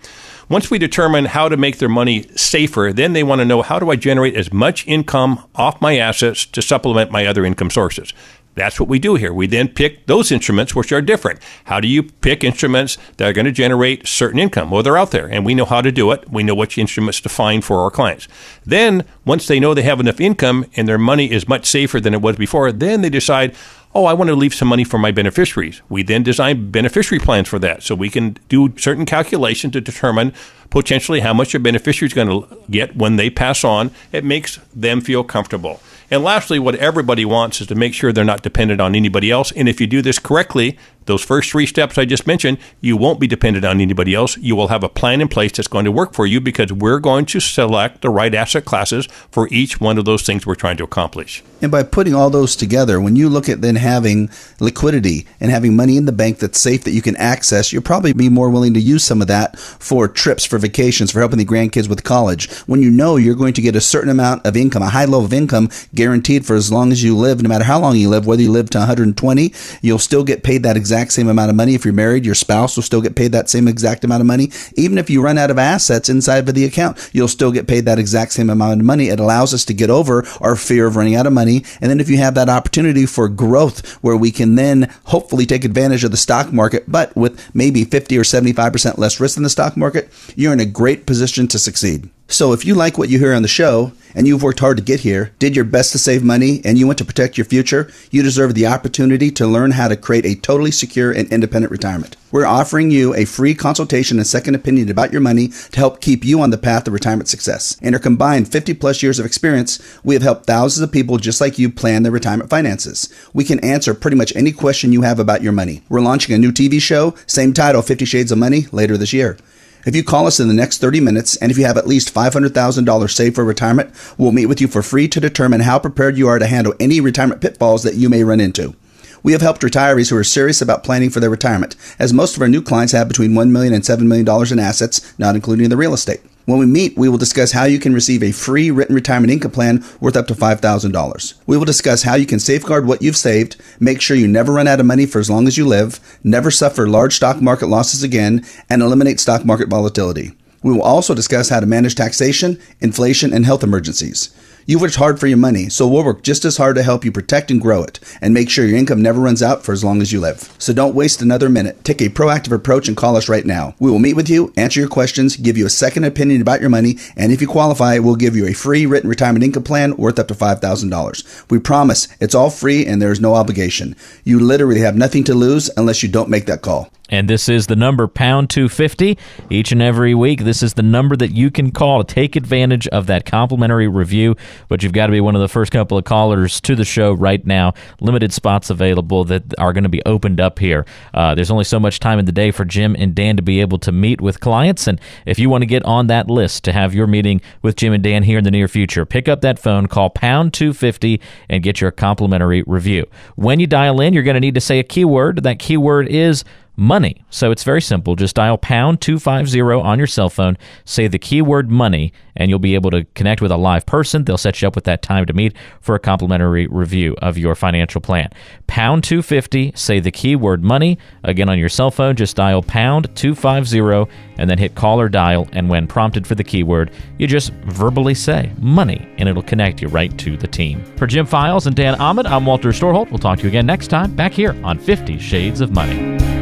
Once 0.48 0.70
we 0.70 0.78
determine 0.78 1.26
how 1.26 1.48
to 1.48 1.56
make 1.56 1.78
their 1.78 1.88
money 1.88 2.24
safer, 2.36 2.92
then 2.92 3.12
they 3.12 3.22
want 3.22 3.40
to 3.40 3.44
know 3.44 3.62
how 3.62 3.78
do 3.78 3.90
I 3.90 3.96
generate 3.96 4.34
as 4.34 4.52
much 4.52 4.86
income 4.86 5.44
off 5.54 5.80
my 5.80 5.96
assets 5.96 6.44
to 6.46 6.60
supplement 6.60 7.10
my 7.10 7.26
other 7.26 7.44
income 7.44 7.70
sources. 7.70 8.12
That's 8.54 8.78
what 8.78 8.88
we 8.88 8.98
do 8.98 9.14
here. 9.14 9.32
We 9.32 9.46
then 9.46 9.68
pick 9.68 10.06
those 10.06 10.30
instruments 10.30 10.74
which 10.74 10.92
are 10.92 11.00
different. 11.00 11.40
How 11.64 11.80
do 11.80 11.88
you 11.88 12.02
pick 12.02 12.44
instruments 12.44 12.98
that 13.16 13.28
are 13.28 13.32
going 13.32 13.46
to 13.46 13.52
generate 13.52 14.06
certain 14.06 14.38
income? 14.38 14.70
Well, 14.70 14.82
they're 14.82 14.98
out 14.98 15.10
there 15.10 15.26
and 15.26 15.46
we 15.46 15.54
know 15.54 15.64
how 15.64 15.80
to 15.80 15.90
do 15.90 16.10
it. 16.12 16.30
We 16.30 16.42
know 16.42 16.54
which 16.54 16.76
instruments 16.76 17.20
to 17.22 17.28
find 17.28 17.64
for 17.64 17.80
our 17.80 17.90
clients. 17.90 18.28
Then, 18.64 19.04
once 19.24 19.46
they 19.46 19.58
know 19.58 19.72
they 19.72 19.82
have 19.82 20.00
enough 20.00 20.20
income 20.20 20.66
and 20.76 20.86
their 20.86 20.98
money 20.98 21.30
is 21.30 21.48
much 21.48 21.66
safer 21.66 22.00
than 22.00 22.14
it 22.14 22.20
was 22.20 22.36
before, 22.36 22.72
then 22.72 23.00
they 23.00 23.10
decide, 23.10 23.54
oh, 23.94 24.04
I 24.04 24.12
want 24.12 24.28
to 24.28 24.36
leave 24.36 24.54
some 24.54 24.68
money 24.68 24.84
for 24.84 24.98
my 24.98 25.12
beneficiaries. 25.12 25.80
We 25.88 26.02
then 26.02 26.22
design 26.22 26.70
beneficiary 26.70 27.20
plans 27.20 27.48
for 27.48 27.58
that. 27.60 27.82
So 27.82 27.94
we 27.94 28.10
can 28.10 28.36
do 28.48 28.76
certain 28.76 29.06
calculations 29.06 29.72
to 29.74 29.80
determine 29.80 30.32
potentially 30.70 31.20
how 31.20 31.34
much 31.34 31.52
your 31.52 31.60
beneficiary 31.60 32.08
is 32.08 32.14
going 32.14 32.28
to 32.28 32.58
get 32.70 32.96
when 32.96 33.16
they 33.16 33.30
pass 33.30 33.64
on. 33.64 33.90
It 34.10 34.24
makes 34.24 34.58
them 34.74 35.00
feel 35.00 35.24
comfortable. 35.24 35.80
And 36.12 36.22
lastly, 36.22 36.58
what 36.58 36.74
everybody 36.74 37.24
wants 37.24 37.62
is 37.62 37.68
to 37.68 37.74
make 37.74 37.94
sure 37.94 38.12
they're 38.12 38.22
not 38.22 38.42
dependent 38.42 38.82
on 38.82 38.94
anybody 38.94 39.30
else. 39.30 39.50
And 39.52 39.66
if 39.66 39.80
you 39.80 39.86
do 39.86 40.02
this 40.02 40.18
correctly, 40.18 40.76
those 41.06 41.22
first 41.22 41.50
three 41.50 41.66
steps 41.66 41.98
I 41.98 42.04
just 42.04 42.26
mentioned, 42.26 42.58
you 42.80 42.96
won't 42.96 43.20
be 43.20 43.26
dependent 43.26 43.64
on 43.64 43.80
anybody 43.80 44.14
else. 44.14 44.36
You 44.36 44.56
will 44.56 44.68
have 44.68 44.84
a 44.84 44.88
plan 44.88 45.20
in 45.20 45.28
place 45.28 45.52
that's 45.52 45.68
going 45.68 45.84
to 45.84 45.92
work 45.92 46.14
for 46.14 46.26
you 46.26 46.40
because 46.40 46.72
we're 46.72 47.00
going 47.00 47.26
to 47.26 47.40
select 47.40 48.02
the 48.02 48.10
right 48.10 48.34
asset 48.34 48.64
classes 48.64 49.06
for 49.30 49.48
each 49.50 49.80
one 49.80 49.98
of 49.98 50.04
those 50.04 50.22
things 50.22 50.46
we're 50.46 50.54
trying 50.54 50.76
to 50.76 50.84
accomplish. 50.84 51.42
And 51.60 51.70
by 51.70 51.84
putting 51.84 52.14
all 52.14 52.30
those 52.30 52.56
together, 52.56 53.00
when 53.00 53.14
you 53.14 53.28
look 53.28 53.48
at 53.48 53.60
then 53.60 53.76
having 53.76 54.30
liquidity 54.58 55.26
and 55.40 55.50
having 55.50 55.76
money 55.76 55.96
in 55.96 56.06
the 56.06 56.12
bank 56.12 56.38
that's 56.38 56.58
safe 56.58 56.84
that 56.84 56.90
you 56.90 57.02
can 57.02 57.16
access, 57.16 57.72
you'll 57.72 57.82
probably 57.82 58.12
be 58.12 58.28
more 58.28 58.50
willing 58.50 58.74
to 58.74 58.80
use 58.80 59.04
some 59.04 59.22
of 59.22 59.28
that 59.28 59.58
for 59.58 60.08
trips, 60.08 60.44
for 60.44 60.58
vacations, 60.58 61.12
for 61.12 61.20
helping 61.20 61.38
the 61.38 61.44
grandkids 61.44 61.88
with 61.88 62.02
college. 62.02 62.50
When 62.66 62.82
you 62.82 62.90
know 62.90 63.16
you're 63.16 63.36
going 63.36 63.54
to 63.54 63.62
get 63.62 63.76
a 63.76 63.80
certain 63.80 64.10
amount 64.10 64.44
of 64.44 64.56
income, 64.56 64.82
a 64.82 64.88
high 64.88 65.04
level 65.04 65.24
of 65.24 65.32
income 65.32 65.70
guaranteed 65.94 66.44
for 66.44 66.56
as 66.56 66.72
long 66.72 66.90
as 66.90 67.02
you 67.02 67.16
live, 67.16 67.42
no 67.42 67.48
matter 67.48 67.64
how 67.64 67.78
long 67.78 67.96
you 67.96 68.08
live, 68.08 68.26
whether 68.26 68.42
you 68.42 68.50
live 68.50 68.70
to 68.70 68.78
120, 68.78 69.52
you'll 69.82 69.98
still 69.98 70.24
get 70.24 70.42
paid 70.42 70.64
that 70.64 70.76
exact 70.76 70.91
same 71.12 71.28
amount 71.28 71.50
of 71.50 71.56
money. 71.56 71.74
If 71.74 71.84
you're 71.84 71.94
married, 71.94 72.24
your 72.24 72.34
spouse 72.34 72.76
will 72.76 72.82
still 72.82 73.00
get 73.00 73.16
paid 73.16 73.32
that 73.32 73.48
same 73.48 73.66
exact 73.66 74.04
amount 74.04 74.20
of 74.20 74.26
money. 74.26 74.50
Even 74.76 74.98
if 74.98 75.10
you 75.10 75.22
run 75.22 75.38
out 75.38 75.50
of 75.50 75.58
assets 75.58 76.08
inside 76.08 76.48
of 76.48 76.54
the 76.54 76.64
account, 76.64 77.10
you'll 77.12 77.28
still 77.28 77.50
get 77.50 77.66
paid 77.66 77.84
that 77.86 77.98
exact 77.98 78.32
same 78.32 78.50
amount 78.50 78.80
of 78.80 78.86
money. 78.86 79.08
It 79.08 79.20
allows 79.20 79.54
us 79.54 79.64
to 79.66 79.74
get 79.74 79.90
over 79.90 80.24
our 80.40 80.56
fear 80.56 80.86
of 80.86 80.96
running 80.96 81.16
out 81.16 81.26
of 81.26 81.32
money. 81.32 81.64
And 81.80 81.90
then 81.90 82.00
if 82.00 82.08
you 82.08 82.18
have 82.18 82.34
that 82.34 82.48
opportunity 82.48 83.06
for 83.06 83.28
growth 83.28 83.86
where 84.02 84.16
we 84.16 84.30
can 84.30 84.54
then 84.54 84.92
hopefully 85.04 85.46
take 85.46 85.64
advantage 85.64 86.04
of 86.04 86.10
the 86.10 86.16
stock 86.16 86.52
market, 86.52 86.84
but 86.86 87.14
with 87.16 87.54
maybe 87.54 87.84
50 87.84 88.16
or 88.18 88.22
75% 88.22 88.98
less 88.98 89.18
risk 89.18 89.36
in 89.36 89.42
the 89.42 89.50
stock 89.50 89.76
market, 89.76 90.10
you're 90.36 90.52
in 90.52 90.60
a 90.60 90.66
great 90.66 91.06
position 91.06 91.48
to 91.48 91.58
succeed. 91.58 92.10
So 92.32 92.54
if 92.54 92.64
you 92.64 92.74
like 92.74 92.96
what 92.96 93.10
you 93.10 93.18
hear 93.18 93.34
on 93.34 93.42
the 93.42 93.48
show 93.48 93.92
and 94.14 94.26
you've 94.26 94.42
worked 94.42 94.60
hard 94.60 94.78
to 94.78 94.82
get 94.82 95.00
here, 95.00 95.34
did 95.38 95.54
your 95.54 95.66
best 95.66 95.92
to 95.92 95.98
save 95.98 96.24
money, 96.24 96.62
and 96.64 96.78
you 96.78 96.86
want 96.86 96.96
to 96.98 97.04
protect 97.04 97.36
your 97.36 97.44
future, 97.44 97.92
you 98.10 98.22
deserve 98.22 98.54
the 98.54 98.66
opportunity 98.66 99.30
to 99.32 99.46
learn 99.46 99.72
how 99.72 99.86
to 99.86 99.98
create 99.98 100.24
a 100.24 100.34
totally 100.34 100.70
secure 100.70 101.12
and 101.12 101.30
independent 101.30 101.70
retirement. 101.70 102.16
We're 102.30 102.46
offering 102.46 102.90
you 102.90 103.14
a 103.14 103.26
free 103.26 103.54
consultation 103.54 104.16
and 104.16 104.26
second 104.26 104.54
opinion 104.54 104.90
about 104.90 105.12
your 105.12 105.20
money 105.20 105.48
to 105.48 105.78
help 105.78 106.00
keep 106.00 106.24
you 106.24 106.40
on 106.40 106.48
the 106.48 106.56
path 106.56 106.86
of 106.86 106.94
retirement 106.94 107.28
success. 107.28 107.76
And 107.82 107.94
our 107.94 108.00
combined 108.00 108.50
50 108.50 108.72
plus 108.74 109.02
years 109.02 109.18
of 109.18 109.26
experience, 109.26 109.78
we 110.02 110.14
have 110.14 110.22
helped 110.22 110.46
thousands 110.46 110.82
of 110.82 110.90
people 110.90 111.18
just 111.18 111.38
like 111.38 111.58
you 111.58 111.68
plan 111.68 112.02
their 112.02 112.12
retirement 112.12 112.48
finances. 112.48 113.12
We 113.34 113.44
can 113.44 113.60
answer 113.60 113.92
pretty 113.92 114.16
much 114.16 114.34
any 114.34 114.52
question 114.52 114.92
you 114.94 115.02
have 115.02 115.18
about 115.18 115.42
your 115.42 115.52
money. 115.52 115.82
We're 115.90 116.00
launching 116.00 116.34
a 116.34 116.38
new 116.38 116.50
TV 116.50 116.80
show, 116.80 117.14
same 117.26 117.52
title, 117.52 117.82
50 117.82 118.06
Shades 118.06 118.32
of 118.32 118.38
Money, 118.38 118.68
later 118.72 118.96
this 118.96 119.12
year. 119.12 119.36
If 119.84 119.96
you 119.96 120.04
call 120.04 120.28
us 120.28 120.38
in 120.38 120.46
the 120.46 120.54
next 120.54 120.78
30 120.78 121.00
minutes 121.00 121.36
and 121.36 121.50
if 121.50 121.58
you 121.58 121.64
have 121.64 121.76
at 121.76 121.88
least 121.88 122.14
$500,000 122.14 123.10
saved 123.10 123.34
for 123.34 123.44
retirement, 123.44 123.92
we'll 124.16 124.30
meet 124.30 124.46
with 124.46 124.60
you 124.60 124.68
for 124.68 124.80
free 124.80 125.08
to 125.08 125.20
determine 125.20 125.62
how 125.62 125.80
prepared 125.80 126.16
you 126.16 126.28
are 126.28 126.38
to 126.38 126.46
handle 126.46 126.74
any 126.78 127.00
retirement 127.00 127.40
pitfalls 127.40 127.82
that 127.82 127.96
you 127.96 128.08
may 128.08 128.22
run 128.22 128.38
into. 128.38 128.76
We 129.24 129.32
have 129.32 129.40
helped 129.40 129.62
retirees 129.62 130.10
who 130.10 130.16
are 130.16 130.24
serious 130.24 130.62
about 130.62 130.84
planning 130.84 131.10
for 131.10 131.18
their 131.18 131.30
retirement, 131.30 131.74
as 131.98 132.12
most 132.12 132.36
of 132.36 132.42
our 132.42 132.48
new 132.48 132.62
clients 132.62 132.92
have 132.92 133.08
between 133.08 133.32
$1 133.32 133.50
million 133.50 133.72
and 133.72 133.82
$7 133.82 134.02
million 134.02 134.52
in 134.52 134.58
assets, 134.58 135.18
not 135.18 135.34
including 135.34 135.68
the 135.68 135.76
real 135.76 135.94
estate. 135.94 136.20
When 136.44 136.58
we 136.58 136.66
meet, 136.66 136.96
we 136.96 137.08
will 137.08 137.18
discuss 137.18 137.52
how 137.52 137.64
you 137.64 137.78
can 137.78 137.94
receive 137.94 138.20
a 138.22 138.32
free 138.32 138.72
written 138.72 138.96
retirement 138.96 139.32
income 139.32 139.52
plan 139.52 139.84
worth 140.00 140.16
up 140.16 140.26
to 140.26 140.34
$5,000. 140.34 141.34
We 141.46 141.56
will 141.56 141.64
discuss 141.64 142.02
how 142.02 142.16
you 142.16 142.26
can 142.26 142.40
safeguard 142.40 142.84
what 142.84 143.00
you've 143.00 143.16
saved, 143.16 143.56
make 143.78 144.00
sure 144.00 144.16
you 144.16 144.26
never 144.26 144.52
run 144.52 144.66
out 144.66 144.80
of 144.80 144.86
money 144.86 145.06
for 145.06 145.20
as 145.20 145.30
long 145.30 145.46
as 145.46 145.56
you 145.56 145.66
live, 145.66 146.00
never 146.24 146.50
suffer 146.50 146.88
large 146.88 147.14
stock 147.14 147.40
market 147.40 147.68
losses 147.68 148.02
again, 148.02 148.44
and 148.68 148.82
eliminate 148.82 149.20
stock 149.20 149.44
market 149.44 149.68
volatility. 149.68 150.32
We 150.64 150.72
will 150.72 150.82
also 150.82 151.14
discuss 151.14 151.48
how 151.48 151.60
to 151.60 151.66
manage 151.66 151.94
taxation, 151.94 152.58
inflation, 152.80 153.32
and 153.32 153.44
health 153.44 153.62
emergencies. 153.62 154.34
You've 154.64 154.80
worked 154.80 154.94
hard 154.94 155.18
for 155.18 155.26
your 155.26 155.38
money, 155.38 155.68
so 155.68 155.88
we'll 155.88 156.04
work 156.04 156.22
just 156.22 156.44
as 156.44 156.56
hard 156.56 156.76
to 156.76 156.84
help 156.84 157.04
you 157.04 157.10
protect 157.10 157.50
and 157.50 157.60
grow 157.60 157.82
it 157.82 157.98
and 158.20 158.32
make 158.32 158.48
sure 158.48 158.64
your 158.64 158.78
income 158.78 159.02
never 159.02 159.20
runs 159.20 159.42
out 159.42 159.64
for 159.64 159.72
as 159.72 159.82
long 159.82 160.00
as 160.00 160.12
you 160.12 160.20
live. 160.20 160.54
So 160.56 160.72
don't 160.72 160.94
waste 160.94 161.20
another 161.20 161.48
minute. 161.48 161.82
Take 161.82 162.00
a 162.00 162.08
proactive 162.08 162.52
approach 162.52 162.86
and 162.86 162.96
call 162.96 163.16
us 163.16 163.28
right 163.28 163.44
now. 163.44 163.74
We 163.80 163.90
will 163.90 163.98
meet 163.98 164.14
with 164.14 164.30
you, 164.30 164.52
answer 164.56 164.78
your 164.78 164.88
questions, 164.88 165.36
give 165.36 165.56
you 165.56 165.66
a 165.66 165.70
second 165.70 166.04
opinion 166.04 166.40
about 166.40 166.60
your 166.60 166.70
money, 166.70 166.96
and 167.16 167.32
if 167.32 167.40
you 167.40 167.48
qualify, 167.48 167.98
we'll 167.98 168.14
give 168.14 168.36
you 168.36 168.46
a 168.46 168.52
free 168.52 168.86
written 168.86 169.10
retirement 169.10 169.44
income 169.44 169.64
plan 169.64 169.96
worth 169.96 170.20
up 170.20 170.28
to 170.28 170.34
$5,000. 170.34 171.50
We 171.50 171.58
promise 171.58 172.06
it's 172.20 172.34
all 172.34 172.50
free 172.50 172.86
and 172.86 173.02
there 173.02 173.12
is 173.12 173.20
no 173.20 173.34
obligation. 173.34 173.96
You 174.22 174.38
literally 174.38 174.80
have 174.80 174.96
nothing 174.96 175.24
to 175.24 175.34
lose 175.34 175.70
unless 175.76 176.04
you 176.04 176.08
don't 176.08 176.30
make 176.30 176.46
that 176.46 176.62
call. 176.62 176.88
And 177.12 177.28
this 177.28 177.48
is 177.48 177.66
the 177.66 177.76
number 177.76 178.08
pound 178.08 178.48
250 178.48 179.18
each 179.50 179.70
and 179.70 179.82
every 179.82 180.14
week. 180.14 180.44
This 180.44 180.62
is 180.62 180.74
the 180.74 180.82
number 180.82 181.14
that 181.16 181.30
you 181.30 181.50
can 181.50 181.70
call 181.70 182.02
to 182.02 182.14
take 182.14 182.36
advantage 182.36 182.88
of 182.88 183.06
that 183.06 183.26
complimentary 183.26 183.86
review. 183.86 184.34
But 184.68 184.82
you've 184.82 184.94
got 184.94 185.06
to 185.06 185.12
be 185.12 185.20
one 185.20 185.34
of 185.34 185.42
the 185.42 185.48
first 185.48 185.72
couple 185.72 185.98
of 185.98 186.04
callers 186.04 186.58
to 186.62 186.74
the 186.74 186.86
show 186.86 187.12
right 187.12 187.46
now. 187.46 187.74
Limited 188.00 188.32
spots 188.32 188.70
available 188.70 189.24
that 189.24 189.42
are 189.58 189.74
going 189.74 189.82
to 189.82 189.90
be 189.90 190.02
opened 190.06 190.40
up 190.40 190.58
here. 190.58 190.86
Uh, 191.12 191.34
there's 191.34 191.50
only 191.50 191.64
so 191.64 191.78
much 191.78 192.00
time 192.00 192.18
in 192.18 192.24
the 192.24 192.32
day 192.32 192.50
for 192.50 192.64
Jim 192.64 192.96
and 192.98 193.14
Dan 193.14 193.36
to 193.36 193.42
be 193.42 193.60
able 193.60 193.78
to 193.80 193.92
meet 193.92 194.22
with 194.22 194.40
clients. 194.40 194.86
And 194.86 194.98
if 195.26 195.38
you 195.38 195.50
want 195.50 195.60
to 195.60 195.66
get 195.66 195.84
on 195.84 196.06
that 196.06 196.30
list 196.30 196.64
to 196.64 196.72
have 196.72 196.94
your 196.94 197.06
meeting 197.06 197.42
with 197.60 197.76
Jim 197.76 197.92
and 197.92 198.02
Dan 198.02 198.22
here 198.22 198.38
in 198.38 198.44
the 198.44 198.50
near 198.50 198.68
future, 198.68 199.04
pick 199.04 199.28
up 199.28 199.42
that 199.42 199.58
phone, 199.58 199.86
call 199.86 200.08
pound 200.08 200.54
250, 200.54 201.20
and 201.50 201.62
get 201.62 201.78
your 201.78 201.90
complimentary 201.90 202.62
review. 202.66 203.04
When 203.36 203.60
you 203.60 203.66
dial 203.66 204.00
in, 204.00 204.14
you're 204.14 204.22
going 204.22 204.34
to 204.34 204.40
need 204.40 204.54
to 204.54 204.62
say 204.62 204.78
a 204.78 204.82
keyword. 204.82 205.42
That 205.42 205.58
keyword 205.58 206.08
is 206.08 206.42
money. 206.76 207.24
So 207.30 207.50
it's 207.50 207.64
very 207.64 207.82
simple. 207.82 208.16
Just 208.16 208.36
dial 208.36 208.58
pound 208.58 209.00
250 209.00 209.60
on 209.60 209.98
your 209.98 210.06
cell 210.06 210.30
phone, 210.30 210.56
say 210.84 211.06
the 211.06 211.18
keyword 211.18 211.70
money, 211.70 212.12
and 212.34 212.48
you'll 212.48 212.58
be 212.58 212.74
able 212.74 212.90
to 212.90 213.04
connect 213.14 213.42
with 213.42 213.50
a 213.50 213.56
live 213.56 213.84
person. 213.84 214.24
They'll 214.24 214.38
set 214.38 214.62
you 214.62 214.68
up 214.68 214.74
with 214.74 214.84
that 214.84 215.02
time 215.02 215.26
to 215.26 215.32
meet 215.32 215.54
for 215.80 215.94
a 215.94 215.98
complimentary 215.98 216.66
review 216.66 217.14
of 217.20 217.36
your 217.36 217.54
financial 217.54 218.00
plan. 218.00 218.30
Pound 218.66 219.04
250, 219.04 219.72
say 219.74 220.00
the 220.00 220.10
keyword 220.10 220.64
money. 220.64 220.98
Again, 221.24 221.48
on 221.48 221.58
your 221.58 221.68
cell 221.68 221.90
phone, 221.90 222.16
just 222.16 222.36
dial 222.36 222.62
pound 222.62 223.14
250 223.16 224.10
and 224.38 224.48
then 224.48 224.58
hit 224.58 224.74
call 224.74 225.00
or 225.00 225.08
dial. 225.08 225.48
And 225.52 225.68
when 225.68 225.86
prompted 225.86 226.26
for 226.26 226.34
the 226.34 226.44
keyword, 226.44 226.90
you 227.18 227.26
just 227.26 227.52
verbally 227.66 228.14
say 228.14 228.50
money, 228.58 229.06
and 229.18 229.28
it'll 229.28 229.42
connect 229.42 229.82
you 229.82 229.88
right 229.88 230.16
to 230.18 230.36
the 230.36 230.48
team. 230.48 230.82
For 230.96 231.06
Jim 231.06 231.26
Files 231.26 231.66
and 231.66 231.76
Dan 231.76 231.94
Ahmed, 231.96 232.26
I'm 232.26 232.46
Walter 232.46 232.70
Storholt. 232.70 233.10
We'll 233.10 233.18
talk 233.18 233.38
to 233.38 233.44
you 233.44 233.48
again 233.48 233.66
next 233.66 233.88
time 233.88 234.14
back 234.16 234.32
here 234.32 234.58
on 234.64 234.78
50 234.78 235.18
Shades 235.18 235.60
of 235.60 235.70
Money. 235.70 236.41